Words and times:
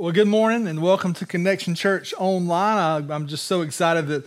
Well, 0.00 0.12
good 0.12 0.28
morning 0.28 0.66
and 0.66 0.80
welcome 0.80 1.12
to 1.12 1.26
Connection 1.26 1.74
Church 1.74 2.14
Online. 2.16 3.10
I, 3.10 3.14
am 3.14 3.26
just 3.26 3.44
so 3.44 3.60
excited 3.60 4.06
that 4.06 4.24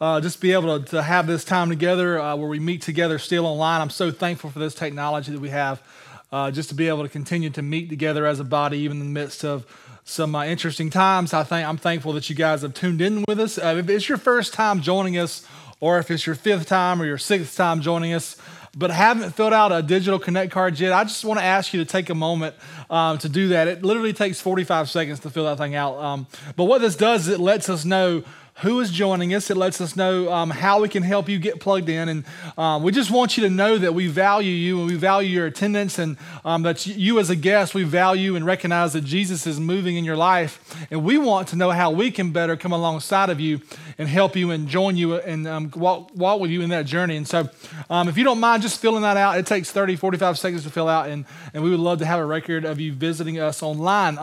uh, 0.00 0.20
just 0.20 0.40
be 0.40 0.52
able 0.52 0.78
to, 0.78 0.88
to, 0.90 1.02
have 1.02 1.26
this 1.26 1.42
time 1.42 1.68
together 1.68 2.20
uh, 2.20 2.36
where 2.36 2.48
we 2.48 2.60
meet 2.60 2.80
together 2.82 3.18
still 3.18 3.44
online. 3.44 3.80
I'm 3.80 3.90
so 3.90 4.12
thankful 4.12 4.50
for 4.50 4.60
this 4.60 4.72
technology 4.72 5.32
that 5.32 5.40
we 5.40 5.48
have 5.48 5.82
uh, 6.30 6.52
just 6.52 6.68
to 6.68 6.76
be 6.76 6.86
able 6.86 7.02
to 7.02 7.08
continue 7.08 7.50
to 7.50 7.60
meet 7.60 7.88
together 7.88 8.24
as 8.24 8.38
a 8.38 8.44
body, 8.44 8.78
even 8.78 9.00
in 9.00 9.12
the 9.12 9.20
midst 9.20 9.44
of 9.44 9.66
some 10.04 10.32
uh, 10.36 10.44
interesting 10.44 10.90
times. 10.90 11.34
I 11.34 11.42
think 11.42 11.66
I'm 11.66 11.76
thankful 11.76 12.12
that 12.12 12.30
you 12.30 12.36
guys 12.36 12.62
have 12.62 12.74
tuned 12.74 13.00
in 13.00 13.24
with 13.26 13.40
us. 13.40 13.58
Uh, 13.58 13.74
if 13.78 13.88
it's 13.88 14.08
your 14.08 14.18
first 14.18 14.54
time 14.54 14.80
joining 14.80 15.18
us, 15.18 15.44
or 15.80 15.98
if 15.98 16.10
it's 16.10 16.26
your 16.26 16.34
fifth 16.34 16.66
time 16.66 17.00
or 17.00 17.06
your 17.06 17.18
sixth 17.18 17.56
time 17.56 17.80
joining 17.80 18.12
us, 18.12 18.36
but 18.76 18.90
haven't 18.90 19.32
filled 19.32 19.52
out 19.52 19.72
a 19.72 19.82
digital 19.82 20.18
connect 20.18 20.52
card 20.52 20.78
yet, 20.78 20.92
I 20.92 21.04
just 21.04 21.24
want 21.24 21.40
to 21.40 21.44
ask 21.44 21.72
you 21.72 21.82
to 21.82 21.90
take 21.90 22.10
a 22.10 22.14
moment 22.14 22.54
um, 22.90 23.18
to 23.18 23.28
do 23.28 23.48
that. 23.48 23.68
It 23.68 23.82
literally 23.82 24.12
takes 24.12 24.40
45 24.40 24.90
seconds 24.90 25.20
to 25.20 25.30
fill 25.30 25.44
that 25.44 25.56
thing 25.56 25.74
out. 25.74 25.98
Um, 25.98 26.26
but 26.56 26.64
what 26.64 26.80
this 26.80 26.94
does 26.94 27.28
is 27.28 27.34
it 27.34 27.40
lets 27.40 27.68
us 27.68 27.84
know 27.84 28.22
who 28.60 28.80
is 28.80 28.90
joining 28.90 29.34
us. 29.34 29.50
It 29.50 29.56
lets 29.56 29.80
us 29.80 29.96
know 29.96 30.32
um, 30.32 30.48
how 30.48 30.80
we 30.80 30.88
can 30.88 31.02
help 31.02 31.28
you 31.28 31.38
get 31.38 31.60
plugged 31.60 31.88
in. 31.88 32.08
And 32.08 32.24
um, 32.56 32.82
we 32.82 32.90
just 32.90 33.10
want 33.10 33.36
you 33.36 33.42
to 33.44 33.50
know 33.50 33.76
that 33.76 33.92
we 33.92 34.06
value 34.06 34.50
you 34.50 34.78
and 34.80 34.86
we 34.86 34.94
value 34.94 35.28
your 35.28 35.46
attendance 35.46 35.98
and 35.98 36.16
um, 36.44 36.62
that 36.62 36.86
you, 36.86 37.18
as 37.18 37.28
a 37.28 37.36
guest, 37.36 37.74
we 37.74 37.82
value 37.82 38.34
and 38.34 38.46
recognize 38.46 38.94
that 38.94 39.04
Jesus 39.04 39.46
is 39.46 39.60
moving 39.60 39.96
in 39.96 40.04
your 40.04 40.16
life. 40.16 40.86
And 40.90 41.04
we 41.04 41.18
want 41.18 41.48
to 41.48 41.56
know 41.56 41.70
how 41.70 41.90
we 41.90 42.10
can 42.10 42.30
better 42.30 42.56
come 42.56 42.72
alongside 42.72 43.28
of 43.28 43.40
you 43.40 43.60
and 43.98 44.08
help 44.08 44.36
you 44.36 44.50
and 44.50 44.68
join 44.68 44.96
you 44.96 45.16
and 45.16 45.46
um, 45.46 45.70
walk, 45.76 46.10
walk 46.14 46.40
with 46.40 46.50
you 46.50 46.62
in 46.62 46.70
that 46.70 46.86
journey. 46.86 47.16
And 47.16 47.28
so, 47.28 47.50
um, 47.90 48.08
if 48.08 48.16
you 48.16 48.24
don't 48.24 48.40
mind 48.40 48.62
just 48.62 48.80
filling 48.80 49.02
that 49.02 49.18
out, 49.18 49.36
it 49.36 49.46
takes 49.46 49.70
30, 49.70 49.96
45 49.96 50.38
seconds 50.38 50.62
to 50.62 50.70
fill 50.70 50.88
out. 50.88 51.10
And, 51.10 51.26
and 51.52 51.62
we 51.62 51.70
would 51.70 51.80
love 51.80 51.98
to 51.98 52.06
have 52.06 52.20
a 52.20 52.26
record 52.26 52.64
of 52.64 52.80
you 52.80 52.92
visiting 52.92 53.38
us 53.38 53.62
online. 53.62 54.16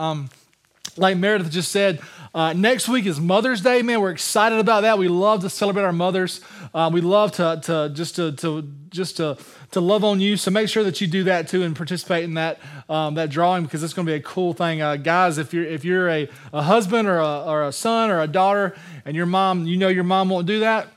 Like 0.96 1.16
Meredith 1.16 1.50
just 1.50 1.72
said, 1.72 2.00
uh, 2.34 2.52
next 2.52 2.88
week 2.88 3.06
is 3.06 3.20
Mother's 3.20 3.60
Day, 3.60 3.82
man. 3.82 4.00
We're 4.00 4.10
excited 4.10 4.58
about 4.58 4.82
that. 4.82 4.98
We 4.98 5.08
love 5.08 5.42
to 5.42 5.50
celebrate 5.50 5.84
our 5.84 5.92
mothers. 5.92 6.40
Uh, 6.72 6.90
we 6.92 7.00
love 7.00 7.32
to, 7.32 7.60
to 7.64 7.90
just 7.94 8.16
to, 8.16 8.32
to 8.32 8.68
just 8.90 9.18
to, 9.18 9.36
to 9.70 9.80
love 9.80 10.02
on 10.02 10.20
you. 10.20 10.36
So 10.36 10.50
make 10.50 10.68
sure 10.68 10.82
that 10.82 11.00
you 11.00 11.06
do 11.06 11.24
that 11.24 11.46
too 11.46 11.62
and 11.62 11.76
participate 11.76 12.24
in 12.24 12.34
that 12.34 12.58
um, 12.88 13.14
that 13.14 13.30
drawing 13.30 13.62
because 13.64 13.82
it's 13.82 13.92
going 13.92 14.06
to 14.06 14.10
be 14.10 14.16
a 14.16 14.22
cool 14.22 14.52
thing, 14.52 14.82
uh, 14.82 14.96
guys. 14.96 15.38
If 15.38 15.54
you're 15.54 15.64
if 15.64 15.84
you're 15.84 16.08
a, 16.08 16.28
a 16.52 16.62
husband 16.62 17.06
or 17.06 17.18
a, 17.18 17.44
or 17.44 17.64
a 17.64 17.72
son 17.72 18.10
or 18.10 18.20
a 18.20 18.26
daughter 18.26 18.74
and 19.04 19.16
your 19.16 19.26
mom, 19.26 19.66
you 19.66 19.76
know 19.76 19.88
your 19.88 20.04
mom 20.04 20.28
won't 20.28 20.46
do 20.46 20.60
that 20.60 20.88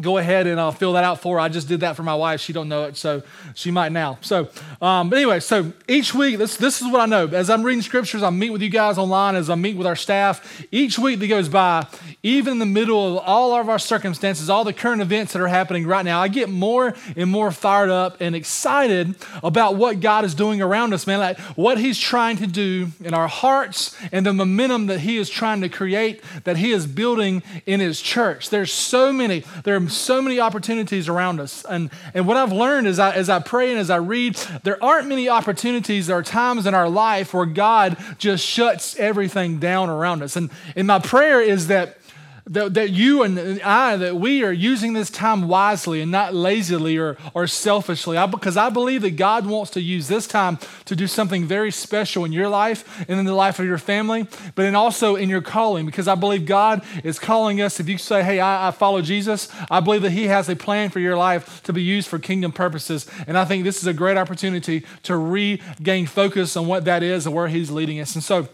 go 0.00 0.16
ahead 0.16 0.46
and 0.46 0.58
uh, 0.58 0.70
fill 0.70 0.94
that 0.94 1.04
out 1.04 1.20
for 1.20 1.36
her. 1.36 1.40
I 1.40 1.48
just 1.48 1.68
did 1.68 1.80
that 1.80 1.96
for 1.96 2.02
my 2.02 2.14
wife. 2.14 2.40
She 2.40 2.52
don't 2.52 2.68
know 2.68 2.84
it, 2.84 2.96
so 2.96 3.22
she 3.54 3.70
might 3.70 3.92
now. 3.92 4.18
So, 4.22 4.48
um, 4.80 5.10
but 5.10 5.16
anyway, 5.16 5.40
so 5.40 5.72
each 5.86 6.14
week, 6.14 6.38
this 6.38 6.56
this 6.56 6.80
is 6.80 6.90
what 6.90 7.00
I 7.00 7.06
know. 7.06 7.26
As 7.26 7.50
I'm 7.50 7.62
reading 7.62 7.82
scriptures, 7.82 8.22
I 8.22 8.30
meet 8.30 8.50
with 8.50 8.62
you 8.62 8.70
guys 8.70 8.96
online. 8.96 9.36
As 9.36 9.50
I 9.50 9.54
meet 9.54 9.76
with 9.76 9.86
our 9.86 9.96
staff, 9.96 10.64
each 10.70 10.98
week 10.98 11.18
that 11.20 11.28
goes 11.28 11.48
by, 11.48 11.86
even 12.22 12.52
in 12.52 12.58
the 12.58 12.66
middle 12.66 13.18
of 13.18 13.24
all 13.26 13.54
of 13.54 13.68
our 13.68 13.78
circumstances, 13.78 14.48
all 14.48 14.64
the 14.64 14.72
current 14.72 15.02
events 15.02 15.34
that 15.34 15.42
are 15.42 15.48
happening 15.48 15.86
right 15.86 16.04
now, 16.04 16.20
I 16.20 16.28
get 16.28 16.48
more 16.48 16.94
and 17.14 17.30
more 17.30 17.50
fired 17.50 17.90
up 17.90 18.20
and 18.20 18.34
excited 18.34 19.14
about 19.42 19.76
what 19.76 20.00
God 20.00 20.24
is 20.24 20.34
doing 20.34 20.62
around 20.62 20.94
us, 20.94 21.06
man. 21.06 21.18
Like 21.18 21.38
what 21.54 21.76
He's 21.76 21.98
trying 21.98 22.38
to 22.38 22.46
do 22.46 22.88
in 23.04 23.12
our 23.12 23.28
hearts 23.28 23.96
and 24.10 24.24
the 24.24 24.32
momentum 24.32 24.86
that 24.86 25.00
He 25.00 25.18
is 25.18 25.28
trying 25.28 25.60
to 25.60 25.68
create, 25.68 26.22
that 26.44 26.56
He 26.56 26.72
is 26.72 26.86
building 26.86 27.42
in 27.66 27.80
His 27.80 28.00
church. 28.00 28.48
There's 28.48 28.72
so 28.72 29.12
many. 29.12 29.44
There 29.64 29.76
are 29.76 29.81
so 29.88 30.20
many 30.20 30.40
opportunities 30.40 31.08
around 31.08 31.40
us. 31.40 31.64
And, 31.64 31.90
and 32.14 32.26
what 32.26 32.36
I've 32.36 32.52
learned 32.52 32.86
as 32.86 32.98
I, 32.98 33.12
as 33.14 33.28
I 33.28 33.38
pray 33.38 33.70
and 33.70 33.78
as 33.78 33.90
I 33.90 33.96
read, 33.96 34.36
there 34.62 34.82
aren't 34.82 35.08
many 35.08 35.28
opportunities 35.28 36.10
or 36.10 36.22
times 36.22 36.66
in 36.66 36.74
our 36.74 36.88
life 36.88 37.34
where 37.34 37.46
God 37.46 37.96
just 38.18 38.44
shuts 38.44 38.96
everything 38.98 39.58
down 39.58 39.88
around 39.88 40.22
us. 40.22 40.36
And, 40.36 40.50
and 40.76 40.86
my 40.86 40.98
prayer 40.98 41.40
is 41.40 41.68
that 41.68 41.98
that, 42.46 42.74
that 42.74 42.90
you 42.90 43.22
and 43.22 43.60
I, 43.62 43.96
that 43.96 44.16
we 44.16 44.42
are 44.42 44.52
using 44.52 44.94
this 44.94 45.10
time 45.10 45.46
wisely 45.46 46.00
and 46.00 46.10
not 46.10 46.34
lazily 46.34 46.98
or, 46.98 47.16
or 47.34 47.46
selfishly. 47.46 48.16
I, 48.16 48.26
because 48.26 48.56
I 48.56 48.68
believe 48.68 49.02
that 49.02 49.16
God 49.16 49.46
wants 49.46 49.70
to 49.72 49.80
use 49.80 50.08
this 50.08 50.26
time 50.26 50.58
to 50.86 50.96
do 50.96 51.06
something 51.06 51.46
very 51.46 51.70
special 51.70 52.24
in 52.24 52.32
your 52.32 52.48
life 52.48 53.04
and 53.08 53.20
in 53.20 53.26
the 53.26 53.34
life 53.34 53.58
of 53.58 53.66
your 53.66 53.78
family, 53.78 54.24
but 54.54 54.62
then 54.62 54.74
also 54.74 55.14
in 55.14 55.28
your 55.28 55.40
calling. 55.40 55.86
Because 55.86 56.08
I 56.08 56.16
believe 56.16 56.44
God 56.44 56.82
is 57.04 57.18
calling 57.18 57.60
us. 57.60 57.78
If 57.78 57.88
you 57.88 57.96
say, 57.98 58.22
hey, 58.22 58.40
I, 58.40 58.68
I 58.68 58.70
follow 58.72 59.02
Jesus, 59.02 59.48
I 59.70 59.80
believe 59.80 60.02
that 60.02 60.12
He 60.12 60.26
has 60.26 60.48
a 60.48 60.56
plan 60.56 60.90
for 60.90 60.98
your 60.98 61.16
life 61.16 61.62
to 61.64 61.72
be 61.72 61.82
used 61.82 62.08
for 62.08 62.18
kingdom 62.18 62.50
purposes. 62.50 63.06
And 63.26 63.38
I 63.38 63.44
think 63.44 63.62
this 63.62 63.78
is 63.78 63.86
a 63.86 63.94
great 63.94 64.16
opportunity 64.16 64.84
to 65.04 65.16
regain 65.16 66.06
focus 66.06 66.56
on 66.56 66.66
what 66.66 66.84
that 66.86 67.02
is 67.04 67.26
and 67.26 67.34
where 67.34 67.48
He's 67.48 67.70
leading 67.70 68.00
us. 68.00 68.14
And 68.14 68.24
so, 68.24 68.48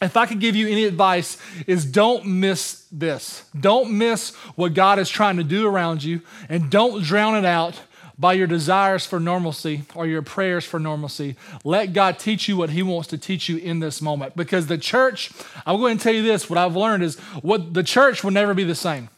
if 0.00 0.16
I 0.16 0.26
could 0.26 0.40
give 0.40 0.54
you 0.54 0.68
any 0.68 0.84
advice, 0.84 1.36
is 1.66 1.84
don't 1.84 2.24
miss 2.24 2.86
this. 2.92 3.44
Don't 3.58 3.98
miss 3.98 4.34
what 4.54 4.74
God 4.74 4.98
is 4.98 5.08
trying 5.08 5.36
to 5.38 5.44
do 5.44 5.66
around 5.66 6.04
you, 6.04 6.20
and 6.48 6.70
don't 6.70 7.02
drown 7.02 7.36
it 7.36 7.44
out 7.44 7.80
by 8.18 8.32
your 8.32 8.48
desires 8.48 9.06
for 9.06 9.20
normalcy 9.20 9.82
or 9.94 10.06
your 10.06 10.22
prayers 10.22 10.64
for 10.64 10.80
normalcy. 10.80 11.36
Let 11.64 11.92
God 11.92 12.18
teach 12.18 12.48
you 12.48 12.56
what 12.56 12.70
He 12.70 12.82
wants 12.82 13.08
to 13.08 13.18
teach 13.18 13.48
you 13.48 13.58
in 13.58 13.78
this 13.78 14.02
moment. 14.02 14.34
Because 14.36 14.66
the 14.66 14.78
church, 14.78 15.30
I'm 15.64 15.78
going 15.78 15.98
to 15.98 16.02
tell 16.02 16.14
you 16.14 16.22
this 16.22 16.50
what 16.50 16.58
I've 16.58 16.76
learned 16.76 17.04
is 17.04 17.18
what 17.42 17.74
the 17.74 17.84
church 17.84 18.24
will 18.24 18.32
never 18.32 18.54
be 18.54 18.64
the 18.64 18.74
same. 18.74 19.08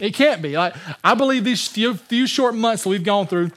It 0.00 0.14
can't 0.14 0.40
be. 0.40 0.56
Like, 0.56 0.74
I 1.04 1.14
believe 1.14 1.44
these 1.44 1.66
few, 1.66 1.94
few 1.94 2.26
short 2.26 2.54
months 2.54 2.84
that 2.84 2.88
we've 2.88 3.04
gone 3.04 3.26
through 3.26 3.50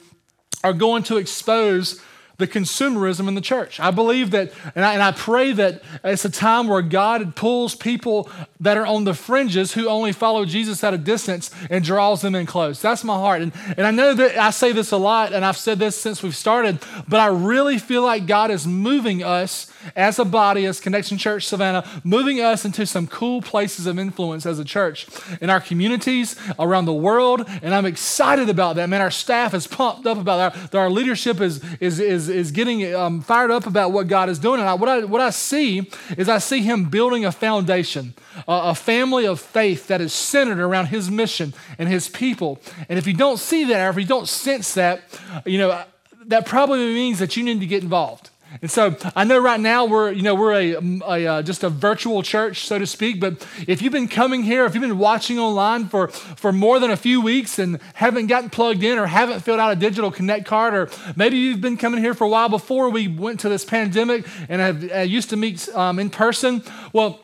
are 0.62 0.72
going 0.72 1.04
to 1.04 1.16
expose 1.16 2.00
the 2.42 2.48
consumerism 2.48 3.28
in 3.28 3.34
the 3.34 3.40
church. 3.40 3.78
I 3.78 3.92
believe 3.92 4.32
that, 4.32 4.52
and 4.74 4.84
I, 4.84 4.94
and 4.94 5.02
I, 5.02 5.12
pray 5.12 5.52
that 5.52 5.80
it's 6.02 6.24
a 6.24 6.30
time 6.30 6.66
where 6.66 6.82
God 6.82 7.36
pulls 7.36 7.76
people 7.76 8.28
that 8.58 8.76
are 8.76 8.84
on 8.84 9.04
the 9.04 9.14
fringes 9.14 9.72
who 9.72 9.88
only 9.88 10.10
follow 10.10 10.44
Jesus 10.44 10.82
at 10.82 10.92
a 10.92 10.98
distance 10.98 11.52
and 11.70 11.84
draws 11.84 12.20
them 12.20 12.34
in 12.34 12.44
close. 12.44 12.82
That's 12.82 13.04
my 13.04 13.14
heart. 13.14 13.42
And, 13.42 13.52
and 13.76 13.86
I 13.86 13.92
know 13.92 14.12
that 14.14 14.36
I 14.36 14.50
say 14.50 14.72
this 14.72 14.90
a 14.90 14.96
lot, 14.96 15.32
and 15.32 15.44
I've 15.44 15.56
said 15.56 15.78
this 15.78 15.96
since 15.96 16.22
we've 16.22 16.36
started, 16.36 16.80
but 17.06 17.20
I 17.20 17.26
really 17.26 17.78
feel 17.78 18.02
like 18.02 18.26
God 18.26 18.50
is 18.50 18.66
moving 18.66 19.22
us 19.22 19.71
as 19.96 20.18
a 20.18 20.24
body, 20.24 20.66
as 20.66 20.80
Connection 20.80 21.18
Church 21.18 21.46
Savannah, 21.46 21.84
moving 22.04 22.40
us 22.40 22.64
into 22.64 22.86
some 22.86 23.06
cool 23.06 23.42
places 23.42 23.86
of 23.86 23.98
influence 23.98 24.46
as 24.46 24.58
a 24.58 24.64
church 24.64 25.06
in 25.40 25.50
our 25.50 25.60
communities, 25.60 26.36
around 26.58 26.84
the 26.84 26.92
world. 26.92 27.48
And 27.62 27.74
I'm 27.74 27.86
excited 27.86 28.48
about 28.48 28.76
that. 28.76 28.88
Man, 28.88 29.00
our 29.00 29.10
staff 29.10 29.54
is 29.54 29.66
pumped 29.66 30.06
up 30.06 30.18
about 30.18 30.54
that. 30.54 30.74
Our 30.74 30.90
leadership 30.90 31.40
is, 31.40 31.62
is, 31.80 32.00
is, 32.00 32.28
is 32.28 32.50
getting 32.50 32.94
um, 32.94 33.20
fired 33.20 33.50
up 33.50 33.66
about 33.66 33.92
what 33.92 34.08
God 34.08 34.28
is 34.28 34.38
doing. 34.38 34.60
And 34.60 34.68
I, 34.68 34.74
what, 34.74 34.88
I, 34.88 35.04
what 35.04 35.20
I 35.20 35.30
see 35.30 35.90
is 36.16 36.28
I 36.28 36.38
see 36.38 36.62
Him 36.62 36.88
building 36.88 37.24
a 37.24 37.32
foundation, 37.32 38.14
a, 38.48 38.70
a 38.70 38.74
family 38.74 39.26
of 39.26 39.40
faith 39.40 39.88
that 39.88 40.00
is 40.00 40.12
centered 40.12 40.58
around 40.58 40.86
His 40.86 41.10
mission 41.10 41.54
and 41.78 41.88
His 41.88 42.08
people. 42.08 42.60
And 42.88 42.98
if 42.98 43.06
you 43.06 43.14
don't 43.14 43.38
see 43.38 43.64
that, 43.64 43.86
or 43.86 43.90
if 43.90 43.96
you 43.96 44.04
don't 44.04 44.28
sense 44.28 44.74
that, 44.74 45.02
you 45.44 45.58
know, 45.58 45.84
that 46.26 46.46
probably 46.46 46.78
means 46.78 47.18
that 47.18 47.36
you 47.36 47.42
need 47.42 47.60
to 47.60 47.66
get 47.66 47.82
involved. 47.82 48.30
And 48.60 48.70
so 48.70 48.96
I 49.16 49.24
know 49.24 49.38
right 49.38 49.60
now 49.60 49.86
we're, 49.86 50.12
you 50.12 50.22
know, 50.22 50.34
we're 50.34 50.52
a, 50.52 50.74
a 50.74 51.26
uh, 51.26 51.42
just 51.42 51.64
a 51.64 51.70
virtual 51.70 52.22
church, 52.22 52.66
so 52.66 52.78
to 52.78 52.86
speak. 52.86 53.20
But 53.20 53.46
if 53.66 53.80
you've 53.80 53.92
been 53.92 54.08
coming 54.08 54.42
here, 54.42 54.66
if 54.66 54.74
you've 54.74 54.82
been 54.82 54.98
watching 54.98 55.38
online 55.38 55.88
for, 55.88 56.08
for 56.08 56.52
more 56.52 56.78
than 56.78 56.90
a 56.90 56.96
few 56.96 57.20
weeks 57.20 57.58
and 57.58 57.80
haven't 57.94 58.26
gotten 58.26 58.50
plugged 58.50 58.82
in 58.82 58.98
or 58.98 59.06
haven't 59.06 59.40
filled 59.40 59.60
out 59.60 59.72
a 59.72 59.76
digital 59.76 60.10
connect 60.10 60.46
card, 60.46 60.74
or 60.74 60.90
maybe 61.16 61.36
you've 61.36 61.60
been 61.60 61.76
coming 61.76 62.00
here 62.00 62.14
for 62.14 62.24
a 62.24 62.28
while 62.28 62.48
before 62.48 62.90
we 62.90 63.08
went 63.08 63.40
to 63.40 63.48
this 63.48 63.64
pandemic 63.64 64.26
and 64.48 64.60
have 64.60 64.92
uh, 64.92 64.98
used 64.98 65.30
to 65.30 65.36
meet 65.36 65.68
um, 65.70 65.98
in 65.98 66.10
person, 66.10 66.62
well, 66.92 67.20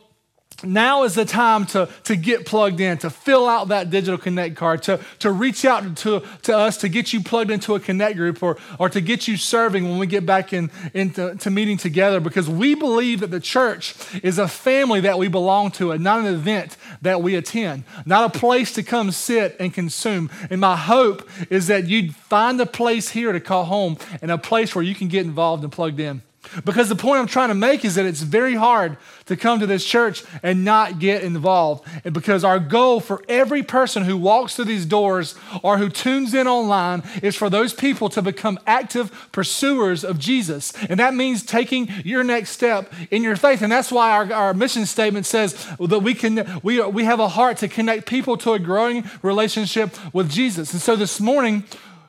now 0.65 1.05
is 1.05 1.15
the 1.15 1.25
time 1.25 1.67
to, 1.67 1.89
to 2.05 2.17
get 2.17 2.45
plugged 2.45 2.81
in, 2.81 2.99
to 2.99 3.11
fill 3.11 3.49
out 3.49 3.69
that 3.69 3.91
digital 3.91 4.19
connect 4.19 4.57
card, 4.57 4.83
to, 4.85 5.01
to 5.21 5.31
reach 5.31 5.65
out 5.65 5.97
to, 5.99 6.23
to 6.43 6.57
us 6.57 6.77
to 6.79 6.89
get 6.89 7.13
you 7.13 7.23
plugged 7.23 7.51
into 7.51 7.77
a 7.77 7.81
connect 7.81 8.17
group 8.17 8.43
or, 8.43 8.59
or 8.79 8.89
to 8.89 9.01
get 9.01 9.29
you 9.29 9.37
serving 9.37 9.89
when 9.89 9.99
we 9.99 10.07
get 10.07 10.27
back 10.27 10.53
in, 10.53 10.71
into 10.95 11.37
to 11.37 11.51
meeting 11.51 11.77
together 11.77 12.19
because 12.19 12.49
we 12.49 12.75
believe 12.75 13.21
that 13.21 13.31
the 13.31 13.41
church 13.41 13.95
is 14.23 14.39
a 14.39 14.49
family 14.49 15.01
that 15.01 15.19
we 15.19 15.29
belong 15.29 15.71
to 15.71 15.93
and 15.93 16.03
not 16.03 16.21
an 16.21 16.27
event 16.27 16.77
that 17.03 17.23
we 17.23 17.37
attend, 17.37 17.85
not 18.05 18.35
a 18.35 18.39
place 18.39 18.73
to 18.73 18.83
come 18.83 19.13
sit 19.13 19.57
and 19.61 19.73
consume. 19.73 20.29
And 20.51 20.61
my 20.61 20.77
hope 20.77 21.29
is 21.51 21.69
that 21.69 21.87
you'd 21.87 22.17
find 22.17 22.61
a 22.61 22.67
place 22.67 23.11
here 23.11 23.33
to 23.33 23.41
call 23.41 23.65
home 23.65 23.97
and 24.21 24.31
a 24.31 24.39
place 24.39 24.75
where 24.75 24.85
you 24.85 24.95
can 24.95 25.07
get 25.07 25.25
involved 25.25 25.63
and 25.63 25.73
plugged 25.73 26.01
in. 26.01 26.23
Because 26.65 26.89
the 26.89 26.97
point 26.97 27.21
I'm 27.21 27.27
trying 27.27 27.49
to 27.49 27.55
make 27.55 27.85
is 27.85 27.95
that 27.95 28.07
it's 28.07 28.23
very 28.23 28.55
hard 28.55 28.97
to 29.27 29.37
come 29.37 29.61
to 29.61 29.67
this 29.67 29.85
church 29.85 30.25
and 30.43 30.65
not 30.65 30.99
get 30.99 31.23
involved. 31.23 31.87
And 32.05 32.15
because 32.15 32.45
our 32.45 32.59
goal 32.59 33.01
for 33.01 33.23
every 33.29 33.63
person 33.63 34.05
who 34.05 34.17
walks 34.17 34.57
through 34.57 34.67
these 34.67 34.87
doors 34.87 35.35
or 35.63 35.79
who 35.79 35.89
tunes 35.89 36.35
in 36.35 36.47
online 36.47 37.03
is 37.23 37.37
for 37.37 37.51
those 37.51 37.73
people 37.73 38.09
to 38.11 38.23
become 38.23 38.59
active 38.67 39.29
pursuers 39.33 40.05
of 40.05 40.19
Jesus. 40.19 40.73
And 40.89 40.99
that 40.99 41.15
means 41.15 41.43
taking 41.45 41.89
your 42.05 42.25
next 42.25 42.51
step 42.51 42.93
in 43.11 43.23
your 43.23 43.37
faith. 43.37 43.63
And 43.63 43.71
that's 43.71 43.93
why 43.93 44.13
our, 44.13 44.33
our 44.33 44.55
mission 44.55 44.87
statement 44.87 45.27
says 45.27 45.67
that 45.79 46.01
we 46.01 46.15
can 46.15 46.61
we, 46.63 46.81
we 46.83 47.05
have 47.05 47.21
a 47.21 47.29
heart 47.29 47.59
to 47.59 47.69
connect 47.69 48.07
people 48.07 48.37
to 48.39 48.53
a 48.53 48.59
growing 48.59 49.05
relationship 49.23 49.97
with 50.15 50.31
Jesus. 50.31 50.73
And 50.73 50.81
so 50.83 50.97
this 50.97 51.21
morning, 51.21 51.65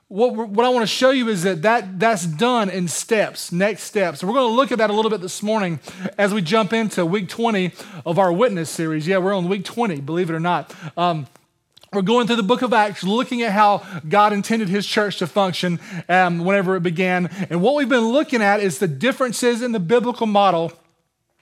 what, 0.09 0.33
what 0.33 0.65
I 0.65 0.69
want 0.69 0.81
to 0.81 0.87
show 0.87 1.11
you 1.11 1.29
is 1.29 1.43
that, 1.43 1.61
that 1.61 1.99
that's 1.99 2.25
done 2.25 2.71
in 2.71 2.87
steps, 2.87 3.51
next 3.51 3.83
steps. 3.83 4.23
We're 4.23 4.33
going 4.33 4.49
to 4.49 4.55
look 4.55 4.71
at 4.71 4.79
that 4.79 4.89
a 4.89 4.93
little 4.93 5.11
bit 5.11 5.21
this 5.21 5.43
morning 5.43 5.79
as 6.17 6.33
we 6.33 6.41
jump 6.41 6.73
into 6.73 7.05
week 7.05 7.29
20 7.29 7.71
of 8.07 8.17
our 8.17 8.33
witness 8.33 8.71
series. 8.71 9.07
Yeah, 9.07 9.19
we're 9.19 9.35
on 9.35 9.47
week 9.47 9.63
20, 9.63 10.01
believe 10.01 10.31
it 10.31 10.33
or 10.33 10.39
not. 10.39 10.73
Um, 10.97 11.27
we're 11.93 12.01
going 12.01 12.25
through 12.25 12.37
the 12.37 12.43
book 12.43 12.63
of 12.63 12.73
Acts, 12.73 13.03
looking 13.03 13.43
at 13.43 13.51
how 13.51 13.85
God 14.07 14.33
intended 14.33 14.67
his 14.67 14.87
church 14.87 15.17
to 15.17 15.27
function 15.27 15.79
um, 16.07 16.39
whenever 16.39 16.75
it 16.75 16.81
began. 16.81 17.27
And 17.51 17.61
what 17.61 17.75
we've 17.75 17.89
been 17.89 18.09
looking 18.09 18.41
at 18.41 18.61
is 18.61 18.79
the 18.79 18.87
differences 18.87 19.61
in 19.61 19.73
the 19.73 19.79
biblical 19.79 20.25
model 20.25 20.73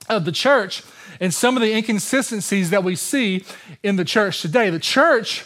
of 0.10 0.26
the 0.26 0.32
church 0.34 0.84
and 1.22 1.34
some 1.34 1.56
of 1.56 1.62
the 1.62 1.74
inconsistencies 1.74 2.70
that 2.72 2.84
we 2.84 2.96
see 2.96 3.46
in 3.82 3.96
the 3.96 4.06
church 4.06 4.42
today. 4.42 4.70
The 4.70 4.80
church 4.80 5.46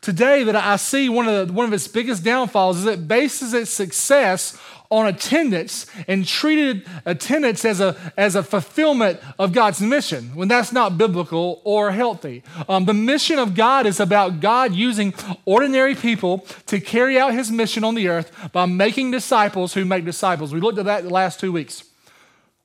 today 0.00 0.44
that 0.44 0.56
I 0.56 0.76
see 0.76 1.08
one 1.08 1.28
of, 1.28 1.48
the, 1.48 1.52
one 1.52 1.66
of 1.66 1.72
its 1.72 1.88
biggest 1.88 2.24
downfalls 2.24 2.78
is 2.78 2.86
it 2.86 3.08
bases 3.08 3.54
its 3.54 3.70
success 3.70 4.58
on 4.90 5.06
attendance 5.06 5.86
and 6.06 6.26
treated 6.26 6.86
attendance 7.04 7.64
as 7.64 7.78
a, 7.80 7.94
as 8.16 8.34
a 8.34 8.42
fulfillment 8.42 9.20
of 9.38 9.52
God's 9.52 9.82
mission 9.82 10.34
when 10.34 10.48
that's 10.48 10.72
not 10.72 10.96
biblical 10.96 11.60
or 11.64 11.90
healthy. 11.90 12.42
Um, 12.68 12.86
the 12.86 12.94
mission 12.94 13.38
of 13.38 13.54
God 13.54 13.86
is 13.86 14.00
about 14.00 14.40
God 14.40 14.74
using 14.74 15.12
ordinary 15.44 15.94
people 15.94 16.46
to 16.66 16.80
carry 16.80 17.18
out 17.18 17.34
his 17.34 17.50
mission 17.50 17.84
on 17.84 17.94
the 17.94 18.08
earth 18.08 18.50
by 18.52 18.64
making 18.64 19.10
disciples 19.10 19.74
who 19.74 19.84
make 19.84 20.06
disciples. 20.06 20.54
We 20.54 20.60
looked 20.60 20.78
at 20.78 20.86
that 20.86 21.04
the 21.04 21.10
last 21.10 21.38
two 21.38 21.52
weeks. 21.52 21.84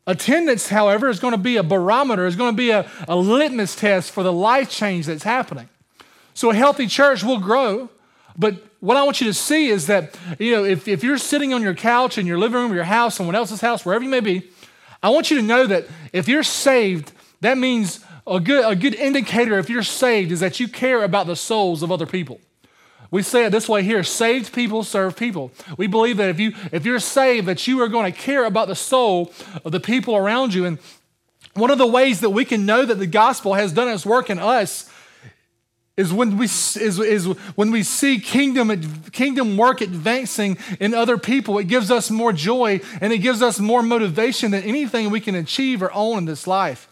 Attendance, 0.06 0.68
however, 0.68 1.09
is 1.09 1.19
going 1.19 1.31
to 1.31 1.38
be 1.38 1.56
a 1.57 1.63
barometer, 1.63 2.25
is 2.25 2.35
going 2.35 2.53
to 2.53 2.57
be 2.57 2.71
a, 2.71 2.89
a 3.07 3.15
litmus 3.15 3.75
test 3.75 4.12
for 4.12 4.21
the 4.21 4.33
life 4.33 4.69
change 4.69 5.06
that's 5.06 5.24
happening. 5.24 5.69
So 6.33 6.51
a 6.51 6.56
healthy 6.56 6.88
church 6.88 7.24
will 7.24 7.39
grow, 7.39 7.89
but 8.38 8.56
what 8.80 8.97
I 8.97 9.03
want 9.03 9.21
you 9.21 9.27
to 9.27 9.33
see 9.33 9.69
is 9.69 9.88
that, 9.88 10.18
you 10.39 10.51
know, 10.51 10.65
if, 10.65 10.88
if 10.88 11.03
you're 11.03 11.18
sitting 11.18 11.53
on 11.53 11.62
your 11.62 11.74
couch 11.74 12.18
in 12.18 12.25
your 12.25 12.38
living 12.38 12.59
room, 12.59 12.74
your 12.74 12.83
house, 12.83 13.15
someone 13.15 13.35
else's 13.35 13.62
house, 13.62 13.85
wherever 13.85 14.03
you 14.03 14.09
may 14.09 14.19
be, 14.19 14.50
I 15.01 15.09
want 15.09 15.31
you 15.31 15.38
to 15.38 15.44
know 15.44 15.68
that 15.68 15.85
if 16.12 16.27
you're 16.27 16.44
saved, 16.44 17.12
that 17.41 17.57
means 17.57 18.03
a 18.25 18.39
good, 18.39 18.69
a 18.69 18.75
good 18.75 18.95
indicator 18.95 19.57
if 19.59 19.69
you're 19.69 19.83
saved 19.83 20.31
is 20.31 20.39
that 20.39 20.59
you 20.59 20.68
care 20.68 21.03
about 21.03 21.27
the 21.27 21.35
souls 21.35 21.83
of 21.83 21.91
other 21.91 22.06
people. 22.06 22.39
We 23.12 23.21
say 23.21 23.45
it 23.45 23.51
this 23.51 23.69
way 23.69 23.83
here 23.83 24.01
saved 24.03 24.53
people 24.53 24.83
serve 24.83 25.15
people. 25.15 25.51
We 25.77 25.88
believe 25.88 26.18
that 26.18 26.30
if, 26.30 26.39
you, 26.39 26.53
if 26.71 26.83
you're 26.83 27.00
saved, 27.00 27.47
that 27.47 27.68
you 27.68 27.80
are 27.81 27.88
going 27.88 28.12
to 28.12 28.18
care 28.18 28.45
about 28.45 28.68
the 28.68 28.75
soul 28.75 29.31
of 29.63 29.71
the 29.71 29.80
people 29.80 30.15
around 30.15 30.53
you. 30.53 30.65
And 30.65 30.80
one 31.53 31.69
of 31.69 31.77
the 31.77 31.85
ways 31.85 32.21
that 32.21 32.31
we 32.31 32.44
can 32.44 32.65
know 32.65 32.85
that 32.85 32.95
the 32.95 33.06
gospel 33.06 33.53
has 33.53 33.71
done 33.71 33.88
its 33.88 34.06
work 34.06 34.30
in 34.30 34.39
us 34.39 34.89
is 35.95 36.12
when 36.12 36.38
we 36.38 36.45
is, 36.45 36.80
is 36.80 37.25
when 37.56 37.69
we 37.69 37.84
see 37.84 38.19
kingdom 38.19 38.72
kingdom 39.12 39.57
work 39.57 39.80
advancing 39.80 40.57
in 40.80 40.94
other 40.94 41.18
people 41.18 41.60
it 41.60 41.66
gives 41.66 41.92
us 41.92 42.10
more 42.10 42.34
joy 42.34 42.81
and 43.00 43.13
it 43.13 43.19
gives 43.19 43.42
us 43.44 43.60
more 43.60 43.84
motivation 43.84 44.51
than 44.51 44.63
anything 44.63 45.12
we 45.12 45.19
can 45.19 45.36
achieve 45.36 45.84
or 45.84 45.94
own 45.94 46.19
in 46.19 46.25
this 46.25 46.48
life. 46.48 46.90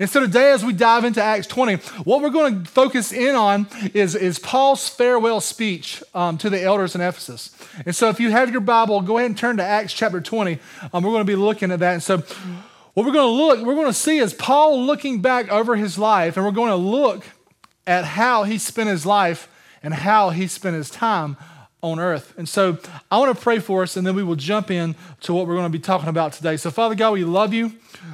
And 0.00 0.10
so 0.10 0.20
today 0.20 0.50
as 0.50 0.64
we 0.64 0.72
dive 0.74 1.04
into 1.04 1.22
acts 1.22 1.46
20 1.46 1.76
what 2.04 2.20
we're 2.20 2.28
going 2.28 2.64
to 2.64 2.70
focus 2.70 3.10
in 3.10 3.34
on 3.34 3.68
is, 3.94 4.14
is 4.14 4.38
paul's 4.38 4.86
farewell 4.86 5.40
speech 5.40 6.02
um, 6.14 6.36
to 6.38 6.50
the 6.50 6.62
elders 6.62 6.94
in 6.94 7.00
ephesus. 7.00 7.56
And 7.86 7.96
so 7.96 8.10
if 8.10 8.20
you 8.20 8.30
have 8.32 8.50
your 8.50 8.60
bible 8.60 9.00
go 9.00 9.16
ahead 9.16 9.30
and 9.30 9.38
turn 9.38 9.56
to 9.56 9.64
acts 9.64 9.94
chapter 9.94 10.20
20 10.20 10.58
um, 10.92 11.02
we're 11.02 11.10
going 11.10 11.24
to 11.24 11.24
be 11.24 11.36
looking 11.36 11.70
at 11.70 11.78
that. 11.78 11.94
And 11.94 12.02
so 12.02 12.18
what 12.92 13.06
we're 13.06 13.12
going 13.12 13.28
to 13.28 13.44
look 13.44 13.66
we're 13.66 13.74
going 13.74 13.86
to 13.86 13.94
see 13.94 14.18
is 14.18 14.34
paul 14.34 14.82
looking 14.84 15.22
back 15.22 15.50
over 15.50 15.74
his 15.74 15.96
life 15.96 16.36
and 16.36 16.44
we're 16.44 16.52
going 16.52 16.68
to 16.68 16.76
look 16.76 17.24
at 17.86 18.04
how 18.04 18.44
he 18.44 18.58
spent 18.58 18.88
his 18.88 19.06
life 19.06 19.48
and 19.82 19.94
how 19.94 20.30
he 20.30 20.46
spent 20.46 20.74
his 20.76 20.90
time 20.90 21.36
on 21.82 22.00
earth. 22.00 22.34
And 22.36 22.48
so 22.48 22.78
I 23.10 23.18
want 23.18 23.36
to 23.36 23.42
pray 23.42 23.58
for 23.58 23.82
us, 23.82 23.96
and 23.96 24.06
then 24.06 24.14
we 24.14 24.22
will 24.22 24.36
jump 24.36 24.70
in 24.70 24.96
to 25.20 25.32
what 25.32 25.46
we're 25.46 25.54
going 25.54 25.70
to 25.70 25.78
be 25.78 25.82
talking 25.82 26.08
about 26.08 26.32
today. 26.32 26.56
So, 26.56 26.70
Father 26.70 26.94
God, 26.94 27.12
we 27.12 27.24
love 27.24 27.52
you. 27.52 27.72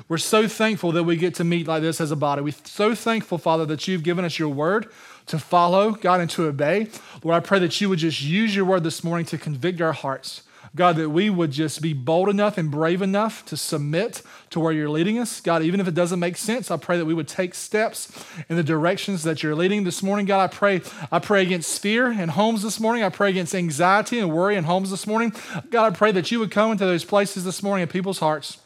We're 0.09 0.19
so 0.19 0.47
thankful 0.47 0.93
that 0.93 1.05
we 1.05 1.17
get 1.17 1.35
to 1.37 1.45
meet 1.45 1.67
like 1.67 1.83
this 1.83 2.01
as 2.01 2.11
a 2.11 2.17
body. 2.17 2.43
We're 2.43 2.55
so 2.65 2.95
thankful, 2.95 3.39
Father, 3.39 3.65
that 3.67 3.89
you've 3.89 4.03
given 4.03 4.25
us 4.25 4.39
your 4.39 4.49
word 4.49 4.89
to 5.27 5.39
follow, 5.39 5.93
God, 5.93 6.21
and 6.21 6.29
to 6.31 6.47
obey. 6.47 6.89
Lord, 7.23 7.37
I 7.37 7.41
pray 7.41 7.61
that 7.61 7.81
you 7.81 7.89
would 7.89 8.01
just 8.01 8.21
use 8.21 8.55
your 8.55 8.65
word 8.65 8.85
this 8.85 9.03
morning 9.03 9.25
to 9.27 9.39
convict 9.39 9.81
our 9.81 9.93
hearts. 9.93 10.43
God, 10.75 10.97
that 10.97 11.11
we 11.11 11.29
would 11.29 11.51
just 11.51 11.83
be 11.83 11.93
bold 11.93 12.29
enough 12.29 12.57
and 12.57 12.71
brave 12.71 13.03
enough 13.03 13.45
to 13.47 13.57
submit 13.57 14.23
to 14.53 14.61
where 14.61 14.73
you're 14.73 14.89
leading 14.89 15.19
us. 15.19 15.41
God, 15.41 15.63
even 15.63 15.81
if 15.81 15.89
it 15.89 15.95
doesn't 15.95 16.21
make 16.21 16.37
sense, 16.37 16.71
I 16.71 16.77
pray 16.77 16.99
that 16.99 17.05
we 17.05 17.15
would 17.15 17.29
take 17.29 17.55
steps 17.55 18.25
in 18.49 18.57
the 18.57 18.63
directions 18.63 19.23
that 19.25 19.43
you're 19.43 19.55
leading 19.55 19.85
this 19.85 20.03
morning. 20.03 20.27
God, 20.27 20.43
I 20.43 20.47
pray, 20.47 20.83
I 21.11 21.19
pray 21.19 21.43
against 21.43 21.81
fear 21.81 22.13
in 22.13 22.29
homes 22.31 22.63
this 22.63 22.79
morning. 22.79 23.03
I 23.03 23.09
pray 23.09 23.31
against 23.31 23.55
anxiety 23.55 24.19
and 24.19 24.31
worry 24.31 24.57
in 24.57 24.65
homes 24.65 24.91
this 24.91 25.07
morning. 25.07 25.33
God, 25.71 25.93
I 25.93 25.97
pray 25.97 26.13
that 26.13 26.31
you 26.31 26.39
would 26.39 26.51
come 26.51 26.71
into 26.71 26.85
those 26.85 27.05
places 27.05 27.45
this 27.45 27.63
morning 27.63 27.83
in 27.83 27.89
people's 27.89 28.19
hearts 28.19 28.59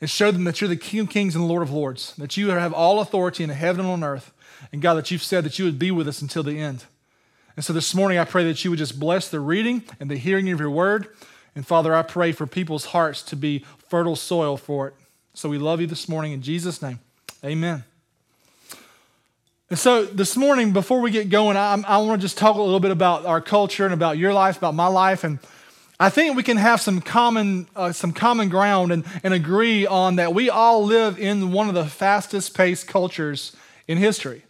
and 0.00 0.08
show 0.08 0.30
them 0.30 0.44
that 0.44 0.60
you're 0.60 0.68
the 0.68 0.76
King 0.76 1.00
of 1.00 1.10
Kings 1.10 1.34
and 1.34 1.44
the 1.44 1.48
Lord 1.48 1.62
of 1.62 1.70
Lords, 1.70 2.14
that 2.16 2.36
you 2.36 2.50
have 2.50 2.72
all 2.72 3.00
authority 3.00 3.44
in 3.44 3.50
heaven 3.50 3.86
and 3.86 3.92
on 3.92 4.04
earth. 4.04 4.32
And 4.72 4.82
God, 4.82 4.94
that 4.94 5.10
you've 5.10 5.22
said 5.22 5.44
that 5.44 5.58
you 5.58 5.64
would 5.64 5.78
be 5.78 5.90
with 5.90 6.06
us 6.06 6.20
until 6.20 6.42
the 6.42 6.58
end. 6.58 6.84
And 7.56 7.64
so 7.64 7.72
this 7.72 7.94
morning, 7.94 8.18
I 8.18 8.24
pray 8.24 8.44
that 8.44 8.62
you 8.62 8.70
would 8.70 8.78
just 8.78 9.00
bless 9.00 9.28
the 9.28 9.40
reading 9.40 9.84
and 9.98 10.10
the 10.10 10.16
hearing 10.16 10.50
of 10.50 10.60
your 10.60 10.70
word. 10.70 11.08
And 11.54 11.66
Father, 11.66 11.94
I 11.94 12.02
pray 12.02 12.32
for 12.32 12.46
people's 12.46 12.86
hearts 12.86 13.22
to 13.24 13.36
be 13.36 13.64
fertile 13.88 14.16
soil 14.16 14.56
for 14.56 14.88
it. 14.88 14.94
So 15.34 15.48
we 15.48 15.58
love 15.58 15.80
you 15.80 15.86
this 15.86 16.08
morning 16.08 16.32
in 16.32 16.42
Jesus' 16.42 16.80
name. 16.82 17.00
Amen. 17.44 17.84
And 19.70 19.78
so 19.78 20.04
this 20.04 20.36
morning, 20.36 20.72
before 20.72 21.00
we 21.00 21.10
get 21.12 21.30
going, 21.30 21.56
I, 21.56 21.80
I 21.86 21.98
want 21.98 22.20
to 22.20 22.24
just 22.24 22.36
talk 22.36 22.56
a 22.56 22.62
little 22.62 22.80
bit 22.80 22.90
about 22.90 23.24
our 23.24 23.40
culture 23.40 23.84
and 23.84 23.94
about 23.94 24.18
your 24.18 24.32
life, 24.32 24.58
about 24.58 24.74
my 24.74 24.88
life. 24.88 25.22
And 25.22 25.38
I 26.00 26.08
think 26.10 26.36
we 26.36 26.42
can 26.42 26.56
have 26.56 26.80
some 26.80 27.00
common, 27.00 27.68
uh, 27.76 27.92
some 27.92 28.12
common 28.12 28.48
ground 28.48 28.90
and, 28.90 29.04
and 29.22 29.32
agree 29.32 29.86
on 29.86 30.16
that 30.16 30.34
we 30.34 30.50
all 30.50 30.84
live 30.84 31.18
in 31.20 31.52
one 31.52 31.68
of 31.68 31.74
the 31.74 31.84
fastest 31.84 32.56
paced 32.56 32.88
cultures 32.88 33.54
in 33.86 33.98
history. 33.98 34.42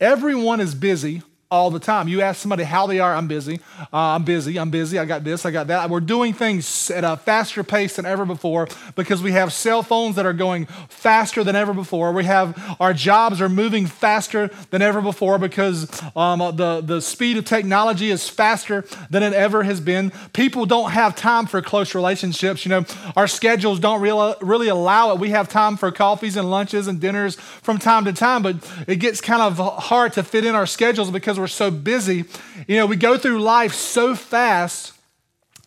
Everyone 0.00 0.60
is 0.60 0.74
busy 0.74 1.22
all 1.48 1.70
the 1.70 1.78
time. 1.78 2.08
You 2.08 2.22
ask 2.22 2.40
somebody 2.40 2.64
how 2.64 2.88
they 2.88 2.98
are, 2.98 3.14
I'm 3.14 3.28
busy, 3.28 3.60
uh, 3.78 3.86
I'm 3.92 4.24
busy, 4.24 4.58
I'm 4.58 4.70
busy, 4.70 4.98
I 4.98 5.04
got 5.04 5.22
this, 5.22 5.46
I 5.46 5.52
got 5.52 5.68
that. 5.68 5.88
We're 5.90 6.00
doing 6.00 6.32
things 6.32 6.90
at 6.90 7.04
a 7.04 7.16
faster 7.16 7.62
pace 7.62 7.96
than 7.96 8.04
ever 8.04 8.24
before 8.24 8.66
because 8.96 9.22
we 9.22 9.30
have 9.32 9.52
cell 9.52 9.84
phones 9.84 10.16
that 10.16 10.26
are 10.26 10.32
going 10.32 10.66
faster 10.88 11.44
than 11.44 11.54
ever 11.54 11.72
before. 11.72 12.10
We 12.10 12.24
have 12.24 12.76
our 12.80 12.92
jobs 12.92 13.40
are 13.40 13.48
moving 13.48 13.86
faster 13.86 14.50
than 14.70 14.82
ever 14.82 15.00
before 15.00 15.38
because 15.38 15.88
um, 16.16 16.40
the, 16.56 16.82
the 16.84 17.00
speed 17.00 17.36
of 17.36 17.44
technology 17.44 18.10
is 18.10 18.28
faster 18.28 18.84
than 19.08 19.22
it 19.22 19.32
ever 19.32 19.62
has 19.62 19.80
been. 19.80 20.10
People 20.32 20.66
don't 20.66 20.90
have 20.90 21.14
time 21.14 21.46
for 21.46 21.62
close 21.62 21.94
relationships. 21.94 22.64
You 22.64 22.70
know, 22.70 22.84
our 23.14 23.28
schedules 23.28 23.78
don't 23.78 24.00
really, 24.00 24.34
really 24.40 24.68
allow 24.68 25.12
it. 25.12 25.20
We 25.20 25.30
have 25.30 25.48
time 25.48 25.76
for 25.76 25.92
coffees 25.92 26.36
and 26.36 26.50
lunches 26.50 26.88
and 26.88 27.00
dinners 27.00 27.36
from 27.36 27.78
time 27.78 28.04
to 28.06 28.12
time, 28.12 28.42
but 28.42 28.56
it 28.88 28.96
gets 28.96 29.20
kind 29.20 29.42
of 29.42 29.58
hard 29.84 30.12
to 30.14 30.24
fit 30.24 30.44
in 30.44 30.56
our 30.56 30.66
schedules 30.66 31.12
because 31.12 31.35
because 31.36 31.40
we're 31.40 31.66
so 31.66 31.70
busy. 31.70 32.24
You 32.66 32.76
know, 32.76 32.86
we 32.86 32.96
go 32.96 33.18
through 33.18 33.40
life 33.40 33.74
so 33.74 34.14
fast 34.14 34.92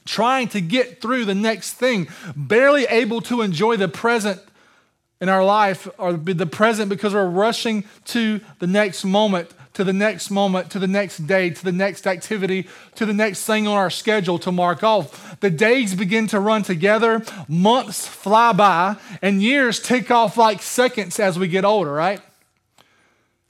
trying 0.06 0.48
to 0.50 0.62
get 0.62 1.02
through 1.02 1.26
the 1.26 1.36
next 1.36 1.74
thing, 1.74 2.08
barely 2.36 2.86
able 2.86 3.22
to 3.22 3.42
enjoy 3.42 3.78
the 3.78 3.88
present 3.88 4.42
in 5.22 5.30
our 5.30 5.44
life 5.44 5.88
or 6.00 6.14
the 6.14 6.48
present 6.48 6.90
because 6.90 7.14
we're 7.14 7.30
rushing 7.30 7.84
to 8.06 8.40
the 8.58 8.66
next 8.66 9.06
moment, 9.06 9.52
to 9.74 9.84
the 9.84 9.94
next 9.94 10.32
moment, 10.32 10.72
to 10.72 10.80
the 10.80 10.88
next 10.88 11.28
day, 11.28 11.52
to 11.52 11.64
the 11.64 11.72
next 11.72 12.08
activity, 12.08 12.68
to 12.96 13.06
the 13.06 13.14
next 13.14 13.46
thing 13.46 13.68
on 13.68 13.78
our 13.78 13.92
schedule 13.92 14.40
to 14.40 14.52
mark 14.52 14.82
off. 14.82 15.40
The 15.42 15.52
days 15.52 15.94
begin 15.94 16.26
to 16.28 16.40
run 16.40 16.64
together, 16.64 17.24
months 17.48 18.08
fly 18.08 18.54
by, 18.54 18.96
and 19.22 19.44
years 19.44 19.80
tick 19.80 20.10
off 20.10 20.38
like 20.38 20.64
seconds 20.64 21.20
as 21.20 21.38
we 21.38 21.48
get 21.48 21.66
older, 21.66 21.94
right? 21.94 22.22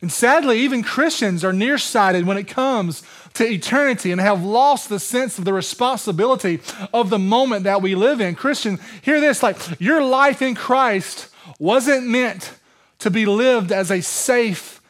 And 0.02 0.12
sadly, 0.12 0.60
even 0.60 0.82
Christians 0.82 1.44
are 1.44 1.52
nearsighted 1.52 2.26
when 2.26 2.38
it 2.38 2.48
comes 2.48 3.04
to 3.34 3.46
eternity 3.46 4.12
and 4.12 4.22
have 4.22 4.44
lost 4.44 4.88
the 4.88 5.00
sense 5.00 5.38
of 5.38 5.46
the 5.46 5.54
responsibility 5.54 6.62
of 6.94 7.10
the 7.10 7.20
moment 7.20 7.66
that 7.66 7.82
we 7.82 7.96
live 7.96 8.22
in. 8.22 8.36
Christian, 8.36 8.80
hear 9.02 9.20
this 9.20 9.44
like 9.44 9.58
your 9.80 10.02
life 10.02 10.42
in 10.42 10.56
Christ 10.56 11.30
wasn't 11.60 12.08
meant 12.08 12.54
to 13.00 13.12
be 13.12 13.26
lived 13.26 13.72
as 13.72 13.92
a 13.92 14.02
safe, 14.02 14.82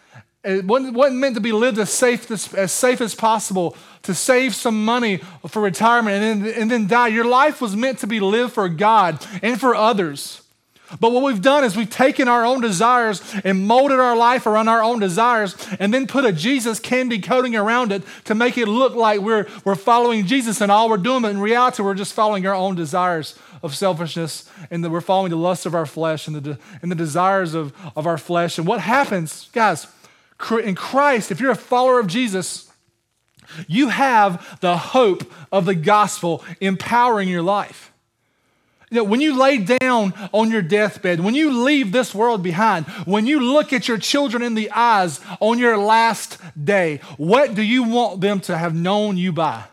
it 0.43 0.65
wasn't, 0.65 0.93
wasn't 0.93 1.19
meant 1.19 1.35
to 1.35 1.41
be 1.41 1.51
lived 1.51 1.79
as 1.79 1.91
safe 1.91 2.29
as, 2.31 2.53
as 2.53 2.71
safe 2.71 3.01
as 3.01 3.13
possible 3.13 3.75
to 4.03 4.13
save 4.13 4.55
some 4.55 4.85
money 4.85 5.17
for 5.47 5.61
retirement 5.61 6.23
and 6.23 6.45
then, 6.45 6.53
and 6.53 6.71
then 6.71 6.87
die. 6.87 7.07
Your 7.07 7.25
life 7.25 7.61
was 7.61 7.75
meant 7.75 7.99
to 7.99 8.07
be 8.07 8.19
lived 8.19 8.53
for 8.53 8.69
God 8.69 9.25
and 9.41 9.59
for 9.59 9.75
others. 9.75 10.41
But 10.99 11.11
what 11.11 11.23
we've 11.23 11.41
done 11.41 11.63
is 11.63 11.75
we've 11.75 11.89
taken 11.89 12.27
our 12.27 12.45
own 12.45 12.61
desires 12.61 13.21
and 13.43 13.67
molded 13.67 13.99
our 13.99 14.15
life 14.15 14.45
around 14.45 14.69
our 14.69 14.81
own 14.81 14.99
desires 14.99 15.55
and 15.79 15.93
then 15.93 16.07
put 16.07 16.25
a 16.25 16.31
Jesus 16.31 16.79
candy 16.79 17.19
coating 17.19 17.55
around 17.55 17.91
it 17.91 18.03
to 18.25 18.33
make 18.33 18.57
it 18.57 18.67
look 18.67 18.95
like 18.95 19.19
we're, 19.19 19.47
we're 19.65 19.75
following 19.75 20.25
Jesus 20.25 20.61
and 20.61 20.71
all 20.71 20.89
we're 20.89 20.97
doing, 20.97 21.21
but 21.21 21.31
in 21.31 21.39
reality, 21.39 21.83
we're 21.83 21.93
just 21.93 22.13
following 22.13 22.45
our 22.47 22.55
own 22.55 22.75
desires 22.75 23.37
of 23.61 23.75
selfishness 23.75 24.49
and 24.71 24.83
that 24.83 24.89
we're 24.89 25.01
following 25.01 25.29
the 25.29 25.35
lust 25.35 25.65
of 25.65 25.75
our 25.75 25.85
flesh 25.85 26.27
and 26.27 26.35
the, 26.35 26.57
and 26.81 26.91
the 26.91 26.95
desires 26.95 27.53
of, 27.53 27.73
of 27.95 28.07
our 28.07 28.17
flesh. 28.17 28.57
And 28.57 28.65
what 28.65 28.79
happens, 28.79 29.49
guys, 29.51 29.85
in 30.51 30.75
Christ, 30.75 31.31
if 31.31 31.39
you're 31.39 31.51
a 31.51 31.55
follower 31.55 31.99
of 31.99 32.07
Jesus, 32.07 32.69
You 33.67 33.89
have 33.89 34.59
the 34.61 34.77
hope 34.77 35.31
of 35.51 35.65
the 35.65 35.75
gospel 35.75 36.43
empowering 36.61 37.29
your 37.29 37.41
life. 37.41 37.91
You 38.89 38.97
know, 38.97 39.03
when 39.03 39.21
you 39.21 39.37
lay 39.37 39.57
down 39.59 40.13
on 40.31 40.49
your 40.49 40.63
deathbed, 40.63 41.19
when 41.19 41.35
you 41.35 41.63
leave 41.63 41.91
this 41.91 42.15
world 42.15 42.41
behind, 42.41 42.87
when 43.05 43.27
you 43.27 43.39
look 43.39 43.71
at 43.71 43.87
your 43.87 43.99
children 43.99 44.41
in 44.41 44.55
the 44.55 44.71
eyes 44.71 45.19
on 45.39 45.59
your 45.59 45.77
last 45.77 46.39
day, 46.61 46.99
what 47.17 47.53
do 47.53 47.61
you 47.61 47.83
want 47.83 48.21
them 48.21 48.39
to 48.41 48.57
have 48.57 48.73
known 48.73 49.15
you 49.15 49.31
by? 49.31 49.65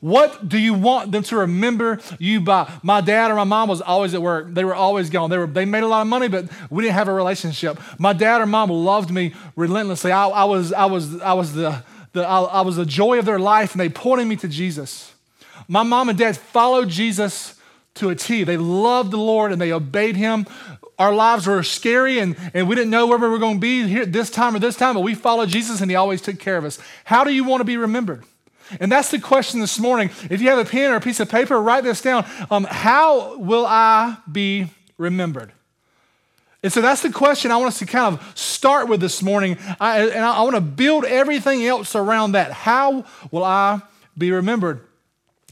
What 0.00 0.48
do 0.48 0.58
you 0.58 0.72
want 0.74 1.12
them 1.12 1.22
to 1.24 1.36
remember 1.38 2.00
you 2.18 2.40
by? 2.40 2.70
My 2.82 3.00
dad 3.00 3.30
or 3.30 3.34
my 3.34 3.44
mom 3.44 3.68
was 3.68 3.82
always 3.82 4.14
at 4.14 4.22
work. 4.22 4.52
They 4.52 4.64
were 4.64 4.74
always 4.74 5.10
gone. 5.10 5.28
They, 5.30 5.38
were, 5.38 5.46
they 5.46 5.66
made 5.66 5.82
a 5.82 5.86
lot 5.86 6.02
of 6.02 6.06
money, 6.06 6.28
but 6.28 6.46
we 6.70 6.82
didn't 6.82 6.94
have 6.94 7.08
a 7.08 7.12
relationship. 7.12 7.78
My 7.98 8.14
dad 8.14 8.40
or 8.40 8.46
mom 8.46 8.70
loved 8.70 9.10
me 9.10 9.34
relentlessly. 9.56 10.10
I, 10.10 10.28
I 10.28 10.44
was, 10.44 10.72
I, 10.72 10.86
was, 10.86 11.20
I, 11.20 11.34
was 11.34 11.52
the, 11.52 11.82
the, 12.12 12.26
I, 12.26 12.42
I 12.42 12.60
was 12.62 12.76
the 12.76 12.86
joy 12.86 13.18
of 13.18 13.26
their 13.26 13.38
life, 13.38 13.72
and 13.72 13.80
they 13.80 13.90
pointed 13.90 14.26
me 14.26 14.36
to 14.36 14.48
Jesus. 14.48 15.12
My 15.68 15.82
mom 15.82 16.08
and 16.08 16.18
dad 16.18 16.36
followed 16.36 16.88
Jesus 16.88 17.54
to 17.94 18.10
a 18.10 18.14
T. 18.14 18.44
They 18.44 18.56
loved 18.56 19.10
the 19.10 19.18
Lord 19.18 19.52
and 19.52 19.60
they 19.60 19.72
obeyed 19.72 20.16
him. 20.16 20.46
Our 20.98 21.12
lives 21.12 21.46
were 21.46 21.62
scary 21.62 22.18
and, 22.18 22.36
and 22.52 22.68
we 22.68 22.74
didn't 22.74 22.90
know 22.90 23.06
where 23.06 23.18
we 23.18 23.28
were 23.28 23.38
going 23.38 23.56
to 23.56 23.60
be 23.60 23.86
here 23.86 24.06
this 24.06 24.30
time 24.30 24.54
or 24.54 24.58
this 24.58 24.76
time, 24.76 24.94
but 24.94 25.00
we 25.00 25.14
followed 25.14 25.48
Jesus 25.48 25.80
and 25.80 25.90
he 25.90 25.96
always 25.96 26.22
took 26.22 26.38
care 26.38 26.56
of 26.56 26.64
us. 26.64 26.78
How 27.04 27.24
do 27.24 27.32
you 27.32 27.44
want 27.44 27.60
to 27.60 27.64
be 27.64 27.76
remembered? 27.76 28.24
And 28.80 28.90
that's 28.90 29.10
the 29.10 29.18
question 29.18 29.60
this 29.60 29.78
morning. 29.78 30.10
If 30.30 30.40
you 30.40 30.48
have 30.48 30.58
a 30.58 30.64
pen 30.64 30.90
or 30.92 30.96
a 30.96 31.00
piece 31.00 31.20
of 31.20 31.28
paper, 31.28 31.60
write 31.60 31.84
this 31.84 32.00
down. 32.00 32.24
Um, 32.50 32.64
how 32.64 33.36
will 33.38 33.66
I 33.66 34.16
be 34.30 34.68
remembered? 34.96 35.52
And 36.62 36.72
so 36.72 36.80
that's 36.80 37.02
the 37.02 37.12
question 37.12 37.50
I 37.50 37.56
want 37.56 37.68
us 37.68 37.78
to 37.80 37.86
kind 37.86 38.14
of 38.14 38.38
start 38.38 38.88
with 38.88 39.00
this 39.00 39.22
morning. 39.22 39.58
I, 39.78 40.08
and 40.08 40.24
I, 40.24 40.36
I 40.36 40.42
want 40.42 40.54
to 40.54 40.62
build 40.62 41.04
everything 41.04 41.64
else 41.66 41.94
around 41.94 42.32
that. 42.32 42.52
How 42.52 43.04
will 43.30 43.44
I 43.44 43.82
be 44.16 44.30
remembered? 44.30 44.80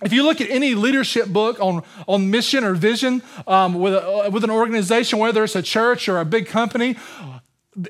If 0.02 0.12
you 0.12 0.24
look 0.24 0.40
at 0.40 0.50
any 0.50 0.74
leadership 0.74 1.28
book 1.28 1.60
on, 1.60 1.82
on 2.08 2.30
mission 2.30 2.64
or 2.64 2.74
vision 2.74 3.22
um, 3.46 3.74
with, 3.74 3.94
a, 3.94 4.30
with 4.30 4.44
an 4.44 4.50
organization, 4.50 5.18
whether 5.18 5.44
it's 5.44 5.56
a 5.56 5.62
church 5.62 6.08
or 6.08 6.18
a 6.18 6.24
big 6.24 6.46
company, 6.46 6.96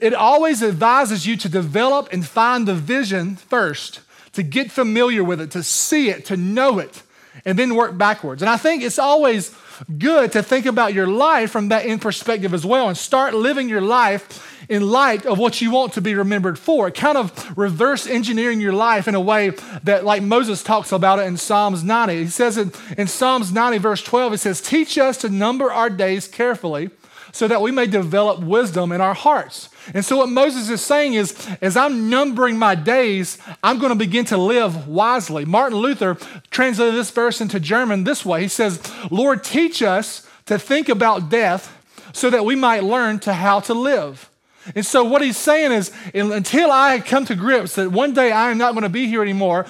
it 0.00 0.14
always 0.14 0.62
advises 0.62 1.26
you 1.26 1.36
to 1.38 1.48
develop 1.48 2.08
and 2.12 2.26
find 2.26 2.68
the 2.68 2.74
vision 2.74 3.36
first 3.36 4.00
to 4.32 4.42
get 4.42 4.70
familiar 4.70 5.24
with 5.24 5.40
it, 5.40 5.50
to 5.50 5.62
see 5.62 6.08
it, 6.08 6.24
to 6.26 6.36
know 6.36 6.78
it, 6.78 7.02
and 7.44 7.58
then 7.58 7.74
work 7.74 7.96
backwards. 7.98 8.42
And 8.42 8.48
I 8.48 8.56
think 8.56 8.82
it's 8.82 8.98
always 8.98 9.54
good 9.98 10.32
to 10.32 10.42
think 10.42 10.66
about 10.66 10.94
your 10.94 11.06
life 11.06 11.50
from 11.50 11.68
that 11.68 11.86
in 11.86 11.98
perspective 11.98 12.54
as 12.54 12.64
well 12.64 12.88
and 12.88 12.96
start 12.96 13.34
living 13.34 13.68
your 13.68 13.80
life 13.80 14.51
in 14.68 14.90
light 14.90 15.26
of 15.26 15.38
what 15.38 15.60
you 15.60 15.70
want 15.70 15.92
to 15.94 16.00
be 16.00 16.14
remembered 16.14 16.58
for. 16.58 16.90
Kind 16.90 17.18
of 17.18 17.58
reverse 17.58 18.06
engineering 18.06 18.60
your 18.60 18.72
life 18.72 19.08
in 19.08 19.14
a 19.14 19.20
way 19.20 19.50
that, 19.84 20.04
like 20.04 20.22
Moses 20.22 20.62
talks 20.62 20.92
about 20.92 21.18
it 21.18 21.26
in 21.26 21.36
Psalms 21.36 21.82
90. 21.82 22.24
He 22.24 22.28
says 22.28 22.56
it 22.56 22.76
in 22.96 23.06
Psalms 23.06 23.52
90, 23.52 23.78
verse 23.78 24.02
12, 24.02 24.32
he 24.32 24.38
says, 24.38 24.60
Teach 24.60 24.98
us 24.98 25.16
to 25.18 25.28
number 25.28 25.72
our 25.72 25.90
days 25.90 26.28
carefully 26.28 26.90
so 27.32 27.48
that 27.48 27.62
we 27.62 27.70
may 27.70 27.86
develop 27.86 28.40
wisdom 28.40 28.92
in 28.92 29.00
our 29.00 29.14
hearts. 29.14 29.70
And 29.94 30.04
so, 30.04 30.18
what 30.18 30.28
Moses 30.28 30.68
is 30.68 30.80
saying 30.80 31.14
is, 31.14 31.48
as 31.60 31.76
I'm 31.76 32.08
numbering 32.08 32.58
my 32.58 32.74
days, 32.74 33.38
I'm 33.64 33.78
going 33.78 33.90
to 33.90 33.98
begin 33.98 34.26
to 34.26 34.36
live 34.36 34.86
wisely. 34.86 35.44
Martin 35.44 35.78
Luther 35.78 36.16
translated 36.50 36.94
this 36.94 37.10
verse 37.10 37.40
into 37.40 37.58
German 37.58 38.04
this 38.04 38.24
way 38.24 38.42
He 38.42 38.48
says, 38.48 38.80
Lord, 39.10 39.42
teach 39.42 39.82
us 39.82 40.28
to 40.46 40.58
think 40.58 40.88
about 40.88 41.30
death 41.30 41.76
so 42.12 42.30
that 42.30 42.44
we 42.44 42.54
might 42.54 42.84
learn 42.84 43.18
to 43.20 43.32
how 43.32 43.60
to 43.60 43.74
live. 43.74 44.28
And 44.74 44.86
so, 44.86 45.02
what 45.02 45.22
he's 45.22 45.36
saying 45.36 45.72
is, 45.72 45.90
until 46.14 46.70
I 46.70 47.00
come 47.00 47.24
to 47.26 47.34
grips 47.34 47.74
that 47.74 47.90
one 47.90 48.14
day 48.14 48.30
I 48.30 48.50
am 48.50 48.58
not 48.58 48.72
going 48.72 48.84
to 48.84 48.88
be 48.88 49.06
here 49.06 49.22
anymore, 49.22 49.66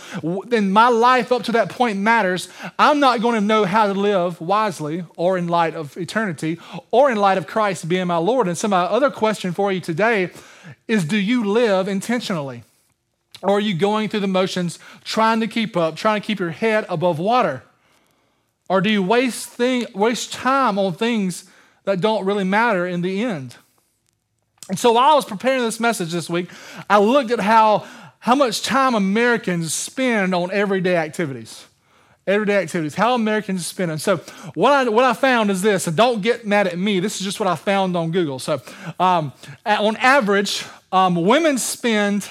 then 0.47 0.71
my 0.71 0.89
life 0.89 1.33
up 1.33 1.45
to 1.45 1.53
that 1.53 1.71
point 1.71 1.99
matters. 1.99 2.49
I'm 2.79 3.01
not 3.01 3.23
going 3.23 3.35
to 3.35 3.41
know 3.41 3.65
how 3.65 3.87
to 3.87 3.95
live 3.95 4.41
wisely 4.41 5.05
or 5.17 5.39
in 5.39 5.49
light 5.49 5.75
of 5.75 5.97
eternity 5.97 6.59
or 6.91 7.11
in 7.11 7.17
light 7.17 7.39
of 7.39 7.47
Christ 7.47 7.89
being 7.89 8.07
my 8.07 8.19
Lord. 8.19 8.49
And 8.49 8.59
so, 8.59 8.69
my 8.69 8.83
other 8.83 9.11
question 9.11 9.53
for 9.53 9.73
you 9.73 9.81
today 9.81 10.31
is 10.87 11.05
do 11.05 11.17
you 11.17 11.45
live 11.45 11.89
intentionally? 11.89 12.65
Or 13.43 13.57
are 13.57 13.61
you 13.61 13.75
going 13.75 14.09
through 14.09 14.21
the 14.21 14.29
motions, 14.29 14.79
trying 15.03 15.41
to 15.41 15.49
keep 15.49 15.77
up, 15.77 15.97
trying 15.97 16.21
to 16.21 16.27
keep 16.27 16.39
your 16.39 16.51
head 16.51 16.87
above 16.89 17.19
water? 17.19 17.63
Or 18.69 18.81
do 18.81 18.91
you 18.91 19.03
waste, 19.03 19.49
thing, 19.49 19.87
waste 19.95 20.33
time 20.33 20.79
on 20.79 20.95
things 20.95 21.45
that 21.85 22.01
don't 22.01 22.25
really 22.25 22.45
matter 22.45 22.87
in 22.87 23.03
the 23.03 23.23
end? 23.23 23.57
And 24.69 24.79
so 24.79 24.93
while 24.93 25.13
I 25.13 25.15
was 25.15 25.25
preparing 25.25 25.63
this 25.63 25.81
message 25.81 26.13
this 26.13 26.31
week, 26.31 26.51
I 26.89 26.99
looked 26.99 27.31
at 27.31 27.41
how, 27.41 27.87
how 28.21 28.35
much 28.35 28.63
time 28.63 28.95
Americans 28.95 29.75
spend 29.75 30.35
on 30.35 30.51
everyday 30.53 30.97
activities. 30.97 31.67
Everyday 32.25 32.59
activities, 32.59 32.95
how 32.95 33.15
Americans 33.15 33.67
spend. 33.67 33.91
And 33.91 34.01
so 34.01 34.19
what 34.55 34.73
I, 34.73 34.89
what 34.89 35.05
I 35.05 35.13
found 35.13 35.51
is 35.51 35.61
this, 35.61 35.89
and 35.89 35.97
don't 35.97 36.23
get 36.23 36.47
mad 36.47 36.69
at 36.69 36.79
me, 36.79 37.01
this 37.01 37.17
is 37.17 37.25
just 37.25 37.41
what 37.41 37.49
I 37.49 37.57
found 37.57 37.97
on 37.97 38.13
Google. 38.13 38.39
So 38.39 38.63
um, 39.01 39.33
on 39.67 39.97
average, 39.97 40.65
um, 40.93 41.17
women 41.17 41.59
spend 41.59 42.29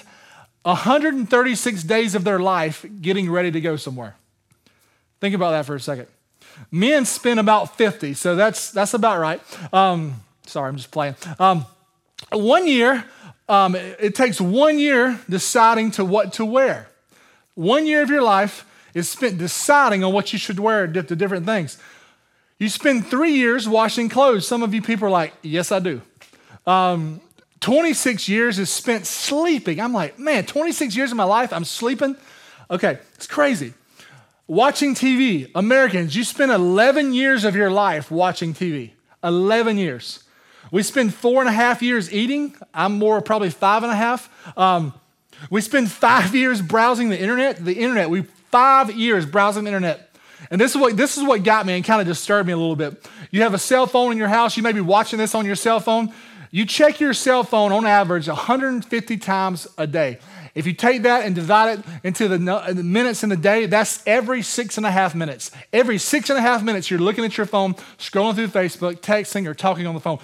136 0.63 1.83
days 1.83 2.15
of 2.15 2.23
their 2.23 2.39
life 2.39 2.85
getting 3.01 3.29
ready 3.29 3.51
to 3.51 3.59
go 3.59 3.75
somewhere. 3.75 4.15
Think 5.19 5.35
about 5.35 5.51
that 5.51 5.65
for 5.65 5.75
a 5.75 5.79
second. 5.79 6.07
Men 6.71 7.03
spend 7.05 7.41
about 7.41 7.75
50, 7.77 8.13
so 8.13 8.37
that's, 8.37 8.71
that's 8.71 8.93
about 8.93 9.19
right. 9.19 9.41
Um, 9.73 10.21
sorry, 10.45 10.69
I'm 10.69 10.77
just 10.77 10.91
playing. 10.91 11.15
One 12.31 12.67
year, 12.67 13.05
um, 13.49 13.75
it 13.75 14.15
takes 14.15 14.39
one 14.39 14.79
year 14.79 15.19
deciding 15.29 15.91
to 15.91 16.05
what 16.05 16.33
to 16.33 16.45
wear. 16.45 16.87
One 17.55 17.85
year 17.85 18.01
of 18.01 18.09
your 18.09 18.21
life 18.21 18.65
is 18.93 19.09
spent 19.09 19.37
deciding 19.37 20.03
on 20.03 20.13
what 20.13 20.31
you 20.33 20.39
should 20.39 20.59
wear 20.59 20.87
to 20.87 21.15
different 21.15 21.45
things. 21.45 21.77
You 22.59 22.69
spend 22.69 23.07
three 23.07 23.33
years 23.33 23.67
washing 23.67 24.07
clothes. 24.07 24.47
Some 24.47 24.63
of 24.63 24.73
you 24.73 24.81
people 24.81 25.07
are 25.07 25.11
like, 25.11 25.33
yes, 25.41 25.71
I 25.71 25.79
do. 25.79 26.01
Um, 26.65 27.19
26 27.59 28.29
years 28.29 28.59
is 28.59 28.69
spent 28.69 29.05
sleeping. 29.05 29.79
I'm 29.79 29.93
like, 29.93 30.17
man, 30.17 30.45
26 30.45 30.95
years 30.95 31.11
of 31.11 31.17
my 31.17 31.23
life, 31.23 31.51
I'm 31.53 31.65
sleeping. 31.65 32.15
Okay, 32.69 32.99
it's 33.15 33.27
crazy. 33.27 33.73
Watching 34.47 34.95
TV, 34.95 35.49
Americans, 35.55 36.15
you 36.15 36.23
spend 36.23 36.51
11 36.51 37.13
years 37.13 37.45
of 37.45 37.55
your 37.55 37.71
life 37.71 38.11
watching 38.11 38.53
TV. 38.53 38.91
11 39.23 39.77
years. 39.77 40.23
We 40.71 40.83
spend 40.83 41.13
four 41.13 41.41
and 41.41 41.49
a 41.49 41.53
half 41.53 41.81
years 41.81 42.11
eating. 42.11 42.55
I'm 42.73 42.97
more 42.97 43.21
probably 43.21 43.49
five 43.49 43.83
and 43.83 43.91
a 43.91 43.95
half. 43.95 44.57
Um, 44.57 44.93
we 45.49 45.61
spend 45.61 45.91
five 45.91 46.33
years 46.35 46.61
browsing 46.61 47.09
the 47.09 47.19
internet. 47.19 47.63
The 47.63 47.73
internet, 47.73 48.09
we 48.09 48.23
five 48.51 48.95
years 48.95 49.25
browsing 49.25 49.65
the 49.65 49.69
internet. 49.69 50.09
And 50.49 50.59
this 50.59 50.71
is 50.71 50.77
what 50.77 50.97
this 50.97 51.17
is 51.17 51.23
what 51.23 51.43
got 51.43 51.65
me 51.65 51.73
and 51.73 51.83
kind 51.85 52.01
of 52.01 52.07
disturbed 52.07 52.47
me 52.47 52.53
a 52.53 52.57
little 52.57 52.75
bit. 52.75 53.05
You 53.29 53.43
have 53.43 53.53
a 53.53 53.59
cell 53.59 53.85
phone 53.85 54.11
in 54.11 54.17
your 54.17 54.27
house. 54.27 54.57
You 54.57 54.63
may 54.63 54.71
be 54.71 54.81
watching 54.81 55.19
this 55.19 55.35
on 55.35 55.45
your 55.45 55.55
cell 55.55 55.79
phone. 55.79 56.13
You 56.49 56.65
check 56.65 56.99
your 56.99 57.13
cell 57.13 57.43
phone 57.43 57.71
on 57.71 57.85
average 57.85 58.27
150 58.27 59.17
times 59.17 59.67
a 59.77 59.87
day. 59.87 60.19
If 60.53 60.67
you 60.67 60.73
take 60.73 61.03
that 61.03 61.25
and 61.25 61.33
divide 61.33 61.79
it 61.79 61.85
into 62.03 62.27
the, 62.27 62.37
the 62.37 62.83
minutes 62.83 63.23
in 63.23 63.29
the 63.29 63.37
day, 63.37 63.67
that's 63.67 64.05
every 64.05 64.41
six 64.41 64.75
and 64.75 64.85
a 64.85 64.91
half 64.91 65.15
minutes. 65.15 65.51
Every 65.71 65.97
six 65.97 66.29
and 66.29 66.37
a 66.37 66.41
half 66.41 66.61
minutes, 66.61 66.91
you're 66.91 66.99
looking 66.99 67.23
at 67.23 67.37
your 67.37 67.45
phone, 67.45 67.75
scrolling 67.97 68.35
through 68.35 68.47
Facebook, 68.47 68.95
texting, 68.99 69.47
or 69.47 69.53
talking 69.53 69.87
on 69.87 69.93
the 69.93 70.01
phone 70.01 70.19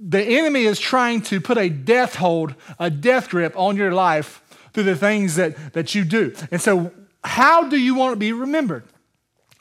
the 0.00 0.22
enemy 0.22 0.64
is 0.64 0.78
trying 0.78 1.22
to 1.22 1.40
put 1.40 1.58
a 1.58 1.68
death 1.68 2.16
hold, 2.16 2.54
a 2.78 2.90
death 2.90 3.30
grip 3.30 3.52
on 3.56 3.76
your 3.76 3.92
life 3.92 4.42
through 4.72 4.84
the 4.84 4.96
things 4.96 5.36
that, 5.36 5.72
that 5.72 5.94
you 5.94 6.04
do. 6.04 6.34
And 6.50 6.60
so, 6.60 6.92
how 7.24 7.68
do 7.68 7.76
you 7.76 7.94
want 7.94 8.12
to 8.12 8.16
be 8.16 8.32
remembered? 8.32 8.84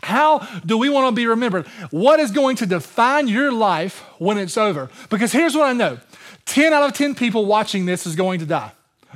How 0.03 0.39
do 0.65 0.77
we 0.77 0.89
want 0.89 1.07
to 1.07 1.11
be 1.11 1.25
remembered? 1.25 1.65
What 1.89 2.19
is 2.19 2.31
going 2.31 2.55
to 2.57 2.65
define 2.65 3.27
your 3.27 3.51
life 3.51 4.03
when 4.19 4.37
it's 4.37 4.57
over? 4.57 4.89
Because 5.09 5.31
here's 5.31 5.55
what 5.55 5.67
I 5.67 5.73
know 5.73 5.97
10 6.45 6.71
out 6.71 6.83
of 6.83 6.93
10 6.93 7.15
people 7.15 7.45
watching 7.45 7.85
this 7.85 8.05
is 8.05 8.15
going 8.15 8.39
to 8.39 8.45
die. 8.45 8.71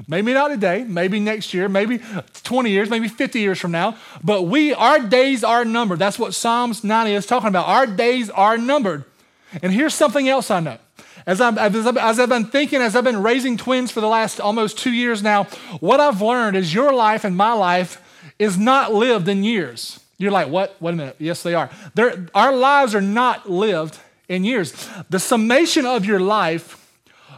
Maybe 0.07 0.33
not 0.33 0.47
today, 0.47 0.83
maybe 0.87 1.19
next 1.19 1.53
year, 1.53 1.69
maybe 1.69 2.01
20 2.43 2.69
years, 2.71 2.89
maybe 2.89 3.07
50 3.07 3.39
years 3.39 3.59
from 3.59 3.71
now. 3.71 3.97
But 4.23 4.43
we, 4.43 4.73
our 4.73 4.99
days 4.99 5.43
are 5.43 5.65
numbered. 5.65 5.99
That's 5.99 6.17
what 6.17 6.33
Psalms 6.33 6.83
90 6.83 7.13
is 7.13 7.25
talking 7.25 7.49
about. 7.49 7.67
Our 7.67 7.85
days 7.85 8.29
are 8.29 8.57
numbered. 8.57 9.03
And 9.61 9.71
here's 9.71 9.93
something 9.93 10.29
else 10.29 10.49
I 10.49 10.61
know 10.61 10.77
as, 11.25 11.41
i 11.41 11.67
as 11.67 12.19
I've 12.19 12.29
been 12.29 12.45
thinking, 12.45 12.81
as 12.81 12.95
I've 12.95 13.03
been 13.03 13.21
raising 13.21 13.57
twins 13.57 13.91
for 13.91 14.01
the 14.01 14.07
last 14.07 14.39
almost 14.39 14.77
two 14.77 14.91
years 14.91 15.21
now, 15.21 15.45
what 15.79 15.99
I've 15.99 16.21
learned 16.21 16.57
is 16.57 16.73
your 16.73 16.93
life 16.93 17.23
and 17.23 17.35
my 17.35 17.53
life 17.53 18.01
is 18.39 18.57
not 18.57 18.93
lived 18.93 19.27
in 19.27 19.43
years. 19.43 19.99
You're 20.17 20.31
like, 20.31 20.49
what? 20.49 20.75
Wait 20.79 20.93
a 20.93 20.97
minute. 20.97 21.15
Yes, 21.19 21.43
they 21.43 21.55
are. 21.55 21.69
They're, 21.95 22.27
our 22.35 22.55
lives 22.55 22.93
are 22.93 23.01
not 23.01 23.49
lived 23.49 23.97
in 24.29 24.43
years. 24.43 24.87
The 25.09 25.19
summation 25.19 25.85
of 25.85 26.05
your 26.05 26.19
life 26.19 26.77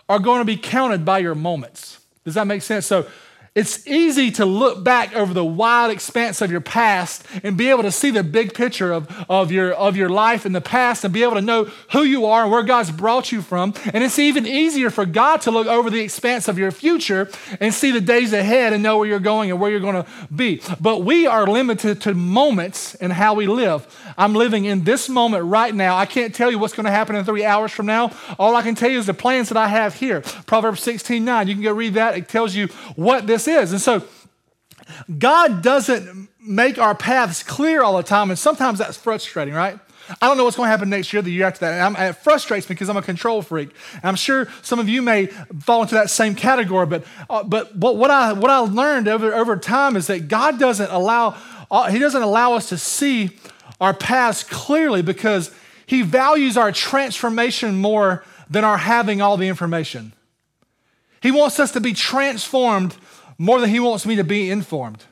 are 0.10 0.20
going 0.20 0.40
to 0.40 0.46
be 0.46 0.58
counted 0.58 1.06
by 1.06 1.20
your 1.20 1.36
moments. 1.36 2.00
Does 2.26 2.36
that 2.36 2.46
make 2.46 2.62
sense? 2.62 2.86
So 2.86 3.08
It's 3.56 3.86
easy 3.86 4.32
to 4.32 4.48
look 4.48 4.84
back 4.84 5.16
over 5.16 5.32
the 5.32 5.46
wide 5.46 5.92
expanse 5.92 6.42
of 6.42 6.50
your 6.50 6.60
past 6.60 7.24
and 7.44 7.56
be 7.56 7.70
able 7.70 7.84
to 7.84 7.92
see 7.92 8.10
the 8.10 8.24
big 8.24 8.56
picture 8.56 8.92
of, 8.92 9.08
of, 9.30 9.52
your, 9.52 9.74
of 9.74 9.96
your 9.96 10.10
life 10.10 10.48
in 10.48 10.54
the 10.54 10.62
past 10.62 11.04
and 11.04 11.14
be 11.14 11.22
able 11.22 11.36
to 11.36 11.42
know 11.42 11.66
who 11.92 12.02
you 12.02 12.26
are 12.26 12.44
and 12.44 12.52
where 12.52 12.64
God's 12.64 12.90
brought 12.90 13.32
you 13.32 13.44
from. 13.44 13.76
And 13.94 14.04
it's 14.04 14.18
even 14.18 14.48
easier 14.48 14.90
for 14.90 15.06
God 15.06 15.42
to 15.42 15.52
look 15.52 15.68
over 15.68 15.92
the 15.92 16.02
expanse 16.02 16.48
of 16.48 16.58
your 16.58 16.72
future 16.72 17.30
and 17.60 17.72
see 17.72 17.92
the 17.92 18.02
days 18.02 18.34
ahead 18.34 18.74
and 18.74 18.82
know 18.82 18.98
where 18.98 19.08
you're 19.08 19.20
going 19.20 19.52
and 19.52 19.60
where 19.60 19.70
you're 19.70 19.80
going 19.80 20.04
to 20.04 20.08
be. 20.36 20.60
But 20.82 21.04
we 21.04 21.28
are 21.28 21.46
limited 21.46 22.02
to 22.02 22.16
moments 22.16 22.96
in 22.96 23.12
how 23.12 23.36
we 23.36 23.46
live. 23.46 23.86
I'm 24.18 24.34
living 24.34 24.66
in 24.66 24.84
this 24.84 25.10
moment 25.10 25.46
right 25.46 25.76
now. 25.76 25.96
I 25.96 26.08
can't 26.08 26.34
tell 26.34 26.50
you 26.50 26.58
what's 26.58 26.74
going 26.74 26.86
to 26.86 26.92
happen 26.92 27.16
in 27.16 27.24
three 27.24 27.46
hours 27.46 27.72
from 27.72 27.86
now. 27.86 28.12
All 28.40 28.56
I 28.56 28.64
can 28.64 28.74
tell 28.74 28.90
you 28.90 28.98
is 28.98 29.06
the 29.06 29.14
plans 29.14 29.50
that 29.50 29.58
I 29.58 29.68
have 29.68 29.94
here. 29.94 30.22
Proverbs 30.48 30.82
16 30.82 31.24
9. 31.24 31.48
You 31.48 31.54
can 31.54 31.64
go 31.64 31.72
read 31.72 31.94
that. 31.94 32.18
It 32.18 32.28
tells 32.28 32.56
you 32.56 32.68
what 32.96 33.28
this 33.28 33.43
this 33.46 33.64
is. 33.64 33.72
And 33.72 33.82
so 33.82 34.04
God 35.18 35.62
doesn't 35.62 36.30
make 36.42 36.78
our 36.78 36.96
paths 36.96 37.44
clear 37.44 37.84
all 37.84 37.98
the 37.98 38.04
time, 38.04 38.30
and 38.30 38.38
sometimes 38.38 38.80
that's 38.80 38.98
frustrating, 38.98 39.54
right? 39.54 39.80
I 40.22 40.28
don't 40.28 40.38
know 40.38 40.44
what's 40.44 40.58
going 40.58 40.68
to 40.68 40.72
happen 40.72 40.90
next 40.90 41.14
year, 41.14 41.22
the 41.22 41.32
year 41.32 41.46
after 41.46 41.62
that. 41.62 42.00
It 42.00 42.14
frustrates 42.18 42.68
me 42.68 42.74
because 42.74 42.90
I'm 42.90 42.98
a 42.98 43.02
control 43.02 43.42
freak. 43.42 43.70
And 43.94 44.04
I'm 44.04 44.16
sure 44.18 44.50
some 44.62 44.80
of 44.80 44.90
you 44.90 45.02
may 45.02 45.28
fall 45.28 45.82
into 45.82 45.96
that 45.96 46.10
same 46.10 46.36
category, 46.36 46.86
but, 46.86 47.06
uh, 47.30 47.44
but 47.44 47.74
what, 47.78 47.96
what, 47.96 48.12
I, 48.12 48.34
what 48.34 48.52
I 48.52 48.58
learned 48.60 49.08
over, 49.08 49.34
over 49.34 49.56
time 49.56 49.96
is 49.96 50.08
that 50.08 50.28
God 50.28 50.60
doesn't 50.60 50.92
allow, 50.92 51.38
uh, 51.72 51.90
He 51.90 52.00
doesn't 52.00 52.22
allow 52.22 52.54
us 52.54 52.68
to 52.70 52.78
see 52.78 53.32
our 53.80 53.94
paths 53.94 54.44
clearly 54.44 55.02
because 55.02 55.56
He 55.86 56.02
values 56.02 56.58
our 56.58 56.74
transformation 56.74 57.78
more 57.78 58.26
than 58.50 58.66
our 58.66 58.78
having 58.78 59.22
all 59.22 59.38
the 59.38 59.48
information. 59.48 60.12
He 61.22 61.32
wants 61.32 61.62
us 61.62 61.72
to 61.72 61.80
be 61.80 61.94
transformed 61.94 62.98
more 63.38 63.60
than 63.60 63.70
he 63.70 63.80
wants 63.80 64.06
me 64.06 64.16
to 64.16 64.24
be 64.24 64.50
informed. 64.50 65.04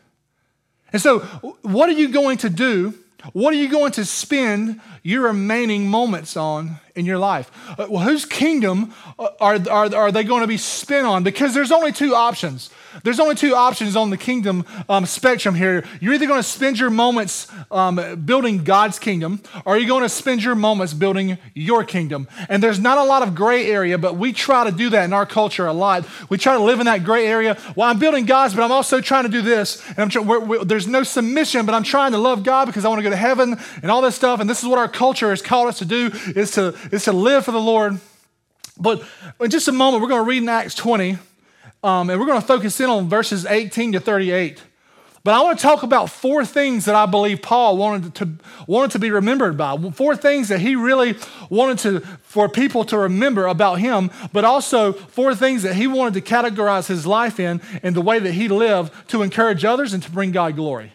And 0.93 1.01
so, 1.01 1.19
what 1.61 1.89
are 1.89 1.93
you 1.93 2.09
going 2.09 2.37
to 2.39 2.49
do? 2.49 2.93
What 3.33 3.53
are 3.53 3.57
you 3.57 3.69
going 3.69 3.91
to 3.93 4.05
spend 4.05 4.81
your 5.03 5.23
remaining 5.23 5.87
moments 5.87 6.35
on 6.35 6.77
in 6.95 7.05
your 7.05 7.19
life? 7.19 7.51
Uh, 7.77 7.85
well, 7.89 8.03
whose 8.03 8.25
kingdom 8.25 8.93
are, 9.19 9.59
are, 9.69 9.95
are 9.95 10.11
they 10.11 10.23
going 10.23 10.41
to 10.41 10.47
be 10.47 10.57
spent 10.57 11.05
on? 11.05 11.23
Because 11.23 11.53
there's 11.53 11.71
only 11.71 11.91
two 11.91 12.15
options. 12.15 12.71
There's 13.03 13.19
only 13.19 13.35
two 13.35 13.55
options 13.55 13.95
on 13.95 14.09
the 14.09 14.17
kingdom 14.17 14.65
um, 14.89 15.05
spectrum 15.05 15.55
here. 15.55 15.83
You're 15.99 16.13
either 16.13 16.27
going 16.27 16.39
to 16.39 16.47
spend 16.47 16.79
your 16.79 16.89
moments 16.89 17.47
um, 17.71 18.23
building 18.25 18.63
God's 18.63 18.99
kingdom, 18.99 19.41
or 19.65 19.77
you're 19.77 19.87
going 19.87 20.03
to 20.03 20.09
spend 20.09 20.43
your 20.43 20.55
moments 20.55 20.93
building 20.93 21.37
your 21.53 21.83
kingdom. 21.83 22.27
And 22.49 22.61
there's 22.61 22.79
not 22.79 22.97
a 22.97 23.03
lot 23.03 23.23
of 23.23 23.35
gray 23.35 23.69
area, 23.71 23.97
but 23.97 24.15
we 24.17 24.33
try 24.33 24.63
to 24.63 24.71
do 24.71 24.89
that 24.89 25.05
in 25.05 25.13
our 25.13 25.25
culture 25.25 25.65
a 25.65 25.73
lot. 25.73 26.05
We 26.29 26.37
try 26.37 26.57
to 26.57 26.63
live 26.63 26.79
in 26.79 26.85
that 26.85 27.03
gray 27.03 27.27
area. 27.27 27.57
Well, 27.75 27.89
I'm 27.89 27.99
building 27.99 28.25
God's, 28.25 28.53
but 28.53 28.63
I'm 28.63 28.71
also 28.71 29.01
trying 29.01 29.23
to 29.23 29.29
do 29.29 29.41
this. 29.41 29.81
And 29.89 29.99
I'm 29.99 30.09
try- 30.09 30.21
we're, 30.21 30.39
we're, 30.39 30.65
there's 30.65 30.87
no 30.87 31.03
submission, 31.03 31.65
but 31.65 31.75
I'm 31.75 31.83
trying 31.83 32.11
to 32.11 32.17
love 32.17 32.43
God 32.43 32.65
because 32.65 32.85
I 32.85 32.89
want 32.89 32.99
to 32.99 33.03
go 33.03 33.09
to 33.09 33.15
heaven 33.15 33.57
and 33.81 33.91
all 33.91 34.01
this 34.01 34.15
stuff. 34.15 34.39
And 34.39 34.49
this 34.49 34.61
is 34.61 34.67
what 34.67 34.79
our 34.79 34.89
culture 34.89 35.29
has 35.29 35.41
called 35.41 35.67
us 35.67 35.79
to 35.79 35.85
do: 35.85 36.11
is 36.35 36.51
to 36.51 36.75
is 36.91 37.05
to 37.05 37.13
live 37.13 37.45
for 37.45 37.51
the 37.51 37.59
Lord. 37.59 37.99
But 38.77 39.03
in 39.39 39.51
just 39.51 39.67
a 39.67 39.71
moment, 39.71 40.01
we're 40.01 40.09
going 40.09 40.23
to 40.23 40.27
read 40.27 40.41
in 40.41 40.49
Acts 40.49 40.75
20. 40.75 41.17
Um, 41.83 42.09
and 42.09 42.19
we're 42.19 42.27
going 42.27 42.39
to 42.39 42.45
focus 42.45 42.79
in 42.79 42.89
on 42.89 43.09
verses 43.09 43.45
18 43.45 43.93
to 43.93 43.99
38. 43.99 44.61
But 45.23 45.35
I 45.35 45.41
want 45.41 45.59
to 45.59 45.61
talk 45.61 45.83
about 45.83 46.09
four 46.09 46.43
things 46.45 46.85
that 46.85 46.95
I 46.95 47.05
believe 47.05 47.43
Paul 47.43 47.77
wanted 47.77 48.15
to, 48.15 48.29
wanted 48.65 48.91
to 48.91 48.99
be 48.99 49.11
remembered 49.11 49.55
by. 49.55 49.77
Four 49.93 50.15
things 50.15 50.47
that 50.49 50.61
he 50.61 50.75
really 50.75 51.15
wanted 51.49 51.79
to, 51.79 51.99
for 52.23 52.49
people 52.49 52.83
to 52.85 52.97
remember 52.97 53.45
about 53.45 53.75
him, 53.75 54.09
but 54.33 54.45
also 54.45 54.93
four 54.93 55.35
things 55.35 55.61
that 55.61 55.75
he 55.75 55.85
wanted 55.85 56.15
to 56.15 56.21
categorize 56.21 56.87
his 56.87 57.05
life 57.05 57.39
in 57.39 57.61
and 57.83 57.95
the 57.95 58.01
way 58.01 58.17
that 58.17 58.31
he 58.31 58.47
lived 58.47 58.91
to 59.09 59.21
encourage 59.21 59.63
others 59.63 59.93
and 59.93 60.01
to 60.01 60.11
bring 60.11 60.31
God 60.31 60.55
glory. 60.55 60.91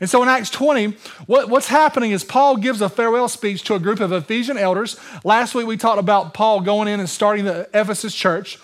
And 0.00 0.08
so 0.08 0.22
in 0.22 0.28
Acts 0.28 0.50
20, 0.50 0.96
what, 1.26 1.48
what's 1.48 1.68
happening 1.68 2.10
is 2.10 2.24
Paul 2.24 2.56
gives 2.56 2.80
a 2.80 2.88
farewell 2.88 3.28
speech 3.28 3.64
to 3.64 3.74
a 3.74 3.78
group 3.78 4.00
of 4.00 4.12
Ephesian 4.12 4.58
elders. 4.58 4.98
Last 5.24 5.54
week 5.54 5.66
we 5.66 5.76
talked 5.76 5.98
about 5.98 6.34
Paul 6.34 6.60
going 6.60 6.88
in 6.88 7.00
and 7.00 7.08
starting 7.08 7.44
the 7.44 7.68
Ephesus 7.74 8.14
church. 8.14 8.58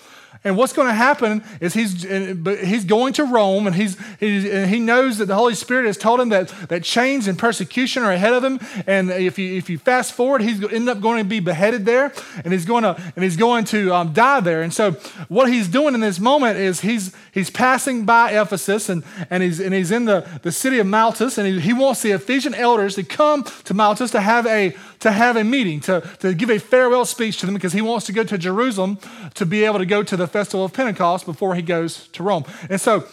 And 0.45 0.59
what's 0.59 0.75
going 0.75 0.89
to 0.89 0.95
happen 0.95 1.43
is 1.59 1.73
he's, 1.73 2.03
he's 2.03 2.85
going 2.85 3.15
to 3.15 3.25
Rome 3.25 3.67
and, 3.67 3.75
he's, 3.75 3.97
and 4.21 4.69
he 4.69 4.79
knows 4.79 5.17
that 5.17 5.25
the 5.25 5.35
Holy 5.35 5.55
Spirit 5.55 5.87
has 5.87 5.97
told 5.97 6.21
him 6.21 6.29
that, 6.29 6.49
that 6.69 6.83
chains 6.85 7.27
and 7.27 7.39
persecution 7.39 8.03
are 8.03 8.13
ahead 8.13 8.35
of 8.35 8.45
him. 8.45 8.61
And 8.87 9.11
if 9.11 9.39
you, 9.39 9.57
if 9.57 9.71
you 9.71 9.79
fast 9.79 10.13
forward, 10.13 10.43
he's 10.43 10.63
end 10.71 10.87
up 10.91 11.01
going 11.01 11.25
to 11.25 11.29
be 11.29 11.41
beheaded 11.41 11.87
there 11.87 12.13
and 12.45 12.53
he's 12.53 12.67
going 12.67 12.83
to, 12.83 12.95
and 13.17 13.25
he's 13.25 13.39
going 13.39 13.65
to 13.67 13.95
um, 13.95 14.13
die 14.13 14.41
there. 14.41 14.61
And 14.61 14.73
so 14.73 14.93
what 15.29 15.51
he's 15.51 15.67
doing 15.67 15.95
in 15.95 16.01
this 16.01 16.21
moment 16.21 16.59
is 16.59 16.83
he's, 16.83 17.15
he's 17.33 17.49
passing 17.49 18.05
by 18.05 18.39
Ephesus 18.39 18.91
and, 18.91 19.03
and, 19.31 19.43
he's, 19.43 19.61
and 19.61 19.73
he's 19.73 19.91
in 19.91 20.05
the, 20.05 20.29
the 20.43 20.53
city 20.53 20.79
of 20.79 20.87
Maltus 20.87 21.39
and 21.39 21.47
he, 21.47 21.59
he 21.59 21.73
wants 21.73 22.03
the 22.03 22.11
Ephesian 22.11 22.55
elders 22.55 22.97
to 22.97 23.03
come 23.03 23.45
to 23.65 23.73
Maltus 23.73 24.11
to 24.11 24.21
have 24.21 24.47
a, 24.47 24.77
to 25.05 25.13
have 25.13 25.37
a 25.37 25.45
meeting, 25.45 25.81
to, 25.81 26.01
to 26.21 26.33
give 26.33 26.49
a 26.49 26.59
farewell 26.59 27.05
speech 27.05 27.37
to 27.37 27.45
them 27.45 27.55
because 27.55 27.75
he 27.75 27.83
wants 27.83 28.07
to 28.07 28.13
go 28.13 28.25
to 28.25 28.39
Jerusalem 28.39 28.99
to 29.35 29.45
be 29.45 29.65
able 29.65 29.79
to 29.79 29.85
go 29.85 30.03
to 30.03 30.17
the 30.17 30.27
festival 30.27 30.65
of 30.65 30.73
Pentecost 30.73 31.27
before 31.27 31.55
he 31.55 31.61
goes 31.61 32.09
to 32.09 32.23
Rome. 32.23 32.47
And 32.71 32.81
so, 32.81 33.07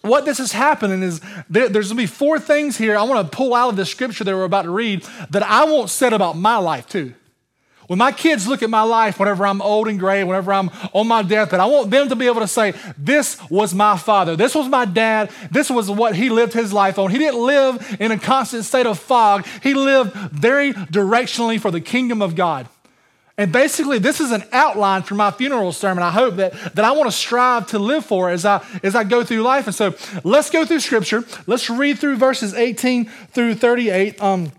what 0.00 0.24
this 0.24 0.40
is 0.40 0.52
happening 0.52 1.02
is 1.02 1.20
there, 1.50 1.68
there's 1.68 1.88
going 1.88 1.98
to 1.98 2.02
be 2.02 2.06
four 2.06 2.40
things 2.40 2.78
here 2.78 2.96
I 2.96 3.02
want 3.02 3.30
to 3.30 3.36
pull 3.36 3.54
out 3.54 3.68
of 3.68 3.76
the 3.76 3.84
scripture 3.84 4.24
that 4.24 4.34
we're 4.34 4.44
about 4.44 4.62
to 4.62 4.70
read 4.70 5.02
that 5.28 5.42
I 5.42 5.64
won't 5.64 5.90
say 5.90 6.08
about 6.08 6.38
my 6.38 6.56
life, 6.56 6.86
too. 6.88 7.12
When 7.90 7.98
my 7.98 8.12
kids 8.12 8.46
look 8.46 8.62
at 8.62 8.70
my 8.70 8.82
life, 8.82 9.18
whenever 9.18 9.44
I'm 9.44 9.60
old 9.60 9.88
and 9.88 9.98
gray, 9.98 10.22
whenever 10.22 10.52
I'm 10.52 10.70
on 10.92 11.08
my 11.08 11.24
deathbed, 11.24 11.58
I 11.58 11.66
want 11.66 11.90
them 11.90 12.08
to 12.10 12.14
be 12.14 12.26
able 12.26 12.40
to 12.40 12.46
say, 12.46 12.72
This 12.96 13.36
was 13.50 13.74
my 13.74 13.98
father. 13.98 14.36
This 14.36 14.54
was 14.54 14.68
my 14.68 14.84
dad. 14.84 15.28
This 15.50 15.68
was 15.68 15.90
what 15.90 16.14
he 16.14 16.30
lived 16.30 16.52
his 16.52 16.72
life 16.72 17.00
on. 17.00 17.10
He 17.10 17.18
didn't 17.18 17.44
live 17.44 17.96
in 17.98 18.12
a 18.12 18.18
constant 18.20 18.64
state 18.64 18.86
of 18.86 18.96
fog, 18.96 19.44
he 19.60 19.74
lived 19.74 20.12
very 20.30 20.72
directionally 20.72 21.60
for 21.60 21.72
the 21.72 21.80
kingdom 21.80 22.22
of 22.22 22.36
God. 22.36 22.68
And 23.36 23.50
basically, 23.50 23.98
this 23.98 24.20
is 24.20 24.30
an 24.30 24.44
outline 24.52 25.02
for 25.02 25.16
my 25.16 25.32
funeral 25.32 25.72
sermon. 25.72 26.04
I 26.04 26.12
hope 26.12 26.36
that, 26.36 26.52
that 26.76 26.84
I 26.84 26.92
want 26.92 27.10
to 27.10 27.16
strive 27.16 27.66
to 27.68 27.80
live 27.80 28.04
for 28.04 28.30
as 28.30 28.44
I, 28.44 28.64
as 28.84 28.94
I 28.94 29.02
go 29.02 29.24
through 29.24 29.42
life. 29.42 29.66
And 29.66 29.74
so 29.74 29.96
let's 30.22 30.48
go 30.48 30.64
through 30.64 30.78
scripture. 30.78 31.24
Let's 31.48 31.68
read 31.68 31.98
through 31.98 32.18
verses 32.18 32.54
18 32.54 33.06
through 33.06 33.56
38. 33.56 34.22
Um, 34.22 34.52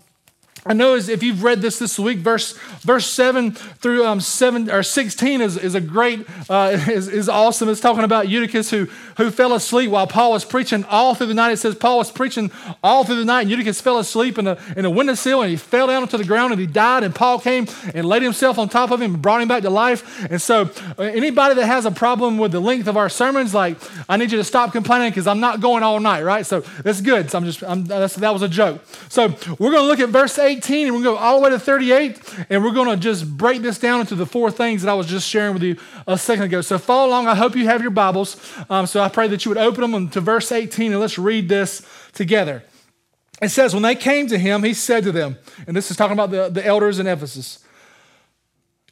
I 0.64 0.74
know 0.74 0.94
if 0.94 1.24
you've 1.24 1.42
read 1.42 1.60
this 1.60 1.80
this 1.80 1.98
week, 1.98 2.18
verse, 2.18 2.52
verse 2.82 3.06
7 3.06 3.50
through 3.50 4.06
um, 4.06 4.20
7 4.20 4.70
or 4.70 4.84
16 4.84 5.40
is, 5.40 5.56
is 5.56 5.74
a 5.74 5.80
great, 5.80 6.24
uh, 6.48 6.78
is, 6.88 7.08
is 7.08 7.28
awesome. 7.28 7.68
It's 7.68 7.80
talking 7.80 8.04
about 8.04 8.28
Eutychus 8.28 8.70
who, 8.70 8.86
who 9.16 9.32
fell 9.32 9.54
asleep 9.54 9.90
while 9.90 10.06
Paul 10.06 10.30
was 10.30 10.44
preaching 10.44 10.84
all 10.84 11.16
through 11.16 11.26
the 11.26 11.34
night. 11.34 11.50
It 11.50 11.56
says 11.56 11.74
Paul 11.74 11.98
was 11.98 12.12
preaching 12.12 12.52
all 12.80 13.02
through 13.02 13.16
the 13.16 13.24
night, 13.24 13.42
and 13.42 13.50
Eutychus 13.50 13.80
fell 13.80 13.98
asleep 13.98 14.38
in 14.38 14.46
a, 14.46 14.56
in 14.76 14.84
a 14.84 14.90
windowsill 14.90 15.42
and 15.42 15.50
he 15.50 15.56
fell 15.56 15.88
down 15.88 16.02
onto 16.02 16.16
the 16.16 16.24
ground 16.24 16.52
and 16.52 16.60
he 16.60 16.68
died. 16.68 17.02
And 17.02 17.12
Paul 17.12 17.40
came 17.40 17.66
and 17.92 18.06
laid 18.06 18.22
himself 18.22 18.56
on 18.56 18.68
top 18.68 18.92
of 18.92 19.02
him 19.02 19.14
and 19.14 19.22
brought 19.22 19.42
him 19.42 19.48
back 19.48 19.62
to 19.64 19.70
life. 19.70 20.30
And 20.30 20.40
so, 20.40 20.70
uh, 20.96 21.02
anybody 21.02 21.56
that 21.56 21.66
has 21.66 21.86
a 21.86 21.90
problem 21.90 22.38
with 22.38 22.52
the 22.52 22.60
length 22.60 22.86
of 22.86 22.96
our 22.96 23.08
sermons, 23.08 23.52
like, 23.52 23.78
I 24.08 24.16
need 24.16 24.30
you 24.30 24.38
to 24.38 24.44
stop 24.44 24.70
complaining 24.70 25.10
because 25.10 25.26
I'm 25.26 25.40
not 25.40 25.60
going 25.60 25.82
all 25.82 25.98
night, 25.98 26.22
right? 26.22 26.46
So, 26.46 26.60
that's 26.60 27.00
good. 27.00 27.32
So, 27.32 27.38
I'm 27.38 27.44
just, 27.46 27.64
I'm, 27.64 27.84
that 27.86 28.32
was 28.32 28.42
a 28.42 28.48
joke. 28.48 28.80
So, 29.08 29.26
we're 29.58 29.72
going 29.72 29.82
to 29.82 29.88
look 29.88 29.98
at 29.98 30.10
verse 30.10 30.38
8 30.38 30.51
18 30.52 30.86
and 30.86 30.96
we're 30.96 31.02
going 31.02 31.16
to 31.16 31.20
go 31.20 31.24
all 31.24 31.38
the 31.38 31.44
way 31.44 31.50
to 31.50 31.58
38 31.58 32.46
and 32.50 32.62
we're 32.62 32.72
going 32.72 32.88
to 32.88 32.96
just 32.96 33.36
break 33.36 33.62
this 33.62 33.78
down 33.78 34.00
into 34.00 34.14
the 34.14 34.26
four 34.26 34.50
things 34.50 34.82
that 34.82 34.90
I 34.90 34.94
was 34.94 35.06
just 35.06 35.28
sharing 35.28 35.54
with 35.54 35.62
you 35.62 35.76
a 36.06 36.18
second 36.18 36.44
ago. 36.44 36.60
So 36.60 36.78
follow 36.78 37.08
along. 37.08 37.26
I 37.26 37.34
hope 37.34 37.56
you 37.56 37.64
have 37.66 37.82
your 37.82 37.90
Bibles. 37.90 38.36
Um, 38.68 38.86
so 38.86 39.00
I 39.00 39.08
pray 39.08 39.28
that 39.28 39.44
you 39.44 39.50
would 39.50 39.58
open 39.58 39.90
them 39.90 40.08
to 40.10 40.20
verse 40.20 40.52
18 40.52 40.92
and 40.92 41.00
let's 41.00 41.18
read 41.18 41.48
this 41.48 41.86
together. 42.12 42.62
It 43.40 43.48
says, 43.48 43.74
When 43.74 43.82
they 43.82 43.94
came 43.94 44.26
to 44.28 44.38
him, 44.38 44.62
he 44.62 44.74
said 44.74 45.04
to 45.04 45.12
them, 45.12 45.38
and 45.66 45.76
this 45.76 45.90
is 45.90 45.96
talking 45.96 46.12
about 46.12 46.30
the, 46.30 46.48
the 46.48 46.64
elders 46.64 46.98
in 46.98 47.06
Ephesus. 47.06 47.58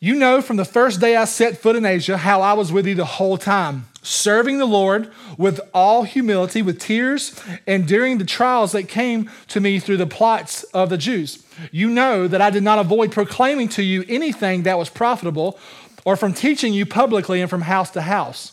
You 0.03 0.15
know 0.15 0.41
from 0.41 0.57
the 0.57 0.65
first 0.65 0.99
day 0.99 1.15
I 1.15 1.27
set 1.27 1.59
foot 1.59 1.77
in 1.77 1.85
Asia 1.85 2.17
how 2.17 2.41
I 2.41 2.55
was 2.55 2.73
with 2.73 2.87
you 2.87 2.95
the 2.95 3.05
whole 3.05 3.37
time, 3.37 3.85
serving 4.01 4.57
the 4.57 4.65
Lord 4.65 5.13
with 5.37 5.61
all 5.75 6.05
humility, 6.05 6.63
with 6.63 6.81
tears, 6.81 7.39
and 7.67 7.87
during 7.87 8.17
the 8.17 8.25
trials 8.25 8.73
that 8.73 8.85
came 8.85 9.31
to 9.49 9.61
me 9.61 9.79
through 9.79 9.99
the 9.99 10.07
plots 10.07 10.63
of 10.73 10.89
the 10.89 10.97
Jews. 10.97 11.45
You 11.71 11.91
know 11.91 12.27
that 12.29 12.41
I 12.41 12.49
did 12.49 12.63
not 12.63 12.79
avoid 12.79 13.13
proclaiming 13.13 13.69
to 13.71 13.83
you 13.83 14.07
anything 14.09 14.63
that 14.63 14.79
was 14.79 14.89
profitable, 14.89 15.59
or 16.07 16.17
from 16.17 16.33
teaching 16.33 16.73
you 16.73 16.87
publicly 16.87 17.43
and 17.43 17.51
from 17.51 17.61
house 17.61 17.91
to 17.91 18.01
house. 18.01 18.53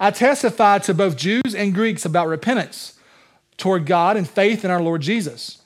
I 0.00 0.10
testified 0.10 0.82
to 0.84 0.94
both 0.94 1.18
Jews 1.18 1.54
and 1.54 1.74
Greeks 1.74 2.06
about 2.06 2.26
repentance 2.26 2.94
toward 3.58 3.84
God 3.84 4.16
and 4.16 4.26
faith 4.26 4.64
in 4.64 4.70
our 4.70 4.80
Lord 4.80 5.02
Jesus. 5.02 5.60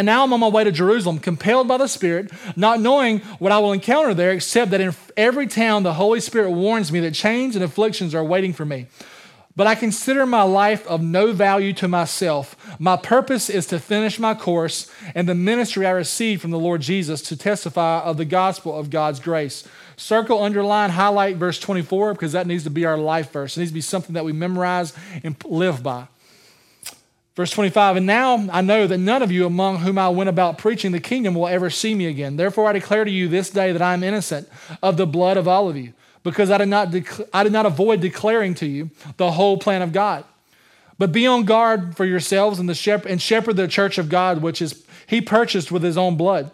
And 0.00 0.06
now 0.06 0.24
I'm 0.24 0.32
on 0.32 0.40
my 0.40 0.48
way 0.48 0.64
to 0.64 0.72
Jerusalem, 0.72 1.18
compelled 1.18 1.68
by 1.68 1.76
the 1.76 1.86
Spirit, 1.86 2.30
not 2.56 2.80
knowing 2.80 3.18
what 3.38 3.52
I 3.52 3.58
will 3.58 3.74
encounter 3.74 4.14
there, 4.14 4.30
except 4.30 4.70
that 4.70 4.80
in 4.80 4.94
every 5.14 5.46
town 5.46 5.82
the 5.82 5.92
Holy 5.92 6.20
Spirit 6.20 6.52
warns 6.52 6.90
me 6.90 7.00
that 7.00 7.12
chains 7.12 7.54
and 7.54 7.62
afflictions 7.62 8.14
are 8.14 8.24
waiting 8.24 8.54
for 8.54 8.64
me. 8.64 8.86
but 9.54 9.66
I 9.66 9.74
consider 9.74 10.24
my 10.24 10.40
life 10.40 10.86
of 10.86 11.02
no 11.02 11.34
value 11.34 11.74
to 11.74 11.86
myself. 11.86 12.56
My 12.78 12.96
purpose 12.96 13.50
is 13.50 13.66
to 13.66 13.78
finish 13.78 14.18
my 14.18 14.32
course 14.32 14.90
and 15.14 15.28
the 15.28 15.34
ministry 15.34 15.84
I 15.84 15.90
received 15.90 16.40
from 16.40 16.50
the 16.50 16.58
Lord 16.58 16.80
Jesus 16.80 17.20
to 17.24 17.36
testify 17.36 18.00
of 18.00 18.16
the 18.16 18.24
gospel 18.24 18.74
of 18.78 18.88
God's 18.88 19.20
grace. 19.20 19.68
Circle, 19.98 20.42
underline, 20.42 20.88
highlight 20.88 21.36
verse 21.36 21.60
24 21.60 22.14
because 22.14 22.32
that 22.32 22.46
needs 22.46 22.64
to 22.64 22.70
be 22.70 22.86
our 22.86 22.96
life 22.96 23.32
verse. 23.32 23.58
It 23.58 23.60
needs 23.60 23.70
to 23.72 23.74
be 23.74 23.82
something 23.82 24.14
that 24.14 24.24
we 24.24 24.32
memorize 24.32 24.94
and 25.22 25.36
live 25.44 25.82
by. 25.82 26.06
Verse 27.40 27.52
25, 27.52 27.96
and 27.96 28.06
now 28.06 28.46
I 28.52 28.60
know 28.60 28.86
that 28.86 28.98
none 28.98 29.22
of 29.22 29.32
you 29.32 29.46
among 29.46 29.78
whom 29.78 29.96
I 29.96 30.10
went 30.10 30.28
about 30.28 30.58
preaching 30.58 30.92
the 30.92 31.00
kingdom 31.00 31.34
will 31.34 31.48
ever 31.48 31.70
see 31.70 31.94
me 31.94 32.04
again. 32.04 32.36
Therefore, 32.36 32.68
I 32.68 32.74
declare 32.74 33.02
to 33.02 33.10
you 33.10 33.28
this 33.28 33.48
day 33.48 33.72
that 33.72 33.80
I 33.80 33.94
am 33.94 34.02
innocent 34.02 34.46
of 34.82 34.98
the 34.98 35.06
blood 35.06 35.38
of 35.38 35.48
all 35.48 35.66
of 35.66 35.74
you 35.74 35.94
because 36.22 36.50
I 36.50 36.58
did 36.58 36.68
not, 36.68 36.90
dec- 36.90 37.26
I 37.32 37.42
did 37.42 37.52
not 37.54 37.64
avoid 37.64 38.02
declaring 38.02 38.52
to 38.56 38.66
you 38.66 38.90
the 39.16 39.30
whole 39.30 39.56
plan 39.56 39.80
of 39.80 39.90
God. 39.90 40.24
But 40.98 41.12
be 41.12 41.26
on 41.26 41.46
guard 41.46 41.96
for 41.96 42.04
yourselves 42.04 42.58
and, 42.58 42.68
the 42.68 42.74
shepherd, 42.74 43.10
and 43.10 43.22
shepherd 43.22 43.56
the 43.56 43.66
church 43.66 43.96
of 43.96 44.10
God, 44.10 44.42
which 44.42 44.60
is 44.60 44.84
he 45.06 45.22
purchased 45.22 45.72
with 45.72 45.82
his 45.82 45.96
own 45.96 46.18
blood. 46.18 46.50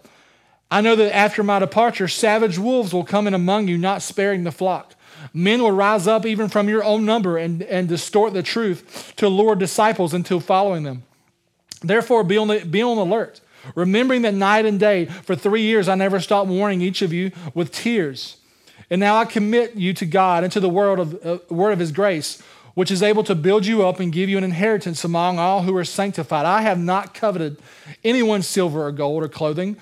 I 0.70 0.82
know 0.82 0.94
that 0.94 1.12
after 1.12 1.42
my 1.42 1.58
departure, 1.58 2.06
savage 2.06 2.60
wolves 2.60 2.94
will 2.94 3.02
come 3.02 3.26
in 3.26 3.34
among 3.34 3.66
you, 3.66 3.76
not 3.76 4.02
sparing 4.02 4.44
the 4.44 4.52
flock. 4.52 4.94
Men 5.32 5.62
will 5.62 5.72
rise 5.72 6.06
up 6.06 6.26
even 6.26 6.48
from 6.48 6.68
your 6.68 6.84
own 6.84 7.04
number 7.04 7.38
and, 7.38 7.62
and 7.62 7.88
distort 7.88 8.32
the 8.32 8.42
truth 8.42 9.12
to 9.16 9.28
lure 9.28 9.54
disciples 9.54 10.14
into 10.14 10.40
following 10.40 10.82
them. 10.82 11.02
Therefore, 11.82 12.24
be 12.24 12.36
on, 12.36 12.48
the, 12.48 12.64
be 12.64 12.82
on 12.82 12.98
alert, 12.98 13.40
remembering 13.74 14.22
that 14.22 14.34
night 14.34 14.64
and 14.64 14.80
day, 14.80 15.06
for 15.06 15.36
three 15.36 15.62
years, 15.62 15.88
I 15.88 15.94
never 15.94 16.20
stopped 16.20 16.48
warning 16.48 16.80
each 16.80 17.02
of 17.02 17.12
you 17.12 17.32
with 17.54 17.72
tears. 17.72 18.36
And 18.90 19.00
now 19.00 19.16
I 19.16 19.24
commit 19.24 19.74
you 19.74 19.92
to 19.94 20.06
God 20.06 20.44
and 20.44 20.52
to 20.52 20.60
the 20.60 20.68
word 20.68 20.98
of, 20.98 21.26
uh, 21.26 21.38
word 21.48 21.72
of 21.72 21.78
his 21.78 21.92
grace, 21.92 22.40
which 22.74 22.90
is 22.90 23.02
able 23.02 23.24
to 23.24 23.34
build 23.34 23.66
you 23.66 23.86
up 23.86 24.00
and 24.00 24.12
give 24.12 24.28
you 24.28 24.38
an 24.38 24.44
inheritance 24.44 25.02
among 25.02 25.38
all 25.38 25.62
who 25.62 25.76
are 25.76 25.84
sanctified. 25.84 26.46
I 26.46 26.60
have 26.60 26.78
not 26.78 27.14
coveted 27.14 27.58
anyone's 28.04 28.46
silver 28.46 28.86
or 28.86 28.92
gold 28.92 29.24
or 29.24 29.28
clothing. 29.28 29.76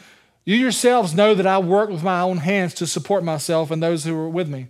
You 0.44 0.57
yourselves 0.57 1.14
know 1.14 1.35
that 1.35 1.46
I 1.46 1.59
work 1.59 1.90
with 1.90 2.02
my 2.02 2.20
own 2.20 2.38
hands 2.38 2.74
to 2.74 2.87
support 2.87 3.24
myself 3.24 3.70
and 3.70 3.83
those 3.83 4.04
who 4.04 4.16
are 4.16 4.28
with 4.28 4.48
me. 4.48 4.68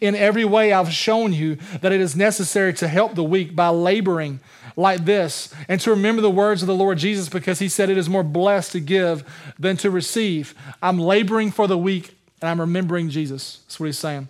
In 0.00 0.14
every 0.14 0.44
way, 0.44 0.72
I've 0.72 0.92
shown 0.92 1.32
you 1.32 1.56
that 1.80 1.92
it 1.92 2.00
is 2.00 2.16
necessary 2.16 2.72
to 2.74 2.88
help 2.88 3.14
the 3.14 3.24
weak 3.24 3.54
by 3.54 3.68
laboring 3.68 4.40
like 4.76 5.04
this 5.04 5.52
and 5.68 5.80
to 5.80 5.90
remember 5.90 6.22
the 6.22 6.30
words 6.30 6.62
of 6.62 6.68
the 6.68 6.74
Lord 6.74 6.98
Jesus 6.98 7.28
because 7.28 7.58
he 7.58 7.68
said 7.68 7.90
it 7.90 7.98
is 7.98 8.08
more 8.08 8.22
blessed 8.22 8.72
to 8.72 8.80
give 8.80 9.24
than 9.58 9.76
to 9.78 9.90
receive. 9.90 10.54
I'm 10.82 10.98
laboring 10.98 11.50
for 11.50 11.66
the 11.66 11.78
weak 11.78 12.16
and 12.40 12.50
I'm 12.50 12.60
remembering 12.60 13.08
Jesus. 13.08 13.60
That's 13.64 13.80
what 13.80 13.86
he's 13.86 13.98
saying. 13.98 14.28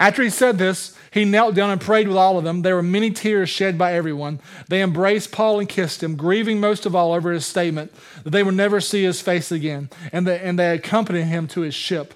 After 0.00 0.22
he 0.22 0.30
said 0.30 0.58
this, 0.58 0.96
he 1.12 1.24
knelt 1.24 1.54
down 1.54 1.70
and 1.70 1.80
prayed 1.80 2.08
with 2.08 2.16
all 2.16 2.36
of 2.36 2.42
them. 2.42 2.62
There 2.62 2.74
were 2.74 2.82
many 2.82 3.10
tears 3.10 3.48
shed 3.48 3.78
by 3.78 3.92
everyone. 3.92 4.40
They 4.68 4.82
embraced 4.82 5.30
Paul 5.30 5.60
and 5.60 5.68
kissed 5.68 6.02
him, 6.02 6.16
grieving 6.16 6.58
most 6.58 6.86
of 6.86 6.96
all 6.96 7.12
over 7.12 7.30
his 7.30 7.46
statement 7.46 7.92
that 8.24 8.30
they 8.30 8.42
would 8.42 8.56
never 8.56 8.80
see 8.80 9.04
his 9.04 9.20
face 9.20 9.52
again. 9.52 9.90
And 10.12 10.26
they, 10.26 10.40
and 10.40 10.58
they 10.58 10.74
accompanied 10.74 11.24
him 11.24 11.46
to 11.48 11.60
his 11.60 11.74
ship. 11.74 12.14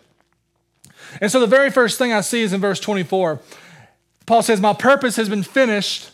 And 1.21 1.31
so 1.31 1.41
the 1.41 1.47
very 1.47 1.71
first 1.71 1.99
thing 1.99 2.13
I 2.13 2.21
see 2.21 2.43
is 2.43 2.53
in 2.53 2.61
verse 2.61 2.81
24. 2.81 3.41
Paul 4.27 4.43
says, 4.43 4.61
My 4.61 4.73
purpose 4.73 5.17
has 5.17 5.29
been 5.29 5.43
finished. 5.43 6.11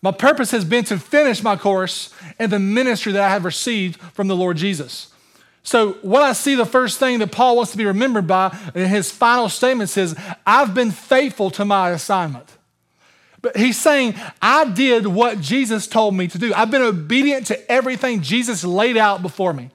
My 0.00 0.12
purpose 0.12 0.52
has 0.52 0.64
been 0.64 0.84
to 0.84 0.98
finish 0.98 1.42
my 1.42 1.56
course 1.56 2.14
and 2.38 2.52
the 2.52 2.58
ministry 2.58 3.12
that 3.12 3.22
I 3.22 3.30
have 3.30 3.44
received 3.44 4.00
from 4.00 4.28
the 4.28 4.36
Lord 4.36 4.56
Jesus. 4.56 5.12
So, 5.64 5.94
what 6.02 6.22
I 6.22 6.32
see 6.32 6.54
the 6.54 6.64
first 6.64 6.98
thing 6.98 7.18
that 7.18 7.32
Paul 7.32 7.56
wants 7.56 7.72
to 7.72 7.76
be 7.76 7.84
remembered 7.84 8.26
by 8.26 8.56
in 8.74 8.86
his 8.86 9.10
final 9.10 9.48
statement 9.48 9.90
says, 9.90 10.18
I've 10.46 10.72
been 10.72 10.92
faithful 10.92 11.50
to 11.50 11.64
my 11.64 11.90
assignment. 11.90 12.46
But 13.40 13.56
he's 13.56 13.78
saying, 13.78 14.14
I 14.40 14.64
did 14.70 15.06
what 15.06 15.40
Jesus 15.40 15.86
told 15.86 16.14
me 16.14 16.26
to 16.28 16.38
do. 16.38 16.52
I've 16.54 16.70
been 16.70 16.82
obedient 16.82 17.46
to 17.48 17.70
everything 17.70 18.22
Jesus 18.22 18.64
laid 18.64 18.96
out 18.96 19.22
before 19.22 19.52
me. 19.52 19.70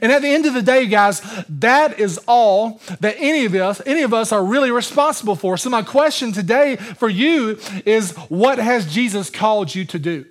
And 0.00 0.12
at 0.12 0.22
the 0.22 0.28
end 0.28 0.46
of 0.46 0.54
the 0.54 0.62
day, 0.62 0.86
guys, 0.86 1.20
that 1.48 1.98
is 1.98 2.18
all 2.26 2.80
that 3.00 3.16
any 3.18 3.44
of 3.44 3.54
us, 3.54 3.80
any 3.86 4.02
of 4.02 4.14
us 4.14 4.32
are 4.32 4.44
really 4.44 4.70
responsible 4.70 5.36
for. 5.36 5.56
So 5.56 5.70
my 5.70 5.82
question 5.82 6.32
today 6.32 6.76
for 6.76 7.08
you 7.08 7.58
is 7.84 8.12
what 8.28 8.58
has 8.58 8.92
Jesus 8.92 9.30
called 9.30 9.74
you 9.74 9.84
to 9.86 9.98
do? 9.98 10.26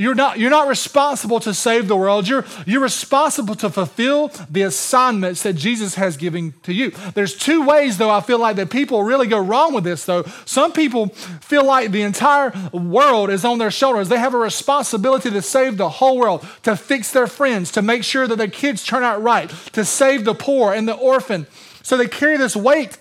You're 0.00 0.14
not, 0.14 0.38
you're 0.38 0.48
not 0.48 0.66
responsible 0.66 1.40
to 1.40 1.52
save 1.52 1.86
the 1.86 1.94
world. 1.94 2.26
You're, 2.26 2.46
you're 2.64 2.80
responsible 2.80 3.54
to 3.56 3.68
fulfill 3.68 4.28
the 4.48 4.62
assignments 4.62 5.42
that 5.42 5.52
Jesus 5.52 5.96
has 5.96 6.16
given 6.16 6.54
to 6.62 6.72
you. 6.72 6.92
There's 7.12 7.36
two 7.36 7.66
ways, 7.66 7.98
though, 7.98 8.08
I 8.08 8.22
feel 8.22 8.38
like 8.38 8.56
that 8.56 8.70
people 8.70 9.02
really 9.02 9.26
go 9.26 9.38
wrong 9.38 9.74
with 9.74 9.84
this, 9.84 10.06
though. 10.06 10.22
Some 10.46 10.72
people 10.72 11.08
feel 11.08 11.66
like 11.66 11.90
the 11.90 12.00
entire 12.00 12.50
world 12.72 13.28
is 13.28 13.44
on 13.44 13.58
their 13.58 13.70
shoulders. 13.70 14.08
They 14.08 14.18
have 14.18 14.32
a 14.32 14.38
responsibility 14.38 15.30
to 15.32 15.42
save 15.42 15.76
the 15.76 15.90
whole 15.90 16.16
world, 16.16 16.48
to 16.62 16.76
fix 16.76 17.12
their 17.12 17.26
friends, 17.26 17.70
to 17.72 17.82
make 17.82 18.02
sure 18.02 18.26
that 18.26 18.36
their 18.36 18.48
kids 18.48 18.82
turn 18.82 19.02
out 19.02 19.22
right, 19.22 19.50
to 19.74 19.84
save 19.84 20.24
the 20.24 20.34
poor 20.34 20.72
and 20.72 20.88
the 20.88 20.94
orphan. 20.94 21.46
So 21.82 21.98
they 21.98 22.08
carry 22.08 22.38
this 22.38 22.56
weight 22.56 22.96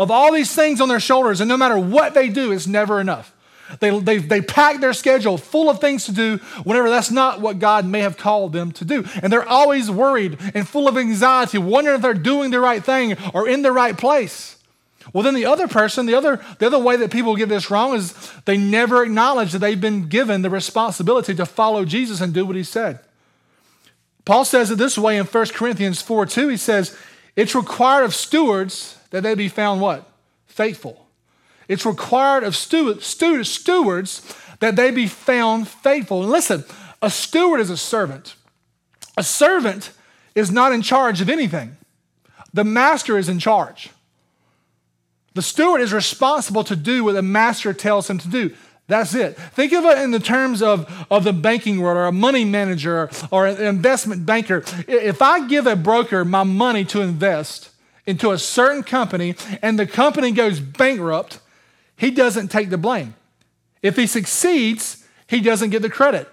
of 0.00 0.10
all 0.10 0.32
these 0.32 0.52
things 0.52 0.80
on 0.80 0.88
their 0.88 0.98
shoulders, 0.98 1.40
and 1.40 1.48
no 1.48 1.56
matter 1.56 1.78
what 1.78 2.12
they 2.14 2.28
do, 2.28 2.50
it's 2.50 2.66
never 2.66 3.00
enough. 3.00 3.31
They, 3.80 3.98
they, 3.98 4.18
they 4.18 4.40
pack 4.40 4.80
their 4.80 4.92
schedule 4.92 5.38
full 5.38 5.70
of 5.70 5.80
things 5.80 6.06
to 6.06 6.12
do 6.12 6.38
whenever 6.64 6.90
that's 6.90 7.10
not 7.10 7.40
what 7.40 7.58
God 7.58 7.86
may 7.86 8.00
have 8.00 8.16
called 8.16 8.52
them 8.52 8.72
to 8.72 8.84
do. 8.84 9.04
And 9.22 9.32
they're 9.32 9.48
always 9.48 9.90
worried 9.90 10.38
and 10.54 10.68
full 10.68 10.88
of 10.88 10.96
anxiety, 10.96 11.58
wondering 11.58 11.96
if 11.96 12.02
they're 12.02 12.14
doing 12.14 12.50
the 12.50 12.60
right 12.60 12.84
thing 12.84 13.16
or 13.34 13.48
in 13.48 13.62
the 13.62 13.72
right 13.72 13.96
place. 13.96 14.56
Well, 15.12 15.22
then 15.22 15.34
the 15.34 15.46
other 15.46 15.68
person, 15.68 16.06
the 16.06 16.14
other, 16.14 16.40
the 16.58 16.66
other 16.66 16.78
way 16.78 16.96
that 16.96 17.10
people 17.10 17.36
get 17.36 17.48
this 17.48 17.70
wrong 17.70 17.94
is 17.94 18.32
they 18.44 18.56
never 18.56 19.02
acknowledge 19.02 19.52
that 19.52 19.58
they've 19.58 19.80
been 19.80 20.08
given 20.08 20.42
the 20.42 20.50
responsibility 20.50 21.34
to 21.34 21.46
follow 21.46 21.84
Jesus 21.84 22.20
and 22.20 22.32
do 22.32 22.46
what 22.46 22.56
he 22.56 22.62
said. 22.62 23.00
Paul 24.24 24.44
says 24.44 24.70
it 24.70 24.78
this 24.78 24.96
way 24.96 25.18
in 25.18 25.26
1 25.26 25.46
Corinthians 25.48 26.00
4 26.00 26.26
2. 26.26 26.48
He 26.48 26.56
says, 26.56 26.96
It's 27.34 27.54
required 27.54 28.04
of 28.04 28.14
stewards 28.14 28.98
that 29.10 29.22
they 29.22 29.34
be 29.34 29.48
found 29.48 29.80
what? 29.80 30.08
Faithful. 30.46 31.01
It's 31.68 31.86
required 31.86 32.44
of 32.44 32.56
stewards 32.56 33.14
that 34.60 34.76
they 34.76 34.90
be 34.90 35.06
found 35.06 35.68
faithful. 35.68 36.22
And 36.22 36.30
listen, 36.30 36.64
a 37.00 37.10
steward 37.10 37.60
is 37.60 37.70
a 37.70 37.76
servant. 37.76 38.36
A 39.16 39.22
servant 39.22 39.90
is 40.34 40.50
not 40.50 40.72
in 40.72 40.82
charge 40.82 41.20
of 41.20 41.28
anything, 41.28 41.76
the 42.54 42.64
master 42.64 43.18
is 43.18 43.28
in 43.28 43.38
charge. 43.38 43.90
The 45.34 45.42
steward 45.42 45.80
is 45.80 45.94
responsible 45.94 46.62
to 46.64 46.76
do 46.76 47.04
what 47.04 47.12
the 47.12 47.22
master 47.22 47.72
tells 47.72 48.10
him 48.10 48.18
to 48.18 48.28
do. 48.28 48.54
That's 48.86 49.14
it. 49.14 49.36
Think 49.36 49.72
of 49.72 49.84
it 49.84 49.98
in 49.98 50.10
the 50.10 50.18
terms 50.18 50.60
of, 50.60 51.06
of 51.10 51.24
the 51.24 51.32
banking 51.32 51.80
world 51.80 51.96
or 51.96 52.04
a 52.04 52.12
money 52.12 52.44
manager 52.44 53.08
or 53.30 53.46
an 53.46 53.62
investment 53.62 54.26
banker. 54.26 54.62
If 54.86 55.22
I 55.22 55.46
give 55.46 55.66
a 55.66 55.76
broker 55.76 56.24
my 56.24 56.42
money 56.42 56.84
to 56.86 57.00
invest 57.00 57.70
into 58.04 58.32
a 58.32 58.38
certain 58.38 58.82
company 58.82 59.36
and 59.62 59.78
the 59.78 59.86
company 59.86 60.32
goes 60.32 60.60
bankrupt, 60.60 61.38
he 62.02 62.10
doesn't 62.10 62.48
take 62.48 62.68
the 62.68 62.76
blame. 62.76 63.14
If 63.80 63.94
he 63.94 64.08
succeeds, 64.08 65.06
he 65.28 65.40
doesn't 65.40 65.70
get 65.70 65.82
the 65.82 65.88
credit. 65.88 66.28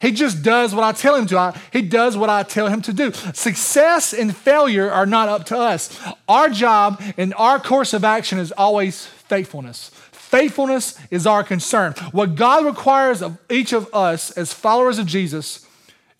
He 0.00 0.10
just 0.10 0.42
does 0.42 0.74
what 0.74 0.84
I 0.84 0.92
tell 0.92 1.14
him 1.14 1.26
to. 1.26 1.54
He 1.70 1.82
does 1.82 2.16
what 2.16 2.30
I 2.30 2.44
tell 2.44 2.68
him 2.68 2.80
to 2.80 2.94
do. 2.94 3.12
Success 3.34 4.14
and 4.14 4.34
failure 4.34 4.90
are 4.90 5.04
not 5.04 5.28
up 5.28 5.44
to 5.46 5.58
us. 5.58 6.00
Our 6.26 6.48
job 6.48 7.02
and 7.18 7.34
our 7.34 7.60
course 7.60 7.92
of 7.92 8.04
action 8.04 8.38
is 8.38 8.52
always 8.52 9.04
faithfulness. 9.04 9.90
Faithfulness 10.12 10.98
is 11.10 11.26
our 11.26 11.44
concern. 11.44 11.92
What 12.12 12.34
God 12.34 12.64
requires 12.64 13.20
of 13.20 13.36
each 13.50 13.74
of 13.74 13.94
us 13.94 14.30
as 14.30 14.54
followers 14.54 14.98
of 14.98 15.04
Jesus 15.04 15.66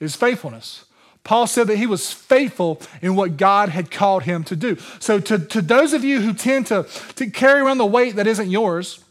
is 0.01 0.15
faithfulness. 0.17 0.85
Paul 1.25 1.47
said 1.47 1.69
that 1.69 1.77
he 1.77 1.87
was 1.87 2.13
faithful 2.13 2.81
in 3.01 3.15
what 3.15 3.37
God 3.37 3.69
had 3.69 3.91
called 3.91 4.25
him 4.25 4.43
to 4.45 4.57
do. 4.57 4.77
So, 4.99 5.21
to, 5.21 5.39
to 5.39 5.63
those 5.63 5.93
of 5.93 6.03
you 6.03 6.21
who 6.21 6.33
tend 6.33 6.67
to, 6.69 6.87
to 7.15 7.31
carry 7.31 7.61
around 7.61 7.79
the 7.79 7.87
weight 7.87 8.17
that 8.17 8.27
isn't 8.27 8.51
yours, 8.51 9.05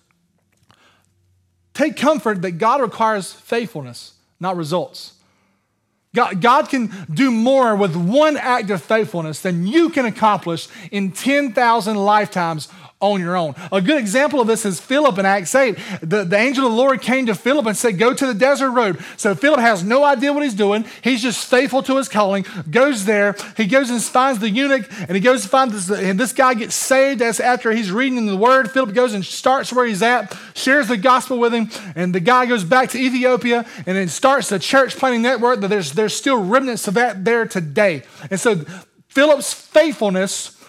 take 1.73 1.95
comfort 1.95 2.41
that 2.41 2.53
God 2.53 2.81
requires 2.81 3.31
faithfulness, 3.31 4.13
not 4.39 4.57
results. 4.57 5.13
God, 6.13 6.41
God 6.41 6.67
can 6.67 6.91
do 7.13 7.31
more 7.31 7.73
with 7.73 7.95
one 7.95 8.35
act 8.35 8.69
of 8.69 8.83
faithfulness 8.83 9.41
than 9.41 9.65
you 9.65 9.89
can 9.89 10.05
accomplish 10.05 10.67
in 10.91 11.13
10,000 11.13 11.95
lifetimes 11.95 12.67
on 13.01 13.19
your 13.19 13.35
own. 13.35 13.55
A 13.71 13.81
good 13.81 13.97
example 13.97 14.39
of 14.39 14.47
this 14.47 14.65
is 14.65 14.79
Philip 14.79 15.17
in 15.17 15.25
Acts 15.25 15.53
8. 15.53 15.77
The, 16.01 16.23
the 16.23 16.37
angel 16.37 16.65
of 16.65 16.71
the 16.71 16.77
Lord 16.77 17.01
came 17.01 17.25
to 17.25 17.35
Philip 17.35 17.65
and 17.65 17.75
said, 17.75 17.97
Go 17.97 18.13
to 18.13 18.27
the 18.27 18.33
desert 18.33 18.71
road. 18.71 19.03
So 19.17 19.35
Philip 19.35 19.59
has 19.59 19.83
no 19.83 20.03
idea 20.03 20.31
what 20.31 20.43
he's 20.43 20.53
doing. 20.53 20.85
He's 21.03 21.21
just 21.21 21.49
faithful 21.49 21.83
to 21.83 21.97
his 21.97 22.07
calling, 22.07 22.45
goes 22.69 23.05
there. 23.05 23.35
He 23.57 23.65
goes 23.65 23.89
and 23.89 24.01
finds 24.01 24.39
the 24.39 24.49
eunuch, 24.49 24.87
and 24.99 25.11
he 25.11 25.19
goes 25.19 25.43
to 25.43 25.49
find 25.49 25.71
this, 25.71 25.89
and 25.89 26.19
this 26.19 26.33
guy 26.33 26.53
gets 26.53 26.75
saved 26.75 27.21
as 27.21 27.39
after 27.39 27.71
he's 27.71 27.91
reading 27.91 28.25
the 28.25 28.37
word. 28.37 28.71
Philip 28.71 28.93
goes 28.93 29.13
and 29.13 29.25
starts 29.25 29.73
where 29.73 29.85
he's 29.85 30.01
at, 30.01 30.35
shares 30.53 30.87
the 30.87 30.97
gospel 30.97 31.39
with 31.39 31.53
him, 31.53 31.69
and 31.95 32.13
the 32.13 32.19
guy 32.19 32.45
goes 32.45 32.63
back 32.63 32.89
to 32.91 32.99
Ethiopia 32.99 33.65
and 33.85 33.97
then 33.97 34.07
starts 34.07 34.51
a 34.51 34.59
church 34.59 34.95
planting 34.95 35.21
network 35.21 35.61
that 35.61 35.69
there's, 35.69 35.93
there's 35.93 36.15
still 36.15 36.43
remnants 36.43 36.87
of 36.87 36.93
that 36.93 37.25
there 37.25 37.45
today. 37.45 38.03
And 38.29 38.39
so 38.39 38.57
Philip's 39.07 39.53
faithfulness 39.53 40.60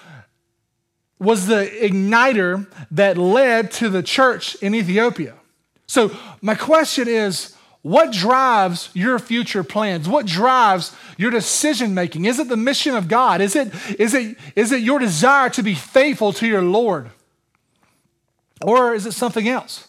was 1.22 1.46
the 1.46 1.70
igniter 1.80 2.66
that 2.90 3.16
led 3.16 3.70
to 3.72 3.88
the 3.88 4.02
church 4.02 4.54
in 4.56 4.74
Ethiopia. 4.74 5.35
So, 5.87 6.16
my 6.40 6.54
question 6.54 7.08
is 7.08 7.54
what 7.82 8.12
drives 8.12 8.90
your 8.94 9.18
future 9.18 9.64
plans? 9.64 10.08
What 10.08 10.24
drives 10.24 10.94
your 11.16 11.30
decision 11.30 11.94
making? 11.94 12.24
Is 12.24 12.38
it 12.38 12.48
the 12.48 12.56
mission 12.56 12.94
of 12.94 13.08
God? 13.08 13.40
Is 13.40 13.56
it, 13.56 13.72
is, 13.98 14.14
it, 14.14 14.37
is 14.54 14.70
it 14.70 14.82
your 14.82 15.00
desire 15.00 15.50
to 15.50 15.62
be 15.62 15.74
faithful 15.74 16.32
to 16.35 16.46
your 16.46 16.62
Lord? 16.62 17.11
Or 18.62 18.94
is 18.94 19.06
it 19.06 19.12
something 19.12 19.48
else? 19.48 19.88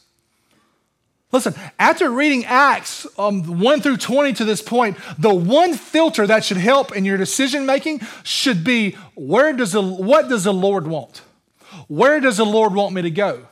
Listen, 1.34 1.56
after 1.80 2.12
reading 2.12 2.46
Acts 2.46 3.08
um, 3.18 3.60
1 3.60 3.82
through 3.82 3.98
20 3.98 4.34
to 4.34 4.46
this 4.46 4.62
point, 4.62 4.98
the 5.18 5.34
one 5.34 5.74
filter 5.74 6.28
that 6.28 6.44
should 6.44 6.58
help 6.58 6.96
in 6.96 7.06
your 7.06 7.18
decision 7.18 7.66
making 7.66 8.02
should 8.24 8.64
be 8.64 8.92
where 9.16 9.52
does 9.52 9.72
the, 9.72 9.82
what 9.82 10.30
does 10.30 10.44
the 10.44 10.54
Lord 10.54 10.86
want? 10.86 11.23
Where 11.94 12.20
does 12.20 12.38
the 12.38 12.46
Lord 12.46 12.74
want 12.74 12.96
me 12.96 13.04
to 13.04 13.12
go? 13.12 13.46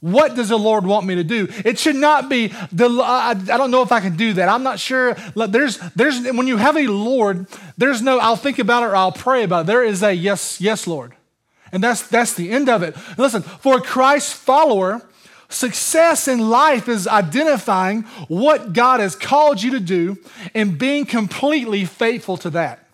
What 0.00 0.34
does 0.34 0.48
the 0.48 0.58
Lord 0.58 0.84
want 0.84 1.06
me 1.06 1.14
to 1.14 1.22
do? 1.22 1.46
It 1.64 1.78
should 1.78 1.94
not 1.94 2.28
be 2.28 2.48
the 2.72 2.88
I, 3.00 3.34
don't 3.34 3.70
know 3.70 3.82
if 3.82 3.92
I 3.92 4.00
can 4.00 4.16
do 4.16 4.32
that. 4.32 4.48
I'm 4.48 4.64
not 4.64 4.80
sure. 4.80 5.14
There's 5.36 5.78
there's 5.94 6.20
when 6.32 6.48
you 6.48 6.56
have 6.56 6.76
a 6.76 6.88
Lord, 6.88 7.46
there's 7.78 8.02
no 8.02 8.18
I'll 8.18 8.34
think 8.34 8.58
about 8.58 8.82
it 8.82 8.86
or 8.86 8.96
I'll 8.96 9.12
pray 9.12 9.44
about 9.44 9.60
it. 9.60 9.66
There 9.68 9.84
is 9.84 10.02
a 10.02 10.12
yes, 10.12 10.60
yes, 10.60 10.88
Lord. 10.88 11.14
And 11.70 11.84
that's 11.84 12.06
that's 12.08 12.34
the 12.34 12.50
end 12.50 12.68
of 12.68 12.82
it. 12.82 12.96
Listen, 13.16 13.42
for 13.42 13.76
a 13.76 13.80
Christ 13.80 14.34
follower, 14.34 15.00
Success 15.48 16.26
in 16.26 16.50
life 16.50 16.88
is 16.88 17.06
identifying 17.06 18.02
what 18.26 18.72
God 18.72 18.98
has 18.98 19.14
called 19.14 19.62
you 19.62 19.70
to 19.70 19.78
do 19.78 20.18
and 20.52 20.76
being 20.76 21.06
completely 21.06 21.84
faithful 21.84 22.36
to 22.38 22.50
that. 22.50 22.88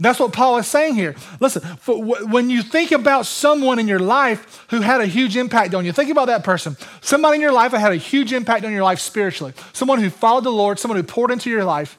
That's 0.00 0.18
what 0.18 0.32
Paul 0.32 0.58
is 0.58 0.66
saying 0.66 0.94
here. 0.94 1.14
Listen, 1.40 1.62
when 1.86 2.50
you 2.50 2.62
think 2.62 2.92
about 2.92 3.26
someone 3.26 3.78
in 3.78 3.88
your 3.88 3.98
life 3.98 4.66
who 4.70 4.80
had 4.80 5.00
a 5.00 5.06
huge 5.06 5.36
impact 5.36 5.74
on 5.74 5.84
you, 5.84 5.92
think 5.92 6.10
about 6.10 6.26
that 6.26 6.44
person. 6.44 6.76
Somebody 7.00 7.36
in 7.36 7.40
your 7.40 7.52
life 7.52 7.72
that 7.72 7.80
had 7.80 7.92
a 7.92 7.96
huge 7.96 8.32
impact 8.32 8.64
on 8.64 8.72
your 8.72 8.84
life 8.84 8.98
spiritually. 8.98 9.52
Someone 9.72 10.00
who 10.00 10.10
followed 10.10 10.44
the 10.44 10.52
Lord, 10.52 10.78
someone 10.78 10.96
who 10.96 11.02
poured 11.02 11.30
into 11.30 11.50
your 11.50 11.64
life 11.64 11.98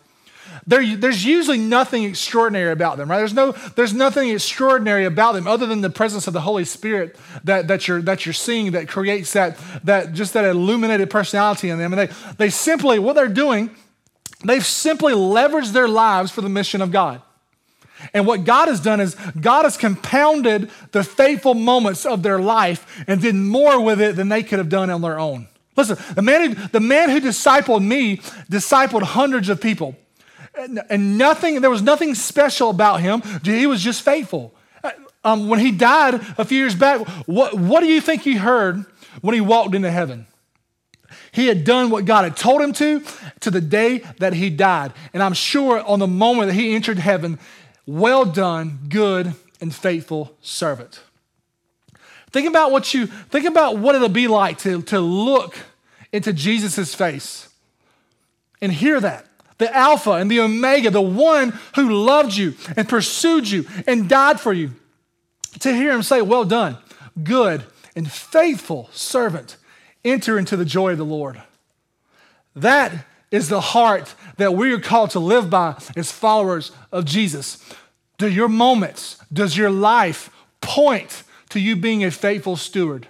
there, 0.66 0.96
there's 0.96 1.26
usually 1.26 1.58
nothing 1.58 2.04
extraordinary 2.04 2.72
about 2.72 2.98
them, 2.98 3.10
right? 3.10 3.18
There's, 3.18 3.34
no, 3.34 3.52
there's 3.76 3.94
nothing 3.94 4.30
extraordinary 4.30 5.06
about 5.06 5.34
them 5.34 5.48
other 5.48 5.66
than 5.66 5.82
the 5.82 5.90
presence 5.90 6.28
of 6.28 6.34
the 6.34 6.42
Holy 6.42 6.66
Spirit 6.66 7.18
that, 7.44 7.68
that, 7.68 7.88
you're, 7.88 8.02
that 8.04 8.26
you're 8.26 8.34
seeing 8.34 8.72
that 8.72 8.88
creates 8.88 9.34
that, 9.34 9.58
that 9.84 10.14
just 10.14 10.34
that 10.34 10.46
illuminated 10.46 11.10
personality 11.10 11.70
in 11.70 11.80
them. 11.80 11.94
And 11.94 12.10
they, 12.10 12.16
they 12.38 12.50
simply, 12.50 13.00
what 13.00 13.14
they're 13.14 13.28
doing, 13.28 13.72
they've 14.46 14.66
simply 14.66 15.14
leveraged 15.14 15.74
their 15.74 15.88
lives 15.88 16.32
for 16.32 16.42
the 16.42 16.50
mission 16.50 16.82
of 16.82 16.92
God. 16.92 17.22
And 18.13 18.26
what 18.28 18.44
God 18.44 18.68
has 18.68 18.80
done 18.80 19.00
is 19.00 19.16
God 19.39 19.63
has 19.63 19.78
compounded 19.78 20.70
the 20.92 21.04
faithful 21.04 21.54
moments 21.54 22.06
of 22.06 22.24
their 22.24 22.39
life 22.39 23.04
and 23.08 23.22
did 23.22 23.36
more 23.36 23.80
with 23.82 24.02
it 24.02 24.16
than 24.16 24.30
they 24.30 24.44
could 24.44 24.60
have 24.60 24.70
done 24.70 24.89
on 24.89 25.02
their 25.02 25.20
own. 25.20 25.48
Listen, 25.76 25.98
the 26.13 26.22
man 26.22 26.54
who, 26.54 26.68
the 26.68 26.80
man 26.80 27.10
who 27.10 27.20
discipled 27.20 27.84
me 27.84 28.18
discipled 28.50 29.04
hundreds 29.04 29.50
of 29.50 29.62
people. 29.62 29.96
And 30.56 31.18
nothing, 31.18 31.62
there 31.62 31.70
was 31.70 31.82
nothing 31.82 32.13
special 32.13 32.70
about 32.70 33.02
him. 33.02 33.24
He 33.44 33.66
was 33.66 33.82
just 33.82 34.04
faithful. 34.04 34.54
Uh, 34.84 34.92
um, 35.24 35.48
when 35.48 35.60
he 35.60 35.72
died 35.72 36.16
a 36.38 36.46
few 36.46 36.60
years 36.60 36.76
back, 36.76 37.08
what, 37.26 37.56
what 37.56 37.80
do 37.80 37.88
you 37.88 38.00
think 38.02 38.22
he 38.22 38.36
heard 38.36 38.86
when 39.22 39.34
he 39.34 39.42
walked 39.42 39.74
into 39.74 39.89
heaven? 39.89 40.28
He 41.32 41.48
had 41.48 41.63
done 41.63 41.89
what 41.89 42.06
God 42.06 42.24
had 42.24 42.38
told 42.38 42.62
him 42.62 42.74
to 42.74 43.04
to 43.39 43.50
the 43.50 43.62
day 43.62 44.00
that 44.20 44.34
he 44.34 44.52
died. 44.52 44.94
And 45.13 45.24
I'm 45.24 45.34
sure 45.34 45.80
on 45.84 45.98
the 45.98 46.08
moment 46.08 46.50
that 46.50 46.56
he 46.56 46.76
entered 46.76 47.00
heaven, 47.00 47.39
well 47.86 48.26
done, 48.26 48.80
good 48.89 49.34
and 49.60 49.74
faithful 49.74 50.36
servant. 50.41 51.02
Think 52.32 52.48
about 52.48 52.72
what 52.72 52.93
you 52.93 53.06
think 53.08 53.46
about 53.46 53.78
what 53.78 53.96
it'll 53.96 54.10
be 54.10 54.28
like 54.28 54.58
to, 54.60 54.82
to 54.84 55.00
look 55.00 55.56
into 56.12 56.34
Jesus' 56.34 56.96
face 56.96 57.50
and 58.62 58.72
hear 58.72 59.00
that 59.00 59.28
the 59.58 59.76
Alpha 59.76 60.12
and 60.12 60.30
the 60.30 60.39
Omega, 60.39 60.89
the 60.89 61.02
one 61.02 61.58
who 61.76 61.89
loved 62.04 62.36
you 62.36 62.56
and 62.76 62.89
pursued 62.89 63.50
you 63.50 63.65
and 63.88 64.10
died 64.10 64.39
for 64.39 64.52
you. 64.52 64.72
To 65.60 65.74
hear 65.74 65.91
him 65.91 66.04
say, 66.04 66.22
Well 66.22 66.46
done, 66.46 66.78
good 67.24 67.63
and 67.96 68.12
faithful 68.12 68.89
servant, 68.91 69.58
enter 70.04 70.39
into 70.39 70.58
the 70.58 70.65
joy 70.65 70.93
of 70.93 70.98
the 70.98 71.06
Lord. 71.06 71.41
That 72.56 73.06
is 73.34 73.50
the 73.50 73.60
heart 73.60 74.15
that 74.38 74.54
we 74.54 74.72
are 74.72 74.80
called 74.80 75.10
to 75.10 75.19
live 75.19 75.50
by 75.50 75.76
as 75.98 76.12
followers 76.12 76.72
of 76.91 77.04
Jesus. 77.04 77.58
Do 78.17 78.30
your 78.30 78.48
moments, 78.48 79.17
does 79.34 79.58
your 79.58 79.72
life 79.72 80.30
point 80.62 81.24
to 81.50 81.60
you 81.60 81.76
being 81.76 82.06
a 82.06 82.12
faithful 82.12 82.56
steward? 82.56 83.08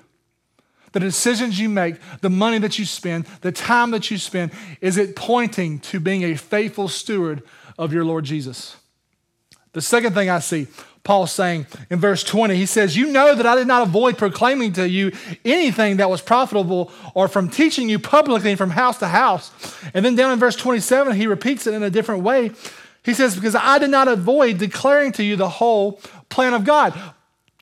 the 0.93 0.99
decisions 0.99 1.59
you 1.59 1.69
make, 1.69 1.95
the 2.21 2.29
money 2.29 2.59
that 2.59 2.79
you 2.79 2.85
spend, 2.85 3.25
the 3.41 3.51
time 3.51 3.91
that 3.91 4.09
you 4.09 4.17
spend, 4.17 4.51
is 4.79 4.95
it 4.97 5.15
pointing 5.15 5.79
to 5.79 5.99
being 5.99 6.23
a 6.23 6.35
faithful 6.35 6.87
steward 6.87 7.41
of 7.77 7.91
your 7.91 8.05
Lord 8.05 8.23
Jesus? 8.23 8.77
The 9.73 9.81
second 9.81 10.13
thing 10.13 10.29
I 10.29 10.39
see 10.39 10.67
Paul 11.03 11.27
saying 11.27 11.67
in 11.89 11.99
verse 11.99 12.23
20, 12.23 12.55
he 12.55 12.65
says, 12.65 12.95
You 12.95 13.11
know 13.11 13.35
that 13.35 13.45
I 13.45 13.55
did 13.55 13.67
not 13.67 13.85
avoid 13.85 14.17
proclaiming 14.17 14.71
to 14.73 14.87
you 14.87 15.11
anything 15.43 15.97
that 15.97 16.09
was 16.09 16.21
profitable 16.21 16.91
or 17.13 17.27
from 17.27 17.49
teaching 17.49 17.89
you 17.89 17.99
publicly 17.99 18.55
from 18.55 18.69
house 18.69 18.99
to 18.99 19.07
house. 19.07 19.51
And 19.93 20.05
then 20.05 20.15
down 20.15 20.31
in 20.31 20.39
verse 20.39 20.55
27, 20.55 21.15
he 21.15 21.27
repeats 21.27 21.67
it 21.67 21.73
in 21.73 21.83
a 21.83 21.89
different 21.89 22.23
way. 22.23 22.51
He 23.03 23.13
says, 23.13 23.35
Because 23.35 23.55
I 23.55 23.79
did 23.79 23.89
not 23.89 24.07
avoid 24.07 24.59
declaring 24.59 25.11
to 25.13 25.23
you 25.23 25.35
the 25.35 25.49
whole 25.49 25.99
plan 26.29 26.53
of 26.53 26.63
God. 26.63 26.97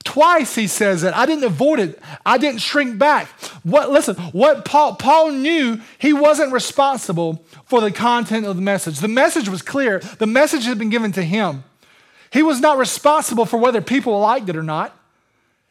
Twice 0.04 0.56
he 0.56 0.67
says 0.67 1.01
that. 1.01 1.15
I 1.15 1.25
didn't 1.25 1.43
avoid 1.43 1.80
it. 1.80 1.99
I 2.25 2.38
didn't 2.38 2.62
shrink 2.62 2.97
back. 2.97 3.27
What 3.63 3.91
listen, 3.91 4.15
what 4.15 4.65
Paul 4.65 4.95
Paul 4.95 5.32
knew 5.32 5.80
he 5.99 6.12
wasn't 6.12 6.54
responsible 6.54 7.43
for 7.65 7.82
the 7.82 7.91
content 7.91 8.45
of 8.45 8.56
the 8.56 8.62
message. 8.62 8.99
The 8.99 9.08
message 9.08 9.47
was 9.47 9.62
clear. 9.62 9.99
The 9.99 10.27
message 10.27 10.65
had 10.65 10.80
been 10.80 10.89
given 10.89 11.12
to 11.13 11.23
him. 11.23 11.63
He 12.32 12.44
was 12.44 12.62
not 12.62 12.78
responsible 12.78 13.46
for 13.46 13.58
whether 13.58 13.82
people 13.82 14.20
liked 14.20 14.50
it 14.50 14.56
or 14.56 14.63
not. 14.63 14.98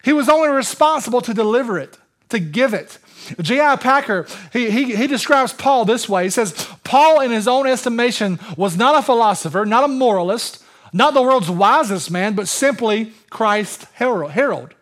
He 0.05 0.12
was 0.12 0.29
only 0.29 0.49
responsible 0.49 1.20
to 1.23 1.35
deliver 1.35 1.79
it, 1.79 1.99
to 2.29 2.38
give 2.38 2.75
it. 2.75 2.99
J.I. 3.40 3.77
Packer, 3.77 4.27
he, 4.53 4.70
he, 4.70 4.96
he 4.96 5.07
describes 5.07 5.53
Paul 5.53 5.85
this 5.85 6.09
way. 6.09 6.25
He 6.25 6.31
says, 6.31 6.68
Paul, 6.85 7.20
in 7.20 7.31
his 7.31 7.46
own 7.46 7.66
estimation, 7.66 8.38
was 8.57 8.77
not 8.77 8.99
a 8.99 9.03
philosopher, 9.03 9.64
not 9.64 9.85
a 9.85 9.88
moralist, 9.88 10.62
not 10.92 11.14
the 11.14 11.23
world's 11.23 11.51
wisest 11.51 12.11
man, 12.11 12.35
but 12.35 12.49
simply 12.49 13.12
Christ 13.31 13.87
herald. 13.94 14.75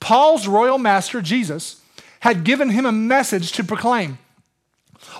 Paul's 0.00 0.46
royal 0.46 0.78
master, 0.78 1.20
Jesus, 1.20 1.80
had 2.20 2.44
given 2.44 2.70
him 2.70 2.86
a 2.86 2.92
message 2.92 3.52
to 3.52 3.64
proclaim. 3.64 4.18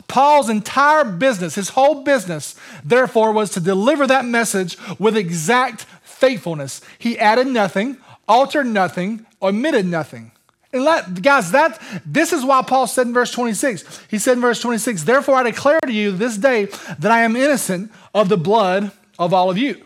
Paul's 0.08 0.48
entire 0.48 1.04
business, 1.04 1.54
his 1.54 1.70
whole 1.70 2.02
business, 2.02 2.56
therefore, 2.84 3.32
was 3.32 3.50
to 3.50 3.60
deliver 3.60 4.06
that 4.06 4.24
message 4.24 4.76
with 4.98 5.16
exact 5.16 5.86
faithfulness. 6.02 6.80
He 6.98 7.18
added 7.18 7.46
nothing, 7.46 7.98
altered 8.28 8.66
nothing, 8.66 9.26
omitted 9.42 9.86
nothing. 9.86 10.32
And 10.72 10.82
let, 10.82 11.22
guys, 11.22 11.52
that 11.52 11.80
this 12.04 12.32
is 12.32 12.44
why 12.44 12.62
Paul 12.62 12.88
said 12.88 13.06
in 13.06 13.14
verse 13.14 13.30
26. 13.30 14.06
He 14.10 14.18
said 14.18 14.32
in 14.32 14.40
verse 14.40 14.60
26, 14.60 15.04
Therefore 15.04 15.36
I 15.36 15.44
declare 15.44 15.80
to 15.80 15.92
you 15.92 16.10
this 16.10 16.36
day 16.36 16.64
that 16.98 17.12
I 17.12 17.22
am 17.22 17.36
innocent 17.36 17.92
of 18.12 18.28
the 18.28 18.36
blood 18.36 18.90
of 19.18 19.32
all 19.32 19.50
of 19.50 19.58
you. 19.58 19.84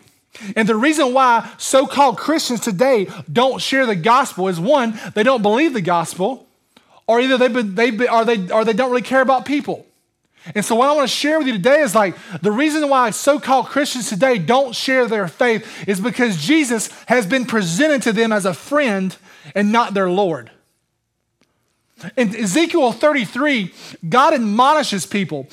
And 0.55 0.67
the 0.67 0.75
reason 0.75 1.13
why 1.13 1.49
so 1.57 1.85
called 1.85 2.17
Christians 2.17 2.61
today 2.61 3.07
don't 3.31 3.61
share 3.61 3.85
the 3.85 3.95
gospel 3.95 4.47
is 4.47 4.59
one, 4.59 4.99
they 5.13 5.23
don't 5.23 5.41
believe 5.41 5.73
the 5.73 5.81
gospel, 5.81 6.47
or 7.07 7.19
either 7.19 7.37
they've 7.37 7.53
been, 7.53 7.75
they've 7.75 8.01
or, 8.09 8.25
they, 8.25 8.49
or 8.49 8.63
they 8.65 8.73
don't 8.73 8.89
really 8.89 9.01
care 9.01 9.21
about 9.21 9.45
people. 9.45 9.85
And 10.55 10.63
so, 10.63 10.75
what 10.75 10.89
I 10.89 10.93
want 10.93 11.09
to 11.09 11.15
share 11.15 11.37
with 11.37 11.47
you 11.47 11.53
today 11.53 11.81
is 11.81 11.93
like 11.93 12.15
the 12.41 12.51
reason 12.51 12.87
why 12.89 13.09
so 13.11 13.39
called 13.39 13.67
Christians 13.67 14.09
today 14.09 14.37
don't 14.37 14.75
share 14.75 15.05
their 15.07 15.27
faith 15.27 15.87
is 15.87 15.99
because 15.99 16.37
Jesus 16.37 16.87
has 17.07 17.25
been 17.25 17.45
presented 17.45 18.01
to 18.03 18.13
them 18.13 18.31
as 18.31 18.45
a 18.45 18.53
friend 18.53 19.15
and 19.53 19.71
not 19.71 19.93
their 19.93 20.09
Lord. 20.09 20.51
In 22.15 22.33
Ezekiel 22.33 22.93
33, 22.93 23.73
God 24.07 24.33
admonishes 24.33 25.05
people. 25.05 25.47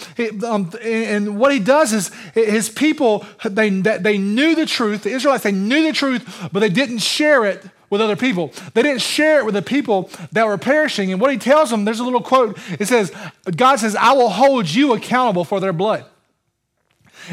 Um, 0.44 0.72
and 0.80 1.38
what 1.40 1.52
he 1.52 1.58
does 1.58 1.92
is 1.92 2.14
his 2.34 2.68
people, 2.68 3.26
they, 3.44 3.68
they 3.70 4.16
knew 4.16 4.54
the 4.54 4.66
truth. 4.66 5.02
The 5.02 5.10
Israelites, 5.10 5.42
they 5.42 5.52
knew 5.52 5.82
the 5.82 5.92
truth, 5.92 6.48
but 6.52 6.60
they 6.60 6.68
didn't 6.68 6.98
share 6.98 7.44
it 7.44 7.64
with 7.90 8.00
other 8.00 8.16
people. 8.16 8.52
They 8.74 8.82
didn't 8.82 9.02
share 9.02 9.38
it 9.38 9.44
with 9.44 9.54
the 9.54 9.62
people 9.62 10.10
that 10.32 10.46
were 10.46 10.58
perishing. 10.58 11.12
And 11.12 11.20
what 11.20 11.30
he 11.30 11.38
tells 11.38 11.70
them, 11.70 11.84
there's 11.84 12.00
a 12.00 12.04
little 12.04 12.22
quote. 12.22 12.58
It 12.78 12.88
says, 12.88 13.12
God 13.54 13.76
says, 13.76 13.94
I 13.96 14.12
will 14.12 14.30
hold 14.30 14.68
you 14.68 14.94
accountable 14.94 15.44
for 15.44 15.60
their 15.60 15.72
blood. 15.72 16.04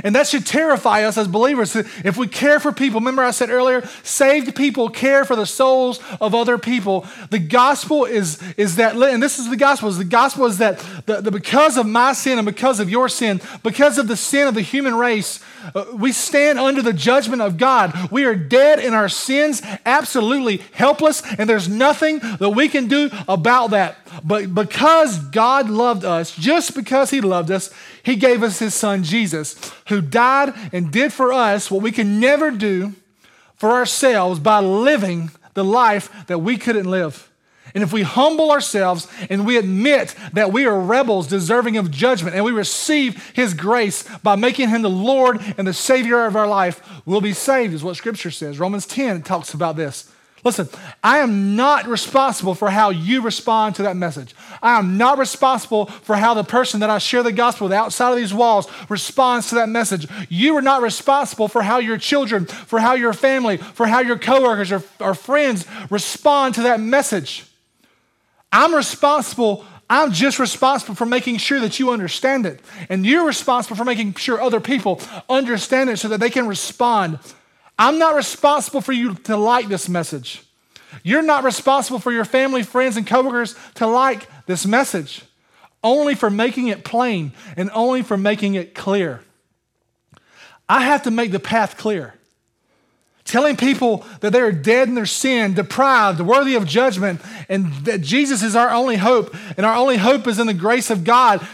And 0.04 0.16
that 0.16 0.28
should 0.28 0.46
terrify 0.46 1.04
us 1.04 1.18
as 1.18 1.28
believers. 1.28 1.76
If 1.76 2.18
we 2.18 2.28
care 2.28 2.60
for 2.60 2.72
people, 2.72 3.00
remember 3.00 3.24
I 3.24 3.32
said 3.32 3.50
earlier, 3.50 3.86
saved 4.04 4.56
people 4.56 4.90
care 4.90 5.26
for 5.26 5.36
the 5.36 5.46
souls 5.46 6.00
of 6.20 6.34
other 6.34 6.58
people. 6.58 7.06
The 7.30 7.40
gospel 7.40 8.06
is, 8.06 8.42
is 8.58 8.78
that, 8.78 8.96
and 8.96 9.22
this 9.22 9.40
is 9.40 9.50
the 9.50 9.58
gospel, 9.58 9.90
is 9.90 9.98
the 9.98 10.06
gospel 10.06 10.46
is 10.46 10.58
that 10.58 10.80
the, 11.06 11.22
the, 11.22 11.32
because 11.32 11.78
of 11.78 11.86
my 11.86 12.14
sin 12.14 12.40
and 12.40 12.46
because 12.46 12.80
of 12.80 12.90
your 12.90 13.10
sin, 13.10 13.42
because 13.62 13.98
of 13.98 14.08
the 14.08 14.18
sin 14.18 14.48
of 14.48 14.56
the 14.56 14.62
human 14.62 14.96
race, 14.96 15.40
uh, 15.76 15.86
we 15.94 16.12
stand 16.12 16.60
under 16.60 16.82
the 16.82 16.94
judgment 16.94 17.42
of 17.42 17.58
God. 17.58 18.12
We 18.12 18.26
are 18.26 18.36
dead 18.36 18.80
in 18.80 18.94
our 18.94 19.10
sins, 19.10 19.62
absolutely 19.86 20.58
helpless, 20.74 21.22
and 21.38 21.50
there's 21.50 21.70
nothing 21.70 22.20
that 22.20 22.50
we 22.50 22.70
can 22.70 22.88
do 22.88 23.10
about 23.28 23.72
that. 23.72 23.98
But 24.24 24.54
because 24.54 25.18
God 25.18 25.70
loved 25.70 26.06
us, 26.06 26.36
just 26.36 26.76
because 26.76 27.10
He 27.10 27.22
loved 27.22 27.52
us, 27.52 27.70
He 28.04 28.18
gave 28.18 28.44
us 28.44 28.60
His 28.60 28.76
Son 28.76 29.04
Jesus, 29.04 29.74
who 29.88 30.02
died 30.02 30.54
and 30.72 30.92
did 30.92 31.14
for 31.14 31.32
us 31.34 31.72
what 31.72 31.82
we 31.82 31.92
can 31.92 32.20
never 32.20 32.52
do 32.52 32.94
for 33.56 33.72
ourselves 33.72 34.40
by 34.40 34.60
living 34.60 35.32
the 35.54 35.64
life 35.64 36.28
that 36.28 36.40
we 36.40 36.58
couldn't 36.58 36.90
live. 36.90 37.32
And 37.74 37.82
if 37.82 37.92
we 37.92 38.04
humble 38.04 38.52
ourselves 38.52 39.08
and 39.30 39.48
we 39.48 39.58
admit 39.58 40.14
that 40.34 40.52
we 40.52 40.66
are 40.66 40.80
rebels 40.80 41.28
deserving 41.28 41.78
of 41.78 41.90
judgment 41.90 42.36
and 42.36 42.46
we 42.46 42.52
receive 42.52 43.32
His 43.34 43.54
grace 43.54 44.04
by 44.20 44.36
making 44.36 44.70
Him 44.70 44.82
the 44.82 44.90
Lord 44.90 45.40
and 45.58 45.66
the 45.66 45.74
Savior 45.74 46.26
of 46.26 46.36
our 46.36 46.48
life, 46.48 46.88
we'll 47.06 47.22
be 47.22 47.34
saved, 47.34 47.74
is 47.74 47.84
what 47.84 47.96
Scripture 47.96 48.32
says. 48.32 48.60
Romans 48.60 48.86
10 48.86 49.24
talks 49.24 49.54
about 49.54 49.76
this. 49.76 50.12
Listen, 50.44 50.68
I 51.02 51.20
am 51.20 51.56
not 51.56 51.88
responsible 51.88 52.54
for 52.54 52.70
how 52.70 52.90
you 52.90 53.22
respond 53.22 53.76
to 53.76 53.84
that 53.84 53.96
message. 53.96 54.36
I 54.62 54.78
am 54.78 54.98
not 54.98 55.18
responsible 55.18 55.86
for 55.86 56.18
how 56.18 56.34
the 56.34 56.44
person 56.44 56.82
that 56.82 56.90
I 56.90 56.98
share 56.98 57.24
the 57.24 57.32
gospel 57.32 57.66
with 57.66 57.74
outside 57.74 58.12
of 58.12 58.18
these 58.18 58.34
walls 58.34 58.68
responds 58.90 59.48
to 59.50 59.56
that 59.56 59.70
message. 59.70 60.06
You 60.28 60.58
are 60.58 60.62
not 60.62 60.82
responsible 60.82 61.48
for 61.48 61.62
how 61.62 61.80
your 61.80 61.98
children, 61.98 62.46
for 62.46 62.80
how 62.80 62.94
your 62.94 63.14
family, 63.14 63.56
for 63.56 63.88
how 63.88 64.02
your 64.02 64.20
coworkers 64.20 64.72
or, 64.72 64.84
or 65.00 65.14
friends 65.14 65.66
respond 65.90 66.56
to 66.56 66.64
that 66.64 66.82
message. 66.82 67.46
I'm 68.52 68.76
responsible. 68.76 69.66
I'm 69.90 70.12
just 70.12 70.40
responsible 70.40 70.96
for 70.96 71.06
making 71.06 71.38
sure 71.38 71.62
that 71.62 71.80
you 71.80 71.92
understand 71.92 72.46
it. 72.46 72.60
And 72.90 73.06
you're 73.06 73.26
responsible 73.26 73.78
for 73.78 73.86
making 73.86 74.16
sure 74.16 74.42
other 74.42 74.60
people 74.60 75.00
understand 75.30 75.90
it 75.90 76.00
so 76.00 76.10
that 76.10 76.20
they 76.20 76.30
can 76.30 76.48
respond. 76.48 77.20
I'm 77.78 77.98
not 78.00 78.16
responsible 78.16 78.82
for 78.82 78.92
you 78.92 79.16
to 79.16 79.38
like 79.38 79.68
this 79.68 79.90
message. 79.90 80.44
You're 81.04 81.24
not 81.24 81.44
responsible 81.44 82.00
for 82.00 82.12
your 82.12 82.26
family, 82.26 82.64
friends, 82.64 82.98
and 82.98 83.08
coworkers 83.08 83.56
to 83.76 83.88
like 83.88 84.28
this 84.46 84.66
message, 84.66 85.24
only 85.84 86.16
for 86.16 86.30
making 86.30 86.68
it 86.68 86.84
plain 86.84 87.34
and 87.58 87.72
only 87.74 88.04
for 88.04 88.16
making 88.16 88.56
it 88.56 88.76
clear. 88.76 89.22
I 90.70 90.84
have 90.84 91.04
to 91.04 91.12
make 91.12 91.32
the 91.32 91.40
path 91.40 91.78
clear 91.78 92.14
telling 93.26 93.56
people 93.56 94.06
that 94.20 94.32
they 94.32 94.40
are 94.40 94.52
dead 94.52 94.88
in 94.88 94.96
their 94.96 95.06
sin, 95.06 95.54
deprived, 95.54 96.20
worthy 96.20 96.56
of 96.56 96.66
judgment, 96.66 97.22
and 97.50 97.72
that 97.86 98.02
Jesus 98.02 98.44
is 98.44 98.56
our 98.56 98.70
only 98.70 98.98
hope, 98.98 99.36
and 99.58 99.66
our 99.66 99.76
only 99.76 99.98
hope 99.98 100.28
is 100.28 100.40
in 100.40 100.48
the 100.48 100.54
grace 100.54 100.90
of 100.90 101.04
God, 101.04 101.46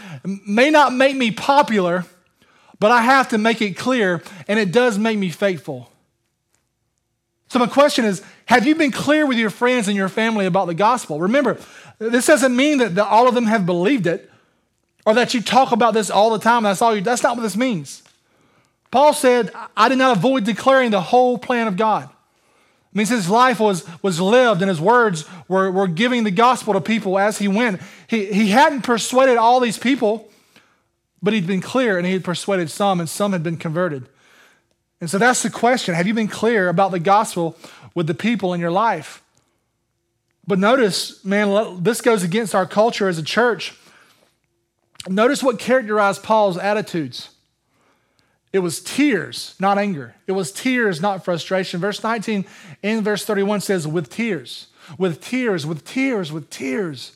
may 0.46 0.70
not 0.70 0.92
make 0.92 1.16
me 1.16 1.30
popular, 1.30 2.04
but 2.78 2.90
I 2.90 3.02
have 3.02 3.28
to 3.28 3.38
make 3.38 3.62
it 3.62 3.76
clear, 3.76 4.22
and 4.48 4.58
it 4.58 4.72
does 4.72 4.98
make 4.98 5.18
me 5.18 5.30
faithful. 5.30 5.90
So, 7.50 7.58
my 7.58 7.66
question 7.66 8.04
is 8.04 8.22
Have 8.46 8.66
you 8.66 8.74
been 8.74 8.92
clear 8.92 9.26
with 9.26 9.36
your 9.36 9.50
friends 9.50 9.88
and 9.88 9.96
your 9.96 10.08
family 10.08 10.46
about 10.46 10.66
the 10.66 10.74
gospel? 10.74 11.20
Remember, 11.20 11.58
this 11.98 12.26
doesn't 12.26 12.54
mean 12.56 12.78
that 12.78 12.96
all 12.98 13.28
of 13.28 13.34
them 13.34 13.46
have 13.46 13.66
believed 13.66 14.06
it 14.06 14.30
or 15.04 15.14
that 15.14 15.34
you 15.34 15.42
talk 15.42 15.72
about 15.72 15.92
this 15.92 16.10
all 16.10 16.30
the 16.30 16.38
time. 16.38 16.62
That's 16.62 16.80
all 16.80 16.94
you, 16.94 17.02
that's 17.02 17.22
not 17.22 17.36
what 17.36 17.42
this 17.42 17.56
means. 17.56 18.02
Paul 18.90 19.12
said, 19.12 19.50
I 19.76 19.88
did 19.88 19.98
not 19.98 20.16
avoid 20.16 20.44
declaring 20.44 20.90
the 20.90 21.00
whole 21.00 21.38
plan 21.38 21.66
of 21.66 21.76
God. 21.76 22.04
It 22.04 22.96
means 22.96 23.08
his 23.08 23.28
life 23.28 23.60
was, 23.60 23.86
was 24.02 24.20
lived 24.20 24.62
and 24.62 24.68
his 24.68 24.80
words 24.80 25.24
were, 25.48 25.70
were 25.70 25.86
giving 25.86 26.24
the 26.24 26.30
gospel 26.30 26.74
to 26.74 26.80
people 26.80 27.18
as 27.18 27.38
he 27.38 27.48
went. 27.48 27.80
He, 28.08 28.26
he 28.32 28.48
hadn't 28.48 28.82
persuaded 28.82 29.36
all 29.36 29.60
these 29.60 29.78
people, 29.78 30.28
but 31.22 31.32
he'd 31.32 31.46
been 31.46 31.60
clear 31.60 31.98
and 31.98 32.06
he 32.06 32.12
had 32.12 32.24
persuaded 32.24 32.70
some, 32.70 32.98
and 32.98 33.08
some 33.08 33.32
had 33.32 33.42
been 33.42 33.56
converted. 33.56 34.08
And 35.00 35.08
so 35.08 35.18
that's 35.18 35.42
the 35.42 35.50
question 35.50 35.94
Have 35.94 36.06
you 36.06 36.14
been 36.14 36.28
clear 36.28 36.68
about 36.68 36.90
the 36.90 37.00
gospel 37.00 37.56
with 37.94 38.06
the 38.06 38.14
people 38.14 38.52
in 38.52 38.60
your 38.60 38.70
life? 38.70 39.22
But 40.46 40.58
notice, 40.58 41.24
man, 41.24 41.82
this 41.82 42.00
goes 42.00 42.22
against 42.22 42.54
our 42.54 42.66
culture 42.66 43.08
as 43.08 43.18
a 43.18 43.22
church. 43.22 43.74
Notice 45.08 45.42
what 45.42 45.58
characterized 45.58 46.22
Paul's 46.22 46.58
attitudes. 46.58 47.30
It 48.52 48.58
was 48.58 48.80
tears, 48.80 49.54
not 49.60 49.78
anger. 49.78 50.16
It 50.26 50.32
was 50.32 50.50
tears, 50.50 51.00
not 51.00 51.24
frustration. 51.24 51.80
Verse 51.80 52.02
19 52.02 52.44
in 52.82 53.04
verse 53.04 53.24
31 53.24 53.60
says, 53.60 53.86
with 53.86 54.10
tears, 54.10 54.66
with 54.98 55.20
tears, 55.20 55.64
with 55.64 55.84
tears, 55.84 56.32
with 56.32 56.50
tears. 56.50 57.12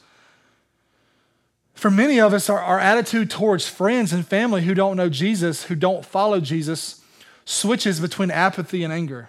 For 1.74 1.90
many 1.90 2.20
of 2.20 2.32
us, 2.32 2.48
our, 2.48 2.60
our 2.60 2.78
attitude 2.78 3.30
towards 3.30 3.66
friends 3.66 4.12
and 4.12 4.24
family 4.24 4.62
who 4.62 4.74
don't 4.74 4.96
know 4.96 5.08
Jesus, 5.08 5.64
who 5.64 5.74
don't 5.74 6.06
follow 6.06 6.38
Jesus, 6.38 7.02
switches 7.44 8.00
between 8.00 8.30
apathy 8.30 8.84
and 8.84 8.92
anger. 8.92 9.28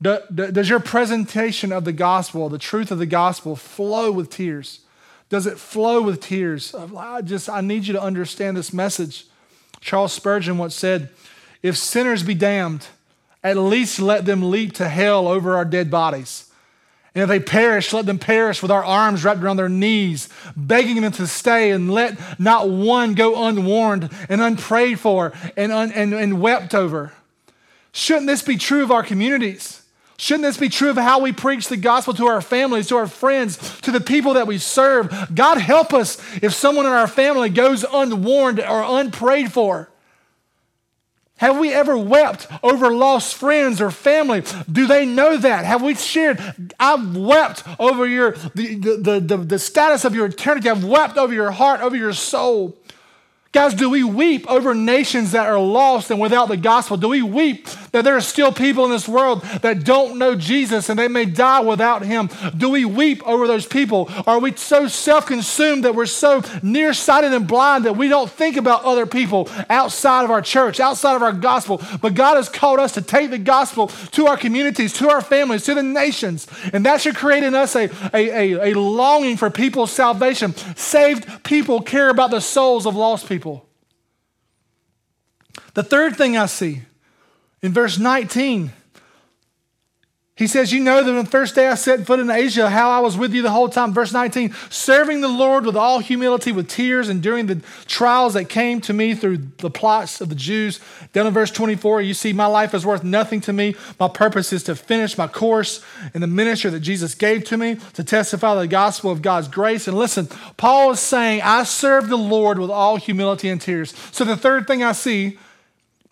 Does 0.00 0.68
your 0.68 0.80
presentation 0.80 1.70
of 1.70 1.84
the 1.84 1.92
gospel, 1.92 2.48
the 2.48 2.58
truth 2.58 2.90
of 2.90 2.98
the 2.98 3.06
gospel, 3.06 3.54
flow 3.54 4.10
with 4.10 4.30
tears? 4.30 4.80
Does 5.28 5.46
it 5.46 5.58
flow 5.58 6.02
with 6.02 6.20
tears? 6.20 6.74
I 6.74 7.22
just, 7.22 7.48
I 7.48 7.60
need 7.60 7.86
you 7.86 7.92
to 7.92 8.02
understand 8.02 8.56
this 8.56 8.72
message. 8.72 9.26
Charles 9.80 10.12
Spurgeon 10.12 10.58
once 10.58 10.74
said, 10.74 11.10
If 11.62 11.76
sinners 11.76 12.22
be 12.22 12.34
damned, 12.34 12.88
at 13.44 13.56
least 13.56 14.00
let 14.00 14.24
them 14.24 14.50
leap 14.50 14.72
to 14.74 14.88
hell 14.88 15.28
over 15.28 15.56
our 15.56 15.64
dead 15.64 15.90
bodies. 15.90 16.51
And 17.14 17.22
if 17.22 17.28
they 17.28 17.40
perish, 17.40 17.92
let 17.92 18.06
them 18.06 18.18
perish 18.18 18.62
with 18.62 18.70
our 18.70 18.84
arms 18.84 19.22
wrapped 19.22 19.42
around 19.42 19.58
their 19.58 19.68
knees, 19.68 20.30
begging 20.56 21.02
them 21.02 21.12
to 21.12 21.26
stay, 21.26 21.70
and 21.70 21.92
let 21.92 22.18
not 22.40 22.70
one 22.70 23.14
go 23.14 23.46
unwarned 23.46 24.10
and 24.30 24.40
unprayed 24.40 24.98
for 24.98 25.32
and, 25.56 25.70
un, 25.70 25.92
and, 25.92 26.14
and 26.14 26.40
wept 26.40 26.74
over. 26.74 27.12
Shouldn't 27.92 28.26
this 28.26 28.42
be 28.42 28.56
true 28.56 28.82
of 28.82 28.90
our 28.90 29.02
communities? 29.02 29.82
Shouldn't 30.16 30.44
this 30.44 30.56
be 30.56 30.70
true 30.70 30.88
of 30.88 30.96
how 30.96 31.20
we 31.20 31.32
preach 31.32 31.68
the 31.68 31.76
gospel 31.76 32.14
to 32.14 32.26
our 32.26 32.40
families, 32.40 32.88
to 32.88 32.96
our 32.96 33.08
friends, 33.08 33.58
to 33.80 33.90
the 33.90 34.00
people 34.00 34.34
that 34.34 34.46
we 34.46 34.56
serve? 34.56 35.34
God 35.34 35.58
help 35.58 35.92
us 35.92 36.16
if 36.42 36.54
someone 36.54 36.86
in 36.86 36.92
our 36.92 37.08
family 37.08 37.50
goes 37.50 37.84
unwarned 37.84 38.60
or 38.60 39.00
unprayed 39.00 39.52
for. 39.52 39.90
Have 41.42 41.58
we 41.58 41.74
ever 41.74 41.98
wept 41.98 42.46
over 42.62 42.94
lost 42.94 43.34
friends 43.34 43.80
or 43.80 43.90
family? 43.90 44.44
Do 44.70 44.86
they 44.86 45.04
know 45.04 45.36
that? 45.36 45.64
Have 45.64 45.82
we 45.82 45.96
shared? 45.96 46.40
I've 46.78 47.16
wept 47.16 47.64
over 47.80 48.06
your 48.06 48.36
the, 48.54 48.76
the, 48.76 49.18
the, 49.18 49.36
the 49.38 49.58
status 49.58 50.04
of 50.04 50.14
your 50.14 50.26
eternity. 50.26 50.70
I've 50.70 50.84
wept 50.84 51.18
over 51.18 51.34
your 51.34 51.50
heart, 51.50 51.80
over 51.80 51.96
your 51.96 52.12
soul. 52.12 52.78
Guys, 53.50 53.74
do 53.74 53.90
we 53.90 54.04
weep 54.04 54.48
over 54.48 54.72
nations 54.72 55.32
that 55.32 55.48
are 55.48 55.58
lost 55.58 56.12
and 56.12 56.20
without 56.20 56.46
the 56.46 56.56
gospel? 56.56 56.96
Do 56.96 57.08
we 57.08 57.22
weep 57.22 57.66
that 57.92 58.04
there 58.04 58.16
are 58.16 58.20
still 58.20 58.52
people 58.52 58.84
in 58.84 58.90
this 58.90 59.08
world 59.08 59.42
that 59.62 59.84
don't 59.84 60.18
know 60.18 60.34
Jesus 60.34 60.88
and 60.88 60.98
they 60.98 61.08
may 61.08 61.24
die 61.24 61.60
without 61.60 62.02
him? 62.02 62.30
Do 62.56 62.70
we 62.70 62.84
weep 62.84 63.26
over 63.26 63.46
those 63.46 63.66
people? 63.66 64.10
Are 64.26 64.38
we 64.38 64.54
so 64.56 64.88
self 64.88 65.26
consumed 65.26 65.84
that 65.84 65.94
we're 65.94 66.06
so 66.06 66.42
nearsighted 66.62 67.32
and 67.32 67.46
blind 67.46 67.84
that 67.84 67.96
we 67.96 68.08
don't 68.08 68.30
think 68.30 68.56
about 68.56 68.84
other 68.84 69.06
people 69.06 69.48
outside 69.68 70.24
of 70.24 70.30
our 70.30 70.42
church, 70.42 70.80
outside 70.80 71.16
of 71.16 71.22
our 71.22 71.32
gospel? 71.32 71.82
But 72.00 72.14
God 72.14 72.36
has 72.36 72.48
called 72.48 72.78
us 72.78 72.92
to 72.92 73.02
take 73.02 73.30
the 73.30 73.38
gospel 73.38 73.88
to 73.88 74.28
our 74.28 74.36
communities, 74.36 74.92
to 74.94 75.10
our 75.10 75.20
families, 75.20 75.64
to 75.64 75.74
the 75.74 75.82
nations. 75.82 76.46
And 76.72 76.86
that 76.86 77.00
should 77.00 77.16
create 77.16 77.42
in 77.42 77.54
us 77.54 77.76
a, 77.76 77.90
a, 78.14 78.52
a, 78.54 78.72
a 78.72 78.78
longing 78.78 79.36
for 79.36 79.50
people's 79.50 79.90
salvation. 79.90 80.54
Saved 80.76 81.44
people 81.44 81.82
care 81.82 82.08
about 82.08 82.30
the 82.30 82.40
souls 82.40 82.86
of 82.86 82.94
lost 82.96 83.28
people 83.28 83.32
people. 83.32 83.66
The 85.72 85.82
third 85.82 86.16
thing 86.16 86.36
I 86.36 86.46
see 86.46 86.82
in 87.62 87.72
verse 87.72 87.98
19 87.98 88.72
he 90.42 90.48
says, 90.48 90.72
You 90.72 90.82
know 90.82 91.04
that 91.04 91.08
on 91.10 91.24
the 91.24 91.30
first 91.30 91.54
day 91.54 91.68
I 91.68 91.74
set 91.74 92.06
foot 92.06 92.18
in 92.18 92.30
Asia, 92.30 92.70
how 92.70 92.90
I 92.90 93.00
was 93.00 93.18
with 93.18 93.32
you 93.34 93.42
the 93.42 93.50
whole 93.50 93.68
time. 93.68 93.92
Verse 93.92 94.12
19, 94.12 94.54
serving 94.70 95.20
the 95.20 95.28
Lord 95.28 95.66
with 95.66 95.76
all 95.76 95.98
humility, 95.98 96.50
with 96.52 96.68
tears, 96.68 97.08
and 97.10 97.22
during 97.22 97.46
the 97.46 97.60
trials 97.86 98.34
that 98.34 98.46
came 98.46 98.80
to 98.80 98.94
me 98.94 99.14
through 99.14 99.36
the 99.58 99.70
plots 99.70 100.20
of 100.20 100.30
the 100.30 100.34
Jews. 100.34 100.80
Down 101.12 101.26
in 101.26 101.32
verse 101.32 101.50
24, 101.50 102.00
you 102.00 102.12
see, 102.12 102.32
my 102.32 102.46
life 102.46 102.72
is 102.72 102.86
worth 102.86 103.04
nothing 103.04 103.42
to 103.42 103.52
me. 103.52 103.76
My 104.00 104.08
purpose 104.08 104.52
is 104.54 104.64
to 104.64 104.74
finish 104.74 105.18
my 105.18 105.28
course 105.28 105.84
in 106.14 106.22
the 106.22 106.26
ministry 106.26 106.70
that 106.70 106.80
Jesus 106.80 107.14
gave 107.14 107.44
to 107.44 107.58
me, 107.58 107.76
to 107.92 108.02
testify 108.02 108.54
the 108.54 108.66
gospel 108.66 109.12
of 109.12 109.20
God's 109.20 109.48
grace. 109.48 109.86
And 109.86 109.96
listen, 109.96 110.28
Paul 110.56 110.92
is 110.92 111.00
saying, 111.00 111.42
I 111.44 111.64
serve 111.64 112.08
the 112.08 112.16
Lord 112.16 112.58
with 112.58 112.70
all 112.70 112.96
humility 112.96 113.50
and 113.50 113.60
tears. 113.60 113.94
So 114.10 114.24
the 114.24 114.36
third 114.36 114.66
thing 114.66 114.82
I 114.82 114.90
see, 114.90 115.38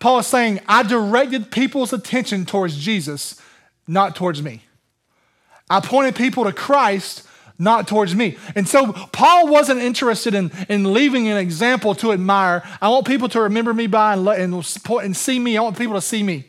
Paul 0.01 0.19
is 0.19 0.27
saying, 0.27 0.59
I 0.67 0.83
directed 0.83 1.51
people's 1.51 1.93
attention 1.93 2.45
towards 2.45 2.77
Jesus 2.77 3.39
not 3.87 4.15
towards 4.15 4.41
me. 4.41 4.61
I 5.69 5.79
pointed 5.79 6.15
people 6.15 6.45
to 6.45 6.53
Christ, 6.53 7.27
not 7.57 7.87
towards 7.87 8.15
me. 8.15 8.37
And 8.55 8.67
so 8.67 8.91
Paul 8.91 9.47
wasn't 9.47 9.81
interested 9.81 10.33
in, 10.33 10.51
in 10.67 10.93
leaving 10.93 11.27
an 11.27 11.37
example 11.37 11.95
to 11.95 12.11
admire. 12.11 12.63
I 12.81 12.89
want 12.89 13.05
people 13.05 13.29
to 13.29 13.41
remember 13.41 13.73
me 13.73 13.87
by 13.87 14.13
and, 14.13 14.27
and, 14.27 14.53
and 14.53 15.17
see 15.17 15.39
me. 15.39 15.57
I 15.57 15.61
want 15.61 15.77
people 15.77 15.95
to 15.95 16.01
see 16.01 16.23
me. 16.23 16.45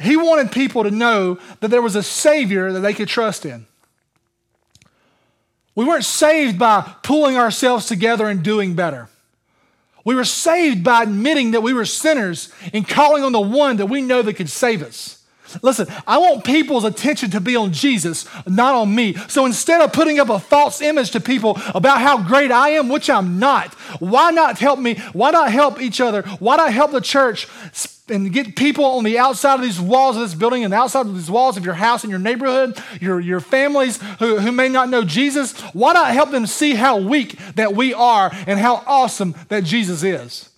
He 0.00 0.16
wanted 0.16 0.50
people 0.50 0.82
to 0.82 0.90
know 0.90 1.38
that 1.60 1.68
there 1.68 1.82
was 1.82 1.94
a 1.94 2.02
Savior 2.02 2.72
that 2.72 2.80
they 2.80 2.94
could 2.94 3.08
trust 3.08 3.46
in. 3.46 3.66
We 5.74 5.84
weren't 5.84 6.04
saved 6.04 6.58
by 6.58 6.94
pulling 7.02 7.36
ourselves 7.36 7.86
together 7.86 8.28
and 8.28 8.42
doing 8.42 8.74
better. 8.74 9.08
We 10.04 10.14
were 10.14 10.24
saved 10.24 10.82
by 10.82 11.02
admitting 11.02 11.52
that 11.52 11.62
we 11.62 11.72
were 11.72 11.84
sinners 11.84 12.52
and 12.72 12.88
calling 12.88 13.22
on 13.22 13.32
the 13.32 13.40
one 13.40 13.76
that 13.76 13.86
we 13.86 14.02
know 14.02 14.22
that 14.22 14.34
could 14.34 14.50
save 14.50 14.82
us. 14.82 15.22
Listen, 15.60 15.86
I 16.06 16.18
want 16.18 16.44
people's 16.44 16.84
attention 16.84 17.30
to 17.32 17.40
be 17.40 17.56
on 17.56 17.72
Jesus, 17.72 18.26
not 18.46 18.74
on 18.74 18.94
me. 18.94 19.14
So 19.28 19.44
instead 19.44 19.82
of 19.82 19.92
putting 19.92 20.18
up 20.18 20.30
a 20.30 20.38
false 20.38 20.80
image 20.80 21.10
to 21.10 21.20
people 21.20 21.60
about 21.74 22.00
how 22.00 22.22
great 22.22 22.50
I 22.50 22.70
am, 22.70 22.88
which 22.88 23.10
I'm 23.10 23.38
not, 23.38 23.74
why 24.00 24.30
not 24.30 24.58
help 24.58 24.78
me? 24.78 24.94
Why 25.12 25.30
not 25.30 25.52
help 25.52 25.80
each 25.80 26.00
other? 26.00 26.22
Why 26.38 26.56
not 26.56 26.72
help 26.72 26.92
the 26.92 27.00
church 27.00 27.46
and 28.12 28.32
get 28.32 28.54
people 28.54 28.84
on 28.84 29.04
the 29.04 29.18
outside 29.18 29.54
of 29.54 29.62
these 29.62 29.80
walls 29.80 30.16
of 30.16 30.22
this 30.22 30.34
building 30.34 30.62
and 30.62 30.72
the 30.72 30.76
outside 30.76 31.06
of 31.06 31.14
these 31.14 31.30
walls 31.30 31.56
of 31.56 31.64
your 31.64 31.74
house 31.74 32.04
and 32.04 32.10
your 32.10 32.20
neighborhood, 32.20 32.80
your, 33.00 33.18
your 33.18 33.40
families 33.40 34.00
who, 34.18 34.38
who 34.38 34.52
may 34.52 34.68
not 34.68 34.88
know 34.88 35.02
Jesus? 35.02 35.58
Why 35.72 35.92
not 35.94 36.12
help 36.12 36.30
them 36.30 36.46
see 36.46 36.74
how 36.74 36.98
weak 36.98 37.38
that 37.56 37.74
we 37.74 37.94
are 37.94 38.30
and 38.46 38.60
how 38.60 38.84
awesome 38.86 39.34
that 39.48 39.64
Jesus 39.64 40.02
is? 40.02 40.51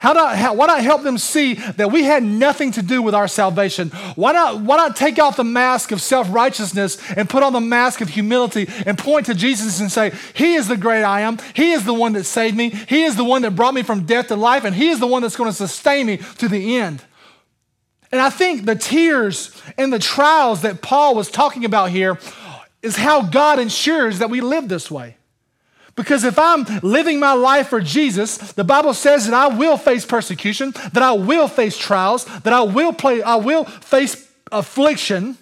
How 0.00 0.14
not, 0.14 0.34
how, 0.34 0.54
why 0.54 0.66
not 0.66 0.82
help 0.82 1.02
them 1.02 1.18
see 1.18 1.54
that 1.54 1.92
we 1.92 2.04
had 2.04 2.22
nothing 2.22 2.72
to 2.72 2.82
do 2.82 3.02
with 3.02 3.14
our 3.14 3.28
salvation? 3.28 3.90
Why 4.16 4.32
not, 4.32 4.62
why 4.62 4.78
not 4.78 4.96
take 4.96 5.18
off 5.18 5.36
the 5.36 5.44
mask 5.44 5.92
of 5.92 6.00
self 6.00 6.32
righteousness 6.32 6.96
and 7.12 7.28
put 7.28 7.42
on 7.42 7.52
the 7.52 7.60
mask 7.60 8.00
of 8.00 8.08
humility 8.08 8.66
and 8.86 8.96
point 8.96 9.26
to 9.26 9.34
Jesus 9.34 9.78
and 9.78 9.92
say, 9.92 10.12
He 10.32 10.54
is 10.54 10.68
the 10.68 10.78
great 10.78 11.04
I 11.04 11.20
am. 11.20 11.36
He 11.52 11.72
is 11.72 11.84
the 11.84 11.92
one 11.92 12.14
that 12.14 12.24
saved 12.24 12.56
me. 12.56 12.70
He 12.70 13.02
is 13.02 13.16
the 13.16 13.24
one 13.24 13.42
that 13.42 13.54
brought 13.54 13.74
me 13.74 13.82
from 13.82 14.06
death 14.06 14.28
to 14.28 14.36
life, 14.36 14.64
and 14.64 14.74
He 14.74 14.88
is 14.88 15.00
the 15.00 15.06
one 15.06 15.20
that's 15.20 15.36
going 15.36 15.50
to 15.50 15.56
sustain 15.56 16.06
me 16.06 16.16
to 16.38 16.48
the 16.48 16.78
end. 16.78 17.04
And 18.10 18.22
I 18.22 18.30
think 18.30 18.64
the 18.64 18.76
tears 18.76 19.54
and 19.76 19.92
the 19.92 19.98
trials 19.98 20.62
that 20.62 20.80
Paul 20.80 21.14
was 21.14 21.30
talking 21.30 21.66
about 21.66 21.90
here 21.90 22.18
is 22.80 22.96
how 22.96 23.20
God 23.20 23.58
ensures 23.58 24.20
that 24.20 24.30
we 24.30 24.40
live 24.40 24.66
this 24.66 24.90
way. 24.90 25.18
Because 26.00 26.24
if 26.24 26.38
I'm 26.38 26.64
living 26.82 27.20
my 27.20 27.34
life 27.34 27.68
for 27.68 27.78
Jesus, 27.78 28.38
the 28.52 28.64
Bible 28.64 28.94
says 28.94 29.26
that 29.26 29.34
I 29.34 29.54
will 29.54 29.76
face 29.76 30.06
persecution, 30.06 30.70
that 30.94 31.02
I 31.02 31.12
will 31.12 31.46
face 31.46 31.76
trials, 31.76 32.24
that 32.40 32.54
I 32.54 32.62
will 32.62 32.94
play, 32.94 33.22
I 33.22 33.36
will 33.36 33.64
face 33.66 34.26
affliction. 34.50 35.36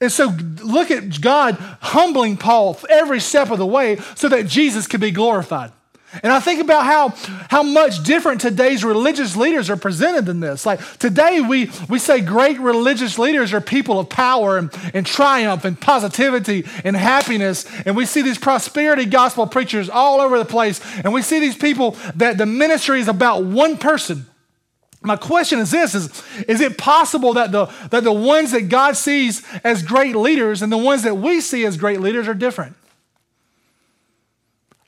And 0.00 0.12
so 0.12 0.28
look 0.62 0.92
at 0.92 1.20
God 1.20 1.56
humbling 1.80 2.36
Paul 2.36 2.78
every 2.88 3.18
step 3.18 3.50
of 3.50 3.58
the 3.58 3.66
way 3.66 3.96
so 4.14 4.28
that 4.28 4.46
Jesus 4.46 4.86
could 4.86 5.00
be 5.00 5.10
glorified. 5.10 5.72
And 6.22 6.32
I 6.32 6.40
think 6.40 6.60
about 6.60 6.84
how, 6.84 7.10
how 7.50 7.62
much 7.62 8.02
different 8.02 8.40
today's 8.40 8.82
religious 8.82 9.36
leaders 9.36 9.68
are 9.68 9.76
presented 9.76 10.24
than 10.24 10.40
this. 10.40 10.64
Like 10.64 10.80
today, 10.98 11.40
we, 11.40 11.70
we 11.88 11.98
say 11.98 12.20
great 12.20 12.58
religious 12.58 13.18
leaders 13.18 13.52
are 13.52 13.60
people 13.60 14.00
of 14.00 14.08
power 14.08 14.56
and, 14.56 14.70
and 14.94 15.04
triumph 15.04 15.66
and 15.66 15.78
positivity 15.78 16.64
and 16.82 16.96
happiness. 16.96 17.66
And 17.84 17.94
we 17.94 18.06
see 18.06 18.22
these 18.22 18.38
prosperity 18.38 19.04
gospel 19.04 19.46
preachers 19.46 19.90
all 19.90 20.20
over 20.20 20.38
the 20.38 20.46
place. 20.46 20.80
And 21.04 21.12
we 21.12 21.20
see 21.20 21.40
these 21.40 21.56
people 21.56 21.96
that 22.14 22.38
the 22.38 22.46
ministry 22.46 23.00
is 23.00 23.08
about 23.08 23.44
one 23.44 23.76
person. 23.76 24.26
My 25.02 25.16
question 25.16 25.58
is 25.58 25.70
this 25.70 25.94
is, 25.94 26.22
is 26.48 26.60
it 26.60 26.78
possible 26.78 27.34
that 27.34 27.52
the, 27.52 27.66
that 27.90 28.02
the 28.02 28.12
ones 28.12 28.52
that 28.52 28.62
God 28.62 28.96
sees 28.96 29.46
as 29.62 29.82
great 29.82 30.16
leaders 30.16 30.62
and 30.62 30.72
the 30.72 30.78
ones 30.78 31.02
that 31.02 31.16
we 31.18 31.40
see 31.40 31.64
as 31.66 31.76
great 31.76 32.00
leaders 32.00 32.26
are 32.26 32.34
different? 32.34 32.74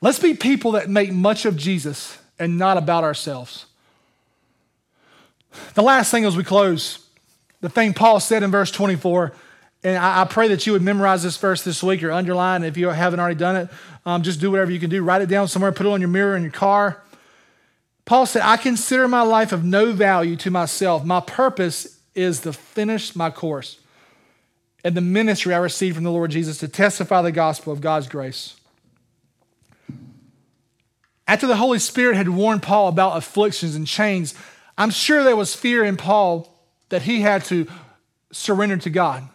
Let's 0.01 0.19
be 0.19 0.35
people 0.35 0.73
that 0.73 0.89
make 0.89 1.13
much 1.13 1.45
of 1.45 1.57
Jesus 1.57 2.19
and 2.39 2.57
not 2.57 2.77
about 2.77 3.05
ourselves. 3.05 3.67
The 5.75 5.83
last 5.83 6.11
thing 6.11 6.25
as 6.25 6.37
we 6.37 6.45
close, 6.45 7.07
the 7.61 7.69
thing 7.69 7.93
Paul 7.93 8.21
said 8.21 8.43
in 8.43 8.51
verse 8.51 8.71
24, 8.71 9.33
and 9.83 9.99
I, 9.99 10.23
I 10.23 10.25
pray 10.25 10.49
that 10.49 10.67
you 10.67 10.73
would 10.73 10.83
memorize 10.83 11.23
this 11.23 11.37
verse 11.37 11.63
this 11.63 11.83
week 11.83 12.03
or 12.03 12.13
underline. 12.13 12.65
If 12.65 12.77
you 12.77 12.89
haven't 12.89 13.21
already 13.21 13.35
done 13.35 13.57
it, 13.57 13.69
um, 14.07 14.23
just 14.23 14.41
do 14.41 14.51
whatever 14.51 14.71
you 14.71 14.81
can 14.81 14.91
do. 14.91 15.03
Write 15.03 15.23
it 15.23 15.29
down 15.29 15.49
somewhere, 15.49 15.73
put 15.73 15.87
it 15.87 15.93
on 15.93 16.01
your 16.01 16.09
mirror 16.09 16.37
in 16.37 16.43
your 16.43 16.53
car. 16.53 17.03
Paul 18.05 18.27
said, 18.27 18.43
I 18.43 18.57
consider 18.57 19.07
my 19.07 19.23
life 19.23 19.53
of 19.53 19.65
no 19.65 19.93
value 19.93 20.37
to 20.37 20.51
myself. 20.51 21.05
My 21.05 21.21
purpose 21.21 22.01
is 22.15 22.41
to 22.41 22.53
finish 22.53 23.15
my 23.15 23.31
course 23.31 23.79
and 24.83 24.95
the 24.95 25.01
ministry 25.01 25.55
I 25.55 25.59
received 25.59 25.97
from 25.97 26.05
the 26.05 26.11
Lord 26.11 26.31
Jesus 26.31 26.59
to 26.59 26.69
testify 26.69 27.23
the 27.23 27.33
gospel 27.33 27.73
of 27.73 27.81
God's 27.81 28.09
grace. 28.09 28.60
After 31.31 31.47
the 31.47 31.55
Holy 31.55 31.78
Spirit 31.78 32.16
had 32.16 32.28
warned 32.28 32.61
Paul 32.61 32.89
about 32.89 33.16
afflictions 33.16 33.76
and 33.76 33.87
chains, 33.87 34.35
I'm 34.76 34.91
sure 34.91 35.22
there 35.22 35.37
was 35.37 35.55
fear 35.55 35.85
in 35.85 35.97
Paul 35.97 36.53
that 36.89 37.03
he 37.03 37.20
had 37.20 37.45
to 37.45 37.68
surrender 38.33 38.76
to 38.78 38.91
God, 38.91 39.28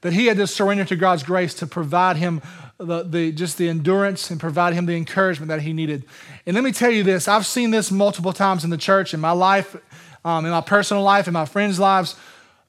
that 0.00 0.14
he 0.14 0.28
had 0.28 0.38
to 0.38 0.46
surrender 0.46 0.86
to 0.86 0.96
God's 0.96 1.22
grace 1.22 1.52
to 1.56 1.66
provide 1.66 2.16
him 2.16 2.40
the, 2.78 3.02
the, 3.02 3.32
just 3.32 3.58
the 3.58 3.68
endurance 3.68 4.30
and 4.30 4.40
provide 4.40 4.72
him 4.72 4.86
the 4.86 4.96
encouragement 4.96 5.50
that 5.50 5.60
he 5.60 5.74
needed. 5.74 6.06
And 6.46 6.54
let 6.54 6.64
me 6.64 6.72
tell 6.72 6.90
you 6.90 7.02
this 7.02 7.28
I've 7.28 7.44
seen 7.44 7.70
this 7.70 7.90
multiple 7.90 8.32
times 8.32 8.64
in 8.64 8.70
the 8.70 8.78
church, 8.78 9.12
in 9.12 9.20
my 9.20 9.32
life, 9.32 9.76
um, 10.24 10.46
in 10.46 10.50
my 10.50 10.62
personal 10.62 11.02
life, 11.02 11.26
in 11.26 11.34
my 11.34 11.44
friends' 11.44 11.78
lives. 11.78 12.16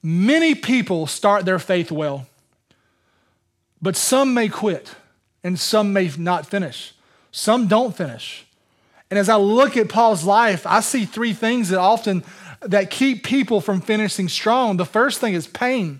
Many 0.03 0.55
people 0.55 1.07
start 1.07 1.45
their 1.45 1.57
faith 1.57 1.89
well, 1.89 2.27
but 3.81 3.95
some 3.95 4.33
may 4.33 4.49
quit 4.49 4.93
and 5.41 5.57
some 5.57 5.93
may 5.93 6.11
not 6.17 6.45
finish. 6.45 6.93
Some 7.31 7.67
don't 7.67 7.95
finish. 7.95 8.45
And 9.09 9.17
as 9.17 9.29
I 9.29 9.35
look 9.37 9.75
at 9.75 9.89
Paul's 9.89 10.23
life, 10.23 10.65
I 10.65 10.79
see 10.79 11.05
three 11.05 11.33
things 11.33 11.69
that 11.69 11.79
often 11.79 12.23
that 12.61 12.89
keep 12.91 13.23
people 13.23 13.59
from 13.59 13.81
finishing 13.81 14.29
strong. 14.29 14.77
The 14.77 14.85
first 14.85 15.19
thing 15.19 15.33
is 15.33 15.47
pain. 15.47 15.99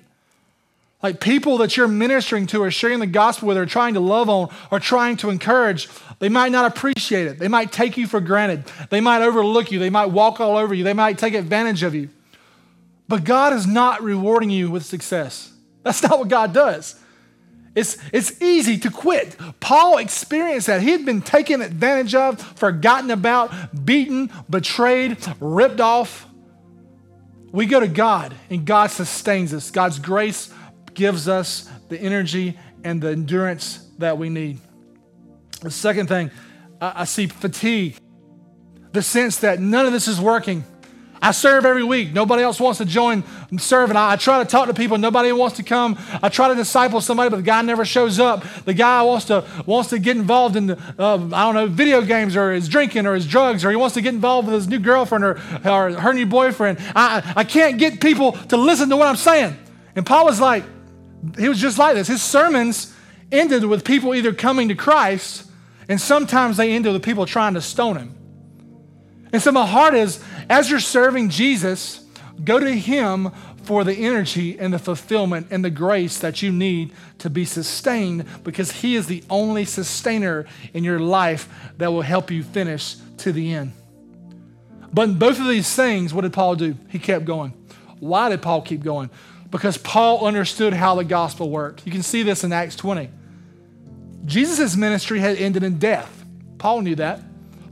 Like 1.02 1.20
people 1.20 1.58
that 1.58 1.76
you're 1.76 1.88
ministering 1.88 2.46
to 2.48 2.62
or 2.62 2.70
sharing 2.70 3.00
the 3.00 3.08
gospel 3.08 3.48
with 3.48 3.58
or 3.58 3.66
trying 3.66 3.96
to 3.96 4.00
love 4.00 4.30
on 4.30 4.54
or 4.70 4.80
trying 4.80 5.18
to 5.18 5.32
encourage, 5.32 5.90
they 6.20 6.30
might 6.30 6.52
not 6.52 6.66
appreciate 6.66 7.26
it. 7.26 7.40
They 7.40 7.48
might 7.48 7.72
take 7.72 7.98
you 7.98 8.06
for 8.06 8.22
granted. 8.22 8.66
They 8.92 9.02
might 9.02 9.24
overlook 9.24 9.72
you. 9.72 9.80
They 9.80 9.90
might 9.90 10.08
walk 10.08 10.40
all 10.40 10.58
over 10.58 10.74
you. 10.74 10.84
They 10.84 10.94
might 10.94 11.18
take 11.18 11.34
advantage 11.34 11.82
of 11.82 11.96
you. 11.96 12.10
But 13.08 13.24
God 13.24 13.54
is 13.54 13.66
not 13.66 14.04
rewarding 14.04 14.52
you 14.52 14.70
with 14.70 14.86
success. 14.86 15.52
That's 15.84 16.04
not 16.04 16.20
what 16.20 16.28
God 16.28 16.54
does. 16.54 17.00
It's, 17.74 17.98
it's 18.12 18.42
easy 18.42 18.78
to 18.80 18.92
quit. 18.92 19.38
Paul 19.60 19.98
experienced 19.98 20.68
that. 20.68 20.82
He 20.82 20.92
had 20.92 21.06
been 21.06 21.22
taken 21.22 21.62
advantage 21.62 22.14
of, 22.16 22.42
forgotten 22.58 23.12
about, 23.12 23.86
beaten, 23.86 24.30
betrayed, 24.50 25.18
ripped 25.40 25.80
off. 25.80 26.28
We 27.52 27.66
go 27.66 27.80
to 27.80 27.88
God, 27.88 28.34
and 28.50 28.66
God 28.66 28.92
sustains 28.92 29.54
us. 29.54 29.72
God's 29.72 30.00
grace 30.00 30.54
gives 30.94 31.28
us 31.28 31.70
the 31.90 32.00
energy 32.00 32.58
and 32.84 33.02
the 33.02 33.10
endurance 33.10 33.88
that 34.00 34.18
we 34.18 34.30
need. 34.30 34.60
The 35.62 35.72
second 35.72 36.08
thing, 36.08 36.32
I, 36.82 37.02
I 37.02 37.04
see 37.06 37.28
fatigue, 37.28 37.98
the 38.92 39.02
sense 39.02 39.38
that 39.38 39.60
none 39.60 39.86
of 39.86 39.94
this 39.94 40.08
is 40.08 40.20
working. 40.20 40.66
I 41.22 41.32
serve 41.32 41.66
every 41.66 41.84
week. 41.84 42.14
Nobody 42.14 42.42
else 42.42 42.60
wants 42.60 42.80
to 42.80 42.86
join 42.86 43.24
serving. 43.58 43.96
I, 43.96 44.14
I, 44.14 44.16
try 44.16 44.44
to 44.44 44.50
talk 44.50 44.68
to 44.68 44.74
people. 44.74 44.98
Nobody 44.98 45.32
wants 45.32 45.58
to 45.58 45.64
come. 45.64 45.98
I 46.22 46.30
try 46.30 46.48
to 46.48 46.56
disciple 46.56 47.00
somebody, 47.00 47.30
but 47.30 47.38
the 47.38 47.44
guy 47.44 47.62
never 47.62 47.86
shows 47.86 48.20
up. 48.20 48.44
The 48.66 48.74
guy 48.74 49.04
wants 49.04 49.26
to 49.26 49.46
wants 49.68 49.90
to 49.90 50.00
get 50.00 50.18
involved 50.18 50.56
in 50.56 50.68
the, 50.68 50.80
uh, 50.98 51.16
I 51.32 51.44
don't 51.44 51.54
know 51.54 51.68
video 51.68 52.02
games 52.02 52.36
or 52.36 52.52
his 52.52 52.68
drinking 52.68 53.06
or 53.06 53.14
his 53.14 53.28
drugs 53.28 53.64
or 53.64 53.70
he 53.70 53.76
wants 53.76 53.94
to 53.96 54.02
get 54.02 54.16
involved 54.16 54.48
with 54.48 54.56
his 54.56 54.68
new 54.68 54.80
girlfriend 54.80 55.24
or, 55.24 55.40
or 55.64 55.92
her 55.92 56.14
new 56.14 56.26
boyfriend. 56.26 56.80
I, 56.96 57.34
I 57.36 57.44
can't 57.44 57.78
get 57.78 58.02
people 58.02 58.32
to 58.32 58.58
listen 58.58 58.90
to 58.90 58.98
what 58.98 59.08
I'm 59.08 59.16
saying. 59.16 59.56
And 59.96 60.06
Paul 60.06 60.26
was 60.26 60.40
like, 60.40 60.64
he 61.38 61.50
was 61.50 61.60
just 61.60 61.78
like 61.78 61.96
this. 61.96 62.08
His 62.08 62.24
sermons 62.24 62.96
ended 63.32 63.64
with 63.66 63.86
people 63.86 64.16
either 64.16 64.34
coming 64.34 64.70
to 64.70 64.76
Christ, 64.76 65.46
and 65.88 66.00
sometimes 66.00 66.58
they 66.58 66.72
ended 66.72 66.94
with 66.94 67.04
people 67.04 67.26
trying 67.26 67.54
to 67.54 67.62
stone 67.62 67.98
him. 67.98 68.16
And 69.34 69.42
so 69.42 69.52
my 69.52 69.66
heart 69.66 69.94
is, 69.94 70.22
as 70.52 70.70
you're 70.70 70.82
serving 70.82 71.30
Jesus, 71.30 72.04
go 72.44 72.60
to 72.60 72.72
Him 72.72 73.32
for 73.64 73.86
the 73.86 73.94
energy 73.94 74.60
and 74.60 74.74
the 74.74 74.80
fulfillment 74.80 75.48
and 75.50 75.64
the 75.64 75.70
grace 75.70 76.18
that 76.18 76.42
you 76.42 76.52
need 76.52 76.92
to 77.20 77.30
be 77.30 77.46
sustained 77.46 78.26
because 78.44 78.70
He 78.70 78.98
is 78.98 79.08
the 79.08 79.24
only 79.30 79.64
sustainer 79.64 80.46
in 80.74 80.84
your 80.84 81.00
life 81.00 81.48
that 81.78 81.94
will 81.94 82.02
help 82.02 82.30
you 82.30 82.44
finish 82.44 82.98
to 83.20 83.32
the 83.32 83.54
end. 83.54 83.72
But 84.94 85.04
in 85.04 85.18
both 85.18 85.40
of 85.40 85.48
these 85.48 85.74
things, 85.74 86.14
what 86.14 86.24
did 86.24 86.34
Paul 86.34 86.56
do? 86.56 86.76
He 86.90 87.00
kept 87.00 87.24
going. 87.24 87.54
Why 88.02 88.28
did 88.28 88.42
Paul 88.42 88.62
keep 88.62 88.84
going? 88.84 89.10
Because 89.52 89.78
Paul 89.78 90.26
understood 90.26 90.74
how 90.74 90.96
the 90.96 91.06
gospel 91.06 91.50
worked. 91.50 91.86
You 91.86 91.94
can 91.94 92.04
see 92.04 92.24
this 92.24 92.44
in 92.44 92.52
Acts 92.52 92.76
20. 92.76 93.10
Jesus' 94.26 94.76
ministry 94.76 95.20
had 95.22 95.38
ended 95.38 95.64
in 95.64 95.80
death. 95.80 96.26
Paul 96.58 96.82
knew 96.82 96.96
that. 96.96 97.22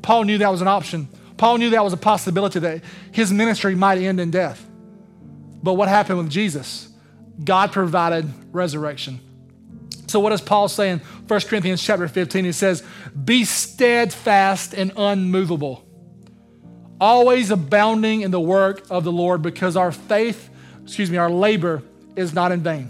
Paul 0.01 0.23
knew 0.23 0.37
that 0.37 0.49
was 0.49 0.61
an 0.61 0.69
option. 0.69 1.09
Paul 1.39 1.57
knew 1.57 1.69
that 1.69 1.83
was 1.85 1.93
a 1.93 1.97
possibility 1.97 2.59
that 2.59 2.83
his 3.13 3.31
ministry 3.31 3.73
might 3.73 3.97
end 3.97 4.19
in 4.19 4.29
death. 4.29 4.69
But 5.63 5.75
what 5.75 5.87
happened 5.87 6.17
with 6.17 6.29
Jesus? 6.29 6.89
God 7.41 7.71
provided 7.71 8.29
resurrection. 8.51 9.21
So 10.07 10.19
what 10.19 10.31
does 10.31 10.41
Paul 10.41 10.67
say 10.67 10.89
in 10.89 10.99
1 10.99 11.39
Corinthians 11.41 11.81
chapter 11.81 12.09
15? 12.09 12.43
He 12.43 12.51
says, 12.51 12.83
Be 13.23 13.45
steadfast 13.45 14.73
and 14.73 14.91
unmovable, 14.97 15.87
always 16.99 17.51
abounding 17.51 18.19
in 18.19 18.31
the 18.31 18.41
work 18.41 18.85
of 18.89 19.05
the 19.05 19.11
Lord, 19.11 19.41
because 19.41 19.77
our 19.77 19.93
faith, 19.93 20.49
excuse 20.83 21.09
me, 21.09 21.17
our 21.17 21.29
labor 21.29 21.83
is 22.17 22.33
not 22.33 22.51
in 22.51 22.61
vain. 22.61 22.89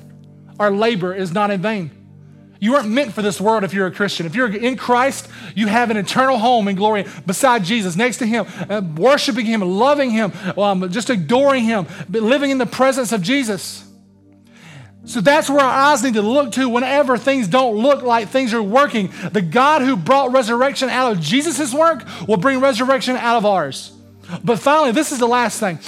Our 0.59 0.71
labor 0.71 1.13
is 1.13 1.31
not 1.31 1.51
in 1.51 1.61
vain. 1.61 1.91
You 2.59 2.75
aren't 2.75 2.89
meant 2.89 3.13
for 3.13 3.21
this 3.21 3.39
world 3.39 3.63
if 3.63 3.73
you're 3.73 3.87
a 3.87 3.91
Christian. 3.91 4.25
If 4.25 4.35
you're 4.35 4.53
in 4.53 4.75
Christ, 4.75 5.29
you 5.55 5.67
have 5.67 5.89
an 5.91 5.97
eternal 5.97 6.37
home 6.37 6.67
in 6.67 6.75
glory 6.75 7.05
beside 7.25 7.63
Jesus, 7.63 7.95
next 7.95 8.17
to 8.17 8.25
Him, 8.25 8.45
uh, 8.69 8.81
worshiping 8.95 9.45
Him, 9.45 9.61
loving 9.61 10.11
Him, 10.11 10.33
um, 10.57 10.89
just 10.91 11.09
adoring 11.09 11.63
Him, 11.63 11.87
living 12.09 12.51
in 12.51 12.57
the 12.57 12.65
presence 12.65 13.13
of 13.13 13.21
Jesus. 13.21 13.85
So 15.05 15.21
that's 15.21 15.49
where 15.49 15.61
our 15.61 15.91
eyes 15.91 16.03
need 16.03 16.15
to 16.15 16.21
look 16.21 16.51
to 16.53 16.67
whenever 16.67 17.17
things 17.17 17.47
don't 17.47 17.77
look 17.77 18.03
like 18.03 18.27
things 18.27 18.53
are 18.53 18.61
working. 18.61 19.11
The 19.31 19.41
God 19.41 19.81
who 19.81 19.95
brought 19.95 20.33
resurrection 20.33 20.89
out 20.89 21.13
of 21.13 21.21
Jesus' 21.21 21.73
work 21.73 22.03
will 22.27 22.37
bring 22.37 22.59
resurrection 22.59 23.15
out 23.15 23.37
of 23.37 23.45
ours. 23.45 23.93
But 24.43 24.59
finally, 24.59 24.91
this 24.91 25.11
is 25.11 25.19
the 25.19 25.27
last 25.27 25.59
thing. 25.59 25.79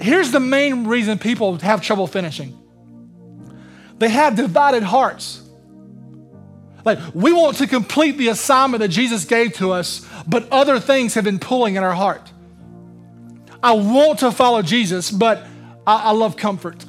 Here's 0.00 0.30
the 0.30 0.40
main 0.40 0.86
reason 0.86 1.18
people 1.18 1.58
have 1.58 1.82
trouble 1.82 2.06
finishing 2.06 2.56
they 3.98 4.08
have 4.08 4.36
divided 4.36 4.84
hearts. 4.84 5.42
Like, 6.84 6.98
we 7.14 7.32
want 7.32 7.56
to 7.58 7.66
complete 7.66 8.18
the 8.18 8.28
assignment 8.28 8.80
that 8.80 8.88
Jesus 8.88 9.24
gave 9.24 9.54
to 9.54 9.72
us, 9.72 10.06
but 10.26 10.48
other 10.50 10.78
things 10.80 11.14
have 11.14 11.24
been 11.24 11.38
pulling 11.38 11.74
in 11.74 11.82
our 11.82 11.92
heart. 11.92 12.30
I 13.62 13.72
want 13.72 14.20
to 14.20 14.30
follow 14.30 14.62
Jesus, 14.62 15.10
but 15.10 15.44
I, 15.86 16.04
I 16.04 16.10
love 16.12 16.36
comfort. 16.36 16.84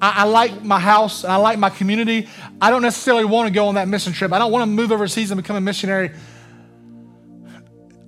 I, 0.00 0.22
I, 0.22 0.24
like 0.24 0.62
my 0.64 0.80
house. 0.80 1.24
I 1.24 1.36
like 1.36 1.58
my 1.58 1.70
community. 1.70 2.28
I 2.60 2.70
don't 2.70 2.82
necessarily 2.82 3.24
want 3.24 3.48
to 3.48 3.54
go 3.54 3.68
on 3.68 3.76
that 3.76 3.88
mission 3.88 4.12
trip. 4.12 4.32
I 4.32 4.38
don't 4.38 4.52
want 4.52 4.62
to 4.62 4.66
move 4.66 4.92
overseas 4.92 5.30
and 5.30 5.40
become 5.40 5.56
a 5.56 5.60
missionary. 5.60 6.10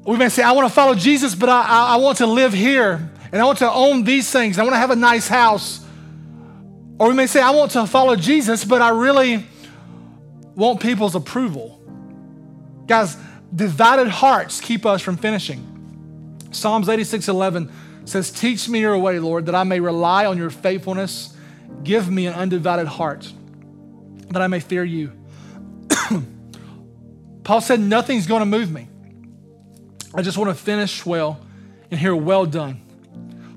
We 0.04 0.16
may 0.16 0.28
say, 0.28 0.42
I 0.42 0.52
want 0.52 0.66
to 0.66 0.74
follow 0.74 0.94
Jesus, 0.94 1.34
but 1.34 1.48
I, 1.48 1.62
I, 1.62 1.94
I 1.94 1.96
want 1.96 2.18
to 2.18 2.26
live 2.26 2.52
here 2.52 3.10
and 3.32 3.40
I 3.40 3.44
want 3.44 3.58
to 3.58 3.70
own 3.70 4.02
these 4.02 4.30
things. 4.30 4.58
I 4.58 4.62
want 4.62 4.74
to 4.74 4.78
have 4.78 4.90
a 4.90 4.96
nice 4.96 5.28
house. 5.28 5.84
Or 6.98 7.08
we 7.08 7.14
may 7.14 7.26
say, 7.26 7.40
I 7.40 7.50
want 7.50 7.70
to 7.72 7.86
follow 7.86 8.16
Jesus, 8.16 8.64
but 8.64 8.82
I 8.82 8.90
really 8.90 9.46
want 10.60 10.80
people's 10.80 11.14
approval. 11.14 11.80
Guys, 12.86 13.16
divided 13.54 14.08
hearts 14.08 14.60
keep 14.60 14.86
us 14.86 15.02
from 15.02 15.16
finishing. 15.16 15.66
Psalms 16.52 16.88
86 16.88 17.28
11 17.28 17.72
says, 18.04 18.30
Teach 18.30 18.68
me 18.68 18.80
your 18.80 18.96
way, 18.98 19.18
Lord, 19.18 19.46
that 19.46 19.54
I 19.54 19.64
may 19.64 19.80
rely 19.80 20.26
on 20.26 20.38
your 20.38 20.50
faithfulness. 20.50 21.34
Give 21.82 22.10
me 22.10 22.26
an 22.26 22.34
undivided 22.34 22.86
heart, 22.86 23.32
that 24.28 24.42
I 24.42 24.46
may 24.46 24.60
fear 24.60 24.84
you. 24.84 25.12
Paul 27.44 27.60
said, 27.60 27.80
Nothing's 27.80 28.26
going 28.26 28.40
to 28.40 28.46
move 28.46 28.70
me. 28.70 28.88
I 30.14 30.22
just 30.22 30.36
want 30.36 30.50
to 30.50 30.54
finish 30.54 31.06
well 31.06 31.40
and 31.90 31.98
hear 31.98 32.14
well 32.14 32.44
done. 32.44 32.82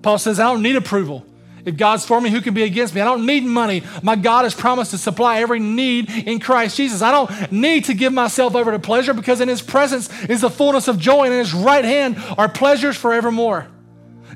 Paul 0.01 0.17
says, 0.19 0.39
I 0.39 0.43
don't 0.43 0.61
need 0.61 0.75
approval. 0.75 1.25
If 1.65 1.77
God's 1.77 2.05
for 2.05 2.19
me, 2.19 2.29
who 2.29 2.41
can 2.41 2.53
be 2.53 2.63
against 2.63 2.93
me? 2.93 3.01
I 3.01 3.05
don't 3.05 3.25
need 3.25 3.45
money. 3.45 3.83
My 4.01 4.15
God 4.15 4.43
has 4.43 4.53
promised 4.53 4.91
to 4.91 4.97
supply 4.97 5.39
every 5.39 5.59
need 5.59 6.09
in 6.09 6.39
Christ 6.39 6.75
Jesus. 6.75 7.01
I 7.01 7.11
don't 7.11 7.51
need 7.51 7.85
to 7.85 7.93
give 7.93 8.11
myself 8.11 8.55
over 8.55 8.71
to 8.71 8.79
pleasure 8.79 9.13
because 9.13 9.39
in 9.39 9.47
His 9.47 9.61
presence 9.61 10.09
is 10.25 10.41
the 10.41 10.49
fullness 10.49 10.87
of 10.87 10.99
joy, 10.99 11.23
and 11.23 11.33
in 11.33 11.39
His 11.39 11.53
right 11.53 11.85
hand 11.85 12.17
are 12.37 12.49
pleasures 12.49 12.97
forevermore. 12.97 13.67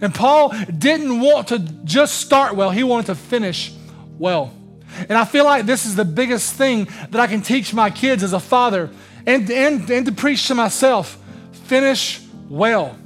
And 0.01 0.13
Paul 0.13 0.53
didn't 0.77 1.19
want 1.19 1.49
to 1.49 1.59
just 1.59 2.19
start 2.19 2.55
well, 2.55 2.69
he 2.69 2.83
wanted 2.83 3.07
to 3.07 3.15
finish 3.15 3.73
well. 4.17 4.53
And 5.09 5.13
I 5.13 5.25
feel 5.25 5.43
like 5.43 5.65
this 5.65 5.85
is 5.85 5.95
the 5.95 6.05
biggest 6.05 6.53
thing 6.53 6.87
that 7.09 7.19
I 7.19 7.27
can 7.27 7.41
teach 7.41 7.73
my 7.73 7.89
kids 7.89 8.23
as 8.23 8.33
a 8.33 8.39
father 8.39 8.89
and, 9.25 9.49
and, 9.51 9.89
and 9.89 10.05
to 10.05 10.11
preach 10.11 10.47
to 10.47 10.55
myself 10.55 11.17
finish 11.65 12.21
well. 12.49 12.97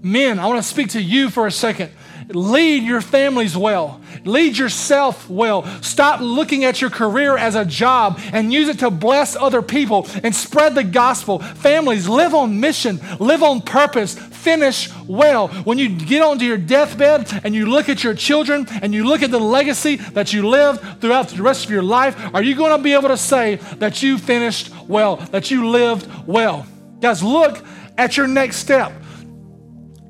Men, 0.00 0.38
I 0.38 0.46
want 0.46 0.62
to 0.62 0.68
speak 0.68 0.90
to 0.90 1.02
you 1.02 1.28
for 1.28 1.46
a 1.46 1.52
second. 1.52 1.92
Lead 2.28 2.82
your 2.82 3.00
families 3.00 3.56
well. 3.56 4.00
Lead 4.24 4.56
yourself 4.56 5.28
well. 5.28 5.64
Stop 5.82 6.20
looking 6.20 6.64
at 6.64 6.80
your 6.80 6.90
career 6.90 7.36
as 7.36 7.54
a 7.54 7.64
job 7.64 8.18
and 8.32 8.52
use 8.52 8.68
it 8.68 8.78
to 8.80 8.90
bless 8.90 9.36
other 9.36 9.62
people 9.62 10.06
and 10.22 10.34
spread 10.34 10.74
the 10.74 10.84
gospel. 10.84 11.38
Families, 11.38 12.08
live 12.08 12.34
on 12.34 12.60
mission, 12.60 13.00
live 13.18 13.42
on 13.42 13.60
purpose, 13.60 14.14
finish 14.14 14.90
well. 15.06 15.48
When 15.48 15.78
you 15.78 15.88
get 15.88 16.22
onto 16.22 16.44
your 16.44 16.58
deathbed 16.58 17.40
and 17.44 17.54
you 17.54 17.66
look 17.66 17.88
at 17.88 18.04
your 18.04 18.14
children 18.14 18.66
and 18.82 18.94
you 18.94 19.04
look 19.04 19.22
at 19.22 19.30
the 19.30 19.40
legacy 19.40 19.96
that 19.96 20.32
you 20.32 20.48
lived 20.48 21.00
throughout 21.00 21.28
the 21.28 21.42
rest 21.42 21.64
of 21.64 21.70
your 21.70 21.82
life, 21.82 22.16
are 22.34 22.42
you 22.42 22.54
going 22.54 22.76
to 22.76 22.82
be 22.82 22.92
able 22.92 23.08
to 23.08 23.16
say 23.16 23.56
that 23.76 24.02
you 24.02 24.18
finished 24.18 24.70
well, 24.86 25.16
that 25.16 25.50
you 25.50 25.68
lived 25.68 26.08
well? 26.26 26.66
Guys, 27.00 27.22
look 27.22 27.64
at 27.98 28.16
your 28.16 28.26
next 28.26 28.56
step 28.56 28.92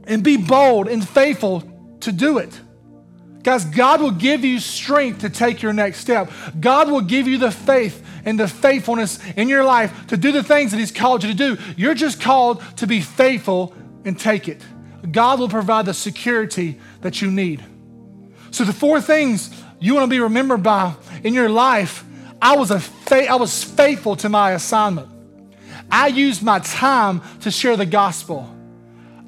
and 0.04 0.22
be 0.22 0.36
bold 0.36 0.88
and 0.88 1.06
faithful 1.06 1.62
to 2.02 2.12
do 2.12 2.38
it. 2.38 2.60
Guys, 3.42 3.64
God 3.64 4.00
will 4.00 4.12
give 4.12 4.44
you 4.44 4.60
strength 4.60 5.20
to 5.20 5.30
take 5.30 5.62
your 5.62 5.72
next 5.72 5.98
step. 5.98 6.30
God 6.60 6.90
will 6.90 7.00
give 7.00 7.26
you 7.26 7.38
the 7.38 7.50
faith 7.50 8.04
and 8.24 8.38
the 8.38 8.46
faithfulness 8.46 9.18
in 9.36 9.48
your 9.48 9.64
life 9.64 10.06
to 10.08 10.16
do 10.16 10.30
the 10.30 10.44
things 10.44 10.70
that 10.70 10.78
He's 10.78 10.92
called 10.92 11.24
you 11.24 11.30
to 11.30 11.36
do. 11.36 11.62
You're 11.76 11.94
just 11.94 12.20
called 12.20 12.62
to 12.76 12.86
be 12.86 13.00
faithful 13.00 13.74
and 14.04 14.18
take 14.18 14.48
it. 14.48 14.62
God 15.10 15.40
will 15.40 15.48
provide 15.48 15.86
the 15.86 15.94
security 15.94 16.78
that 17.00 17.20
you 17.20 17.30
need. 17.30 17.64
So, 18.52 18.62
the 18.62 18.72
four 18.72 19.00
things 19.00 19.50
you 19.80 19.94
want 19.94 20.04
to 20.04 20.10
be 20.10 20.20
remembered 20.20 20.62
by 20.62 20.94
in 21.24 21.34
your 21.34 21.48
life 21.48 22.04
I 22.42 22.56
was, 22.56 22.72
a 22.72 22.80
fa- 22.80 23.30
I 23.30 23.36
was 23.36 23.62
faithful 23.62 24.16
to 24.16 24.28
my 24.28 24.50
assignment. 24.50 25.08
I 25.90 26.08
used 26.08 26.42
my 26.42 26.58
time 26.58 27.22
to 27.42 27.52
share 27.52 27.76
the 27.76 27.86
gospel. 27.86 28.52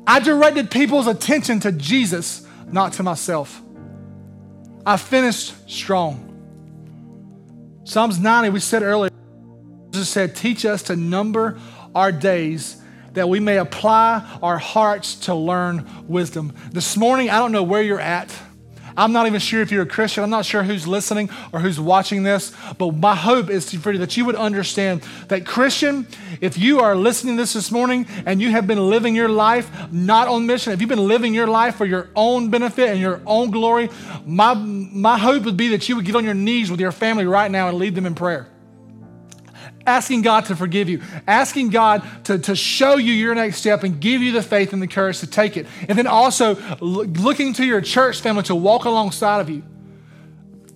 I 0.05 0.19
directed 0.19 0.71
people's 0.71 1.07
attention 1.07 1.61
to 1.61 1.71
Jesus 1.71 2.44
not 2.73 2.95
to 2.95 3.03
myself. 3.03 3.61
I 4.87 4.97
finished 4.97 5.55
strong. 5.71 6.31
Psalms 7.85 8.19
90, 8.19 8.51
we 8.51 8.61
said 8.61 8.83
earlier, 8.83 9.11
Jesus 9.93 10.09
said, 10.09 10.37
Teach 10.37 10.65
us 10.65 10.83
to 10.85 10.97
number 10.97 11.59
our 11.95 12.13
days 12.13 12.81
that 13.13 13.29
we 13.29 13.41
may 13.41 13.59
apply 13.59 14.39
our 14.43 14.59
hearts 14.59 15.15
to 15.15 15.35
learn 15.35 15.89
wisdom. 16.09 16.53
This 16.73 16.97
morning, 16.97 17.31
I 17.31 17.39
don't 17.39 17.53
know 17.53 17.63
where 17.63 17.83
you're 17.83 18.01
at. 18.01 18.35
I'm 18.97 19.13
not 19.13 19.27
even 19.27 19.41
sure 19.41 19.61
if 19.61 19.71
you're 19.73 19.83
a 19.83 19.87
Christian. 19.87 20.25
I'm 20.25 20.31
not 20.31 20.45
sure 20.45 20.63
who's 20.63 20.87
listening 20.87 21.31
or 21.53 21.61
who's 21.61 21.81
watching 21.81 22.23
this, 22.23 22.53
but 22.79 22.93
my 22.93 23.15
hope 23.15 23.51
is 23.51 23.73
for 23.75 23.93
you 23.93 23.99
that 23.99 24.17
you 24.17 24.25
would 24.25 24.37
understand 24.37 25.03
that 25.29 25.47
Christian, 25.47 26.07
if 26.41 26.57
you 26.57 26.81
are 26.81 26.95
listening 26.95 27.37
to 27.37 27.43
this 27.43 27.55
this 27.55 27.71
morning 27.71 28.07
and 28.27 28.41
you 28.41 28.51
have 28.51 28.67
been 28.67 28.91
living 28.91 29.15
your 29.15 29.29
life 29.29 29.91
not 29.93 30.29
on 30.29 30.47
mission, 30.47 30.73
if 30.73 30.81
you've 30.81 30.89
been 30.89 31.09
living 31.09 31.35
your 31.35 31.47
life 31.47 31.77
for 31.77 31.87
your 31.87 32.09
own 32.15 32.51
benefit 32.51 32.91
and 32.91 33.01
your 33.01 33.21
own 33.27 33.51
glory, 33.51 33.91
my, 34.25 34.55
my 34.55 35.19
hope 35.19 35.45
would 35.45 35.57
be 35.57 35.69
that 35.69 35.89
you 35.89 35.97
would 35.97 36.05
get 36.05 36.15
on 36.15 36.25
your 36.25 36.35
knees 36.35 36.71
with 36.71 36.81
your 36.81 36.93
family 36.93 37.27
right 37.27 37.51
now 37.51 37.69
and 37.69 37.79
lead 37.79 37.95
them 37.95 38.07
in 38.07 38.15
prayer 38.15 38.49
asking 39.87 40.23
God 40.23 40.47
to 40.47 40.57
forgive 40.57 40.89
you, 40.89 41.03
asking 41.27 41.71
God 41.71 42.03
to, 42.25 42.39
to 42.39 42.57
show 42.57 42.97
you 42.97 43.13
your 43.13 43.35
next 43.35 43.59
step 43.59 43.83
and 43.83 44.01
give 44.01 44.23
you 44.23 44.33
the 44.33 44.43
faith 44.43 44.73
and 44.73 44.81
the 44.81 44.89
courage 44.89 45.21
to 45.21 45.27
take 45.27 45.57
it. 45.57 45.67
And 45.89 45.99
then 45.99 46.07
also 46.07 46.57
looking 46.81 47.53
to 47.55 47.65
your 47.65 47.81
church 47.81 48.21
family 48.21 48.43
to 48.45 48.55
walk 48.55 48.85
alongside 48.85 49.41
of 49.41 49.51
you. 49.51 49.63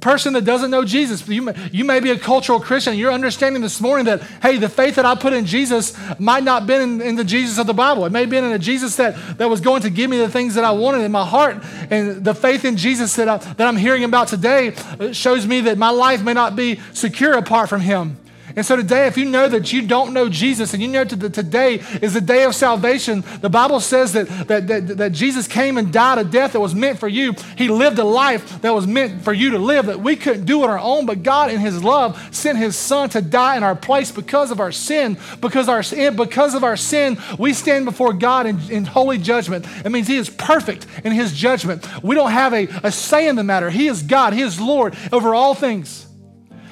Person 0.01 0.35
that 0.35 0.45
doesn't 0.45 0.71
know 0.71 0.85
Jesus, 0.85 1.27
you 1.27 1.43
may, 1.43 1.55
you 1.73 1.85
may 1.85 1.99
be 1.99 2.11
a 2.11 2.19
cultural 2.19 2.61
Christian. 2.61 2.97
You're 2.97 3.11
understanding 3.11 3.63
this 3.63 3.81
morning 3.81 4.07
that, 4.07 4.23
hey, 4.41 4.57
the 4.57 4.69
faith 4.69 4.95
that 4.95 5.05
I 5.05 5.17
put 5.17 5.33
in 5.33 5.45
Jesus 5.45 5.99
might 6.21 6.45
not 6.45 6.61
have 6.61 6.67
been 6.69 6.83
in, 6.83 7.01
in 7.01 7.17
the 7.17 7.25
Jesus 7.25 7.59
of 7.59 7.67
the 7.67 7.75
Bible. 7.75 8.07
It 8.07 8.13
may 8.13 8.21
have 8.21 8.31
been 8.31 8.45
in 8.45 8.53
a 8.53 8.61
Jesus 8.61 8.95
that, 8.95 9.39
that 9.39 9.51
was 9.51 9.61
going 9.61 9.83
to 9.83 9.91
give 9.91 10.09
me 10.09 10.19
the 10.19 10.29
things 10.29 10.55
that 10.55 10.63
I 10.63 10.71
wanted 10.71 11.01
in 11.01 11.11
my 11.11 11.27
heart. 11.27 11.65
And 11.91 12.25
the 12.25 12.33
faith 12.33 12.65
in 12.65 12.77
Jesus 12.77 13.17
that, 13.17 13.29
I, 13.29 13.39
that 13.39 13.67
I'm 13.67 13.77
hearing 13.77 14.05
about 14.05 14.29
today 14.29 14.77
shows 15.11 15.49
me 15.49 15.63
that 15.63 15.79
my 15.79 15.91
life 15.91 16.23
may 16.23 16.33
not 16.33 16.55
be 16.55 16.81
secure 16.93 17.33
apart 17.33 17.69
from 17.69 17.81
Him. 17.81 18.19
And 18.59 18.67
so 18.67 18.75
today, 18.75 19.07
if 19.07 19.17
you 19.17 19.25
know 19.25 19.47
that 19.47 19.73
you 19.73 19.87
don't 19.87 20.13
know 20.13 20.29
Jesus 20.29 20.75
and 20.75 20.83
you 20.83 20.89
know 20.89 21.05
that 21.05 21.33
today 21.33 21.75
is 22.03 22.15
the 22.15 22.21
day 22.21 22.43
of 22.43 22.57
salvation, 22.57 23.23
the 23.41 23.49
Bible 23.49 23.79
says 23.79 24.15
that, 24.15 24.27
that, 24.49 24.67
that, 24.67 24.97
that 24.97 25.13
Jesus 25.13 25.47
came 25.47 25.79
and 25.79 25.93
died 25.93 26.19
a 26.19 26.25
death 26.25 26.55
that 26.55 26.61
was 26.61 26.75
meant 26.75 26.99
for 26.99 27.07
you. 27.07 27.37
He 27.57 27.69
lived 27.69 28.01
a 28.01 28.05
life 28.05 28.61
that 28.63 28.75
was 28.75 28.85
meant 28.85 29.23
for 29.23 29.33
you 29.33 29.51
to 29.51 29.61
live 29.61 29.87
that 29.87 30.01
we 30.01 30.17
couldn't 30.17 30.45
do 30.45 30.65
on 30.65 30.71
our 30.71 30.79
own, 30.81 31.07
but 31.07 31.23
God 31.23 31.53
in 31.53 31.61
his 31.61 31.85
love 31.85 32.35
sent 32.35 32.59
his 32.59 32.75
son 32.75 33.09
to 33.11 33.23
die 33.23 33.57
in 33.57 33.63
our 33.63 33.77
place 33.77 34.11
because 34.11 34.51
of 34.51 34.59
our 34.59 34.73
sin. 34.73 35.17
Because, 35.41 35.69
our, 35.69 35.85
because 36.11 36.57
of 36.57 36.65
our 36.65 36.77
sin, 36.77 37.17
we 37.39 37.53
stand 37.53 37.85
before 37.85 38.13
God 38.13 38.47
in, 38.47 38.59
in 38.73 38.85
holy 38.85 39.19
judgment. 39.19 39.67
It 39.85 39.93
means 39.93 40.09
he 40.09 40.17
is 40.17 40.31
perfect 40.31 40.85
in 41.05 41.13
his 41.13 41.33
judgment. 41.33 41.87
We 42.03 42.17
don't 42.17 42.33
have 42.33 42.53
a, 42.53 42.67
a 42.83 42.91
say 42.91 43.29
in 43.29 43.37
the 43.37 43.45
matter. 43.45 43.71
He 43.71 43.87
is 43.87 44.03
God. 44.03 44.33
He 44.33 44.43
is 44.43 44.61
Lord 44.61 44.97
over 45.13 45.33
all 45.33 45.55
things. 45.55 46.08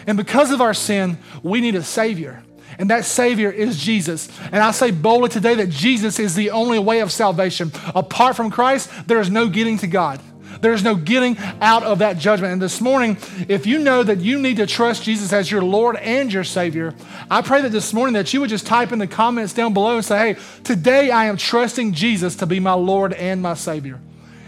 And 0.07 0.17
because 0.17 0.51
of 0.51 0.61
our 0.61 0.75
sin, 0.75 1.19
we 1.43 1.61
need 1.61 1.75
a 1.75 1.83
Savior. 1.83 2.43
And 2.79 2.91
that 2.91 3.05
Savior 3.05 3.51
is 3.51 3.79
Jesus. 3.79 4.29
And 4.41 4.57
I 4.57 4.71
say 4.71 4.91
boldly 4.91 5.31
today 5.31 5.55
that 5.55 5.71
Jesus 5.71 6.19
is 6.19 6.35
the 6.35 6.51
only 6.51 6.79
way 6.79 7.01
of 7.01 7.11
salvation. 7.11 7.73
Apart 7.95 8.37
from 8.37 8.51
Christ, 8.51 8.91
there 9.07 9.21
is 9.21 9.31
no 9.31 9.49
getting 9.49 9.79
to 9.79 9.87
God. 9.87 10.21
There's 10.61 10.83
no 10.83 10.95
getting 10.95 11.37
out 11.61 11.83
of 11.83 11.99
that 11.99 12.19
judgment. 12.19 12.53
And 12.53 12.63
this 12.63 12.81
morning, 12.81 13.19
if 13.49 13.67
you 13.67 13.79
know 13.79 14.03
that 14.03 14.21
you 14.21 14.39
need 14.39 14.57
to 14.57 14.67
trust 14.67 15.03
Jesus 15.03 15.33
as 15.33 15.51
your 15.51 15.63
Lord 15.63 15.97
and 15.97 16.33
your 16.33 16.45
Savior, 16.45 16.95
I 17.31 17.43
pray 17.43 17.63
that 17.63 17.73
this 17.73 17.93
morning 17.93 18.15
that 18.15 18.33
you 18.33 18.41
would 18.41 18.51
just 18.51 18.67
type 18.67 18.93
in 18.93 18.99
the 18.99 19.07
comments 19.07 19.53
down 19.53 19.75
below 19.75 19.97
and 19.97 20.05
say, 20.05 20.35
hey, 20.35 20.41
today 20.65 21.11
I 21.11 21.27
am 21.27 21.37
trusting 21.37 21.93
Jesus 21.93 22.37
to 22.37 22.47
be 22.47 22.61
my 22.61 22.73
Lord 22.73 23.13
and 23.13 23.43
my 23.43 23.55
Savior. 23.55 24.01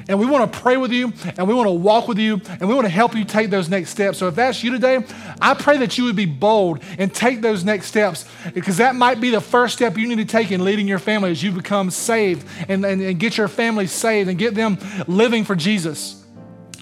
And 0.08 0.18
we 0.18 0.24
want 0.24 0.50
to 0.50 0.58
pray 0.58 0.78
with 0.78 0.90
you 0.90 1.12
and 1.36 1.46
we 1.46 1.52
want 1.54 1.66
to 1.66 1.72
walk 1.72 2.08
with 2.08 2.18
you 2.18 2.40
and 2.48 2.66
we 2.66 2.74
want 2.74 2.86
to 2.86 2.90
help 2.90 3.14
you 3.14 3.24
take 3.26 3.50
those 3.50 3.68
next 3.68 3.90
steps. 3.90 4.16
So 4.16 4.28
if 4.28 4.36
that's 4.36 4.64
you 4.64 4.70
today, 4.70 5.04
I 5.38 5.52
pray 5.52 5.76
that 5.78 5.98
you 5.98 6.04
would 6.04 6.16
be 6.16 6.24
bold 6.24 6.82
and 6.98 7.12
take 7.12 7.42
those 7.42 7.62
next 7.62 7.88
steps 7.88 8.24
because 8.54 8.78
that 8.78 8.96
might 8.96 9.20
be 9.20 9.28
the 9.28 9.40
first 9.42 9.74
step 9.76 9.98
you 9.98 10.08
need 10.08 10.16
to 10.16 10.24
take 10.24 10.50
in 10.50 10.64
leading 10.64 10.88
your 10.88 10.98
family 10.98 11.30
as 11.30 11.42
you 11.42 11.52
become 11.52 11.90
saved 11.90 12.46
and, 12.68 12.86
and, 12.86 13.02
and 13.02 13.20
get 13.20 13.36
your 13.36 13.48
family 13.48 13.86
saved 13.86 14.30
and 14.30 14.38
get 14.38 14.54
them 14.54 14.78
living 15.06 15.44
for 15.44 15.54
Jesus 15.54 16.24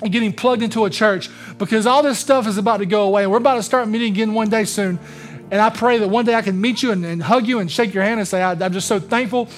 and 0.03 0.12
getting 0.12 0.33
plugged 0.33 0.62
into 0.62 0.85
a 0.85 0.91
church 0.91 1.29
because 1.59 1.85
all 1.85 2.05
this 2.05 2.20
stuff 2.20 2.47
is 2.47 2.59
about 2.59 2.77
to 2.77 2.87
go 2.87 3.05
away. 3.05 3.27
We're 3.27 3.39
about 3.39 3.57
to 3.57 3.62
start 3.64 3.89
meeting 3.89 4.12
again 4.12 4.35
one 4.35 4.51
day 4.51 4.64
soon. 4.64 5.01
And 5.51 5.61
I 5.61 5.70
pray 5.70 5.99
that 5.99 6.09
one 6.09 6.24
day 6.24 6.35
I 6.35 6.43
can 6.43 6.61
meet 6.61 6.83
you 6.83 6.93
and, 6.93 7.05
and 7.05 7.22
hug 7.22 7.47
you 7.49 7.59
and 7.59 7.70
shake 7.70 7.93
your 7.93 8.05
hand 8.05 8.20
and 8.20 8.29
say, 8.29 8.43
I'm 8.43 8.72
just 8.72 8.87
so 8.87 9.01
thankful 9.01 9.49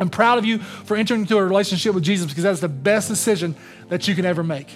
I'm 0.00 0.08
proud 0.08 0.38
of 0.38 0.46
you 0.46 0.58
for 0.58 0.96
entering 0.96 1.20
into 1.22 1.36
a 1.36 1.44
relationship 1.44 1.94
with 1.94 2.02
Jesus 2.02 2.26
because 2.26 2.42
that's 2.42 2.60
the 2.60 2.68
best 2.68 3.08
decision 3.08 3.54
that 3.88 4.08
you 4.08 4.14
can 4.14 4.24
ever 4.24 4.42
make. 4.42 4.68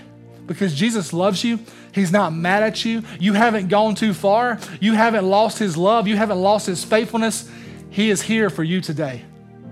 Because 0.46 0.74
Jesus 0.74 1.14
loves 1.14 1.42
you. 1.42 1.58
He's 1.92 2.12
not 2.12 2.34
mad 2.34 2.62
at 2.62 2.84
you. 2.84 3.02
You 3.18 3.32
haven't 3.32 3.68
gone 3.68 3.94
too 3.94 4.12
far. 4.12 4.58
You 4.80 4.92
haven't 4.92 5.24
lost 5.24 5.58
his 5.58 5.78
love. 5.78 6.06
You 6.06 6.16
haven't 6.16 6.40
lost 6.40 6.66
his 6.66 6.84
faithfulness. 6.84 7.50
He 7.88 8.10
is 8.10 8.20
here 8.20 8.50
for 8.50 8.62
you 8.62 8.82
today. 8.82 9.24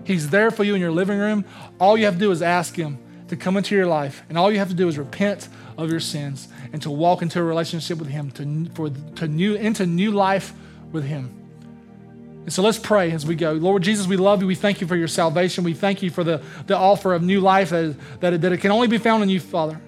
He's 0.05 0.31
there 0.31 0.51
for 0.51 0.65
you 0.65 0.75
in 0.75 0.81
your 0.81 0.91
living 0.91 1.19
room. 1.19 1.45
All 1.79 1.99
you 1.99 2.07
have 2.07 2.15
to 2.15 2.21
do 2.21 2.31
is 2.31 2.41
ask 2.41 2.75
him 2.75 2.99
to 3.29 3.37
come 3.37 3.59
into 3.59 3.75
your 3.75 3.87
life. 3.87 4.23
And 4.31 4.39
all 4.39 4.51
you 4.51 4.59
have 4.59 4.69
to 4.69 4.75
do 4.75 4.89
is 4.89 4.97
repent 4.97 5.49
of 5.77 5.91
your 5.91 6.01
sins 6.01 6.49
and 6.73 6.81
to 6.83 6.91
walk 6.91 7.21
into 7.21 7.39
a 7.39 7.43
relationship 7.43 7.99
with 7.99 8.09
him, 8.09 8.31
to, 8.33 8.71
for, 8.75 8.91
to 9.17 9.29
new, 9.29 9.55
into 9.55 9.85
new 9.85 10.11
life 10.11 10.55
with 10.91 11.05
him. 11.05 11.42
And 12.45 12.53
so 12.53 12.63
let's 12.63 12.79
pray 12.79 13.13
as 13.13 13.25
we 13.25 13.37
go. 13.37 13.53
Lord 13.53 13.83
Jesus, 13.83 14.07
we 14.07 14.17
love 14.17 14.43
you. 14.43 14.49
We 14.49 14.57
thank 14.57 14.81
you 14.81 14.87
for 14.87 14.97
your 14.97 15.09
salvation. 15.09 15.63
We 15.63 15.75
thank 15.75 16.03
you 16.03 16.11
for 16.11 16.25
the, 16.25 16.43
the 16.67 16.77
offer 16.77 17.15
of 17.15 17.23
new 17.23 17.41
life 17.41 17.71
that, 17.71 17.97
that, 18.21 18.41
that 18.41 18.53
it 18.53 18.59
can 18.59 18.73
only 18.73 18.89
be 18.89 18.99
found 18.99 19.23
in 19.23 19.29
you, 19.29 19.39
Father. 19.39 19.81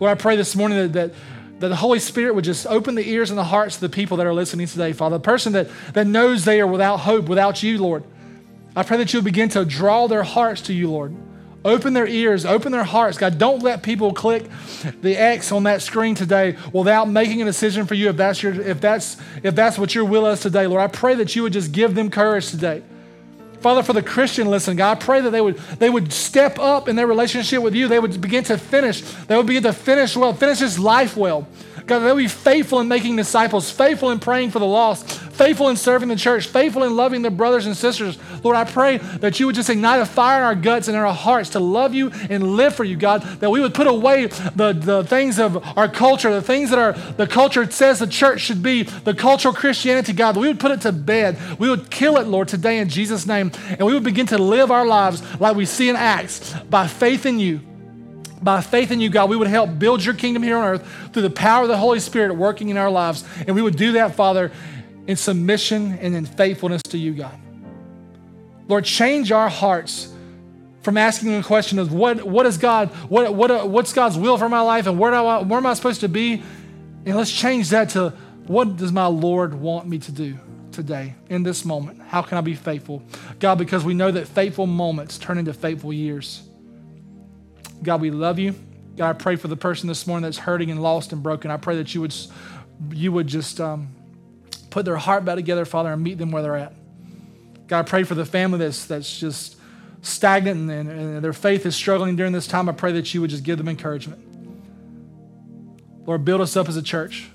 Lord, 0.00 0.10
I 0.10 0.20
pray 0.20 0.36
this 0.36 0.56
morning 0.56 0.78
that, 0.78 0.92
that, 0.94 1.14
that 1.60 1.68
the 1.68 1.76
Holy 1.76 2.00
Spirit 2.00 2.34
would 2.34 2.44
just 2.44 2.66
open 2.66 2.96
the 2.96 3.08
ears 3.08 3.30
and 3.30 3.38
the 3.38 3.44
hearts 3.44 3.76
of 3.76 3.80
the 3.82 3.88
people 3.88 4.16
that 4.16 4.26
are 4.26 4.34
listening 4.34 4.66
today, 4.66 4.92
Father. 4.92 5.16
The 5.16 5.22
person 5.22 5.52
that, 5.52 5.68
that 5.92 6.06
knows 6.06 6.44
they 6.44 6.60
are 6.60 6.66
without 6.66 6.98
hope, 6.98 7.28
without 7.28 7.62
you, 7.62 7.78
Lord. 7.78 8.02
I 8.74 8.82
pray 8.82 8.98
that 8.98 9.12
you 9.12 9.18
would 9.18 9.24
begin 9.24 9.48
to 9.50 9.64
draw 9.64 10.08
their 10.08 10.24
hearts 10.24 10.62
to 10.62 10.74
you, 10.74 10.90
Lord. 10.90 11.14
Open 11.66 11.94
their 11.94 12.06
ears, 12.06 12.46
open 12.46 12.70
their 12.70 12.84
hearts. 12.84 13.18
God, 13.18 13.38
don't 13.38 13.60
let 13.60 13.82
people 13.82 14.14
click 14.14 14.48
the 15.02 15.16
X 15.16 15.50
on 15.50 15.64
that 15.64 15.82
screen 15.82 16.14
today 16.14 16.56
without 16.72 17.08
making 17.08 17.42
a 17.42 17.44
decision 17.44 17.86
for 17.86 17.94
you 17.94 18.08
if 18.08 18.16
that's 18.16 18.40
your 18.40 18.54
if 18.54 18.80
that's 18.80 19.16
if 19.42 19.56
that's 19.56 19.76
what 19.76 19.92
your 19.92 20.04
will 20.04 20.28
is 20.28 20.38
today. 20.38 20.68
Lord, 20.68 20.80
I 20.80 20.86
pray 20.86 21.16
that 21.16 21.34
you 21.34 21.42
would 21.42 21.52
just 21.52 21.72
give 21.72 21.96
them 21.96 22.08
courage 22.08 22.50
today. 22.50 22.84
Father, 23.62 23.82
for 23.82 23.94
the 23.94 24.02
Christian 24.02 24.48
listen, 24.48 24.76
God, 24.76 24.96
I 24.96 25.00
pray 25.00 25.20
that 25.22 25.30
they 25.30 25.40
would 25.40 25.58
they 25.80 25.90
would 25.90 26.12
step 26.12 26.60
up 26.60 26.88
in 26.88 26.94
their 26.94 27.08
relationship 27.08 27.60
with 27.60 27.74
you. 27.74 27.88
They 27.88 27.98
would 27.98 28.20
begin 28.20 28.44
to 28.44 28.58
finish. 28.58 29.00
They 29.00 29.36
would 29.36 29.46
begin 29.46 29.64
to 29.64 29.72
finish 29.72 30.16
well, 30.16 30.34
finish 30.34 30.60
this 30.60 30.78
life 30.78 31.16
well. 31.16 31.48
God, 31.86 32.00
they'll 32.00 32.16
be 32.16 32.26
faithful 32.26 32.80
in 32.80 32.88
making 32.88 33.14
disciples, 33.14 33.70
faithful 33.70 34.10
in 34.10 34.18
praying 34.18 34.50
for 34.50 34.58
the 34.58 34.66
lost, 34.66 35.08
faithful 35.08 35.68
in 35.68 35.76
serving 35.76 36.08
the 36.08 36.16
church, 36.16 36.48
faithful 36.48 36.82
in 36.82 36.96
loving 36.96 37.22
their 37.22 37.30
brothers 37.30 37.66
and 37.66 37.76
sisters. 37.76 38.18
Lord, 38.42 38.56
I 38.56 38.64
pray 38.64 38.96
that 38.96 39.38
you 39.38 39.46
would 39.46 39.54
just 39.54 39.70
ignite 39.70 40.00
a 40.00 40.06
fire 40.06 40.40
in 40.40 40.46
our 40.46 40.54
guts 40.56 40.88
and 40.88 40.96
in 40.96 41.02
our 41.02 41.14
hearts 41.14 41.50
to 41.50 41.60
love 41.60 41.94
you 41.94 42.10
and 42.28 42.56
live 42.56 42.74
for 42.74 42.82
you, 42.82 42.96
God, 42.96 43.22
that 43.40 43.50
we 43.50 43.60
would 43.60 43.72
put 43.72 43.86
away 43.86 44.26
the, 44.26 44.72
the 44.72 45.04
things 45.04 45.38
of 45.38 45.64
our 45.78 45.88
culture, 45.88 46.32
the 46.32 46.42
things 46.42 46.70
that 46.70 46.78
our, 46.80 46.92
the 47.12 47.26
culture 47.28 47.70
says 47.70 48.00
the 48.00 48.08
church 48.08 48.40
should 48.40 48.64
be, 48.64 48.82
the 48.82 49.14
cultural 49.14 49.54
Christianity, 49.54 50.12
God, 50.12 50.32
that 50.32 50.40
we 50.40 50.48
would 50.48 50.60
put 50.60 50.72
it 50.72 50.80
to 50.80 50.92
bed. 50.92 51.38
We 51.60 51.70
would 51.70 51.88
kill 51.88 52.16
it, 52.16 52.26
Lord, 52.26 52.48
today 52.48 52.78
in 52.78 52.88
Jesus' 52.88 53.26
name, 53.26 53.52
and 53.68 53.82
we 53.82 53.94
would 53.94 54.04
begin 54.04 54.26
to 54.26 54.38
live 54.38 54.72
our 54.72 54.86
lives 54.86 55.22
like 55.40 55.54
we 55.54 55.66
see 55.66 55.88
in 55.88 55.94
Acts 55.94 56.52
by 56.68 56.88
faith 56.88 57.26
in 57.26 57.38
you 57.38 57.60
by 58.42 58.60
faith 58.60 58.90
in 58.90 59.00
you, 59.00 59.08
God, 59.08 59.30
we 59.30 59.36
would 59.36 59.48
help 59.48 59.78
build 59.78 60.04
your 60.04 60.14
kingdom 60.14 60.42
here 60.42 60.56
on 60.56 60.64
earth 60.64 61.12
through 61.12 61.22
the 61.22 61.30
power 61.30 61.62
of 61.62 61.68
the 61.68 61.76
Holy 61.76 62.00
Spirit 62.00 62.34
working 62.34 62.68
in 62.68 62.76
our 62.76 62.90
lives. 62.90 63.24
And 63.46 63.54
we 63.54 63.62
would 63.62 63.76
do 63.76 63.92
that, 63.92 64.14
Father, 64.14 64.52
in 65.06 65.16
submission 65.16 65.98
and 66.00 66.14
in 66.14 66.26
faithfulness 66.26 66.82
to 66.82 66.98
you, 66.98 67.14
God. 67.14 67.38
Lord, 68.68 68.84
change 68.84 69.32
our 69.32 69.48
hearts 69.48 70.12
from 70.82 70.96
asking 70.96 71.32
the 71.32 71.42
question 71.42 71.78
of 71.78 71.92
what, 71.92 72.24
what 72.24 72.46
is 72.46 72.58
God, 72.58 72.90
what, 73.08 73.34
what, 73.34 73.50
uh, 73.50 73.64
what's 73.64 73.92
God's 73.92 74.16
will 74.16 74.38
for 74.38 74.48
my 74.48 74.60
life 74.60 74.86
and 74.86 74.98
where, 74.98 75.10
do 75.10 75.16
I, 75.16 75.42
where 75.42 75.58
am 75.58 75.66
I 75.66 75.74
supposed 75.74 76.00
to 76.00 76.08
be? 76.08 76.42
And 77.04 77.16
let's 77.16 77.32
change 77.32 77.70
that 77.70 77.90
to 77.90 78.10
what 78.46 78.76
does 78.76 78.92
my 78.92 79.06
Lord 79.06 79.54
want 79.54 79.88
me 79.88 79.98
to 79.98 80.12
do 80.12 80.38
today 80.70 81.14
in 81.28 81.42
this 81.42 81.64
moment? 81.64 82.00
How 82.02 82.22
can 82.22 82.38
I 82.38 82.40
be 82.40 82.54
faithful? 82.54 83.02
God, 83.40 83.56
because 83.56 83.84
we 83.84 83.94
know 83.94 84.10
that 84.12 84.28
faithful 84.28 84.66
moments 84.66 85.18
turn 85.18 85.38
into 85.38 85.52
faithful 85.52 85.92
years. 85.92 86.45
God, 87.82 88.00
we 88.00 88.10
love 88.10 88.38
you. 88.38 88.54
God, 88.96 89.10
I 89.10 89.12
pray 89.12 89.36
for 89.36 89.48
the 89.48 89.56
person 89.56 89.88
this 89.88 90.06
morning 90.06 90.22
that's 90.22 90.38
hurting 90.38 90.70
and 90.70 90.82
lost 90.82 91.12
and 91.12 91.22
broken. 91.22 91.50
I 91.50 91.58
pray 91.58 91.76
that 91.76 91.94
you 91.94 92.00
would, 92.00 92.14
you 92.90 93.12
would 93.12 93.26
just 93.26 93.60
um, 93.60 93.94
put 94.70 94.84
their 94.84 94.96
heart 94.96 95.24
back 95.24 95.36
together, 95.36 95.64
Father, 95.64 95.92
and 95.92 96.02
meet 96.02 96.18
them 96.18 96.30
where 96.30 96.42
they're 96.42 96.56
at. 96.56 96.74
God, 97.66 97.80
I 97.80 97.82
pray 97.82 98.04
for 98.04 98.14
the 98.14 98.24
family 98.24 98.58
that's, 98.58 98.86
that's 98.86 99.18
just 99.18 99.56
stagnant 100.02 100.70
and, 100.70 100.90
and 100.90 101.24
their 101.24 101.32
faith 101.32 101.66
is 101.66 101.74
struggling 101.74 102.16
during 102.16 102.32
this 102.32 102.46
time. 102.46 102.68
I 102.68 102.72
pray 102.72 102.92
that 102.92 103.12
you 103.12 103.20
would 103.20 103.30
just 103.30 103.42
give 103.42 103.58
them 103.58 103.68
encouragement. 103.68 104.22
Lord, 106.06 106.24
build 106.24 106.40
us 106.40 106.56
up 106.56 106.68
as 106.68 106.76
a 106.76 106.82
church. 106.82 107.28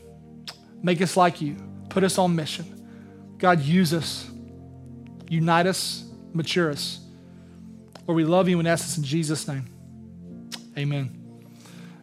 Make 0.82 1.02
us 1.02 1.18
like 1.18 1.42
you. 1.42 1.58
Put 1.90 2.04
us 2.04 2.18
on 2.18 2.36
mission. 2.36 3.36
God, 3.38 3.62
use 3.62 3.94
us. 3.94 4.30
Unite 5.30 5.68
us. 5.68 6.06
Mature 6.34 6.72
us. 6.72 7.00
Lord, 8.08 8.16
we 8.16 8.24
love 8.24 8.48
you 8.48 8.58
and 8.60 8.68
ask 8.68 8.86
this 8.86 8.98
in 8.98 9.04
Jesus' 9.04 9.48
name. 9.48 9.71
Amen. 10.78 11.22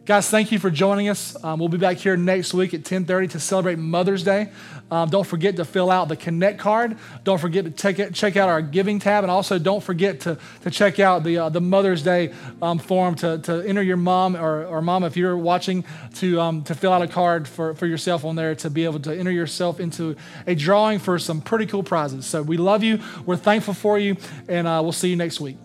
Guys, 0.09 0.27
thank 0.27 0.51
you 0.51 0.57
for 0.57 0.71
joining 0.71 1.07
us. 1.07 1.37
Um, 1.43 1.59
we'll 1.59 1.69
be 1.69 1.77
back 1.77 1.97
here 1.97 2.17
next 2.17 2.51
week 2.51 2.73
at 2.73 2.83
10:30 2.83 3.27
to 3.27 3.39
celebrate 3.39 3.77
Mother's 3.77 4.23
Day. 4.23 4.49
Um, 4.89 5.07
don't 5.07 5.27
forget 5.27 5.57
to 5.57 5.65
fill 5.65 5.91
out 5.91 6.07
the 6.07 6.15
Connect 6.15 6.57
card. 6.57 6.97
Don't 7.23 7.39
forget 7.39 7.65
to 7.65 7.69
check, 7.69 7.99
it, 7.99 8.15
check 8.15 8.35
out 8.35 8.49
our 8.49 8.59
giving 8.59 8.97
tab, 8.97 9.23
and 9.23 9.29
also 9.29 9.59
don't 9.59 9.83
forget 9.83 10.21
to, 10.21 10.39
to 10.63 10.71
check 10.71 10.99
out 10.99 11.23
the, 11.23 11.37
uh, 11.37 11.49
the 11.49 11.61
Mother's 11.61 12.01
Day 12.01 12.33
um, 12.59 12.79
form 12.79 13.13
to, 13.17 13.37
to 13.37 13.61
enter 13.67 13.83
your 13.83 13.97
mom 13.97 14.35
or, 14.35 14.65
or 14.65 14.81
mom 14.81 15.03
if 15.03 15.15
you're 15.15 15.37
watching 15.37 15.85
to, 16.15 16.41
um, 16.41 16.63
to 16.63 16.73
fill 16.73 16.91
out 16.91 17.03
a 17.03 17.07
card 17.07 17.47
for, 17.47 17.75
for 17.75 17.85
yourself 17.85 18.25
on 18.25 18.35
there 18.35 18.55
to 18.55 18.69
be 18.71 18.85
able 18.85 18.99
to 19.01 19.15
enter 19.15 19.31
yourself 19.31 19.79
into 19.79 20.15
a 20.47 20.55
drawing 20.55 20.97
for 20.97 21.19
some 21.19 21.39
pretty 21.39 21.67
cool 21.67 21.83
prizes. 21.83 22.25
So 22.25 22.41
we 22.41 22.57
love 22.57 22.81
you. 22.81 22.99
We're 23.27 23.37
thankful 23.37 23.75
for 23.75 23.99
you, 23.99 24.17
and 24.47 24.65
uh, 24.65 24.79
we'll 24.81 24.91
see 24.91 25.09
you 25.09 25.15
next 25.15 25.39
week. 25.39 25.57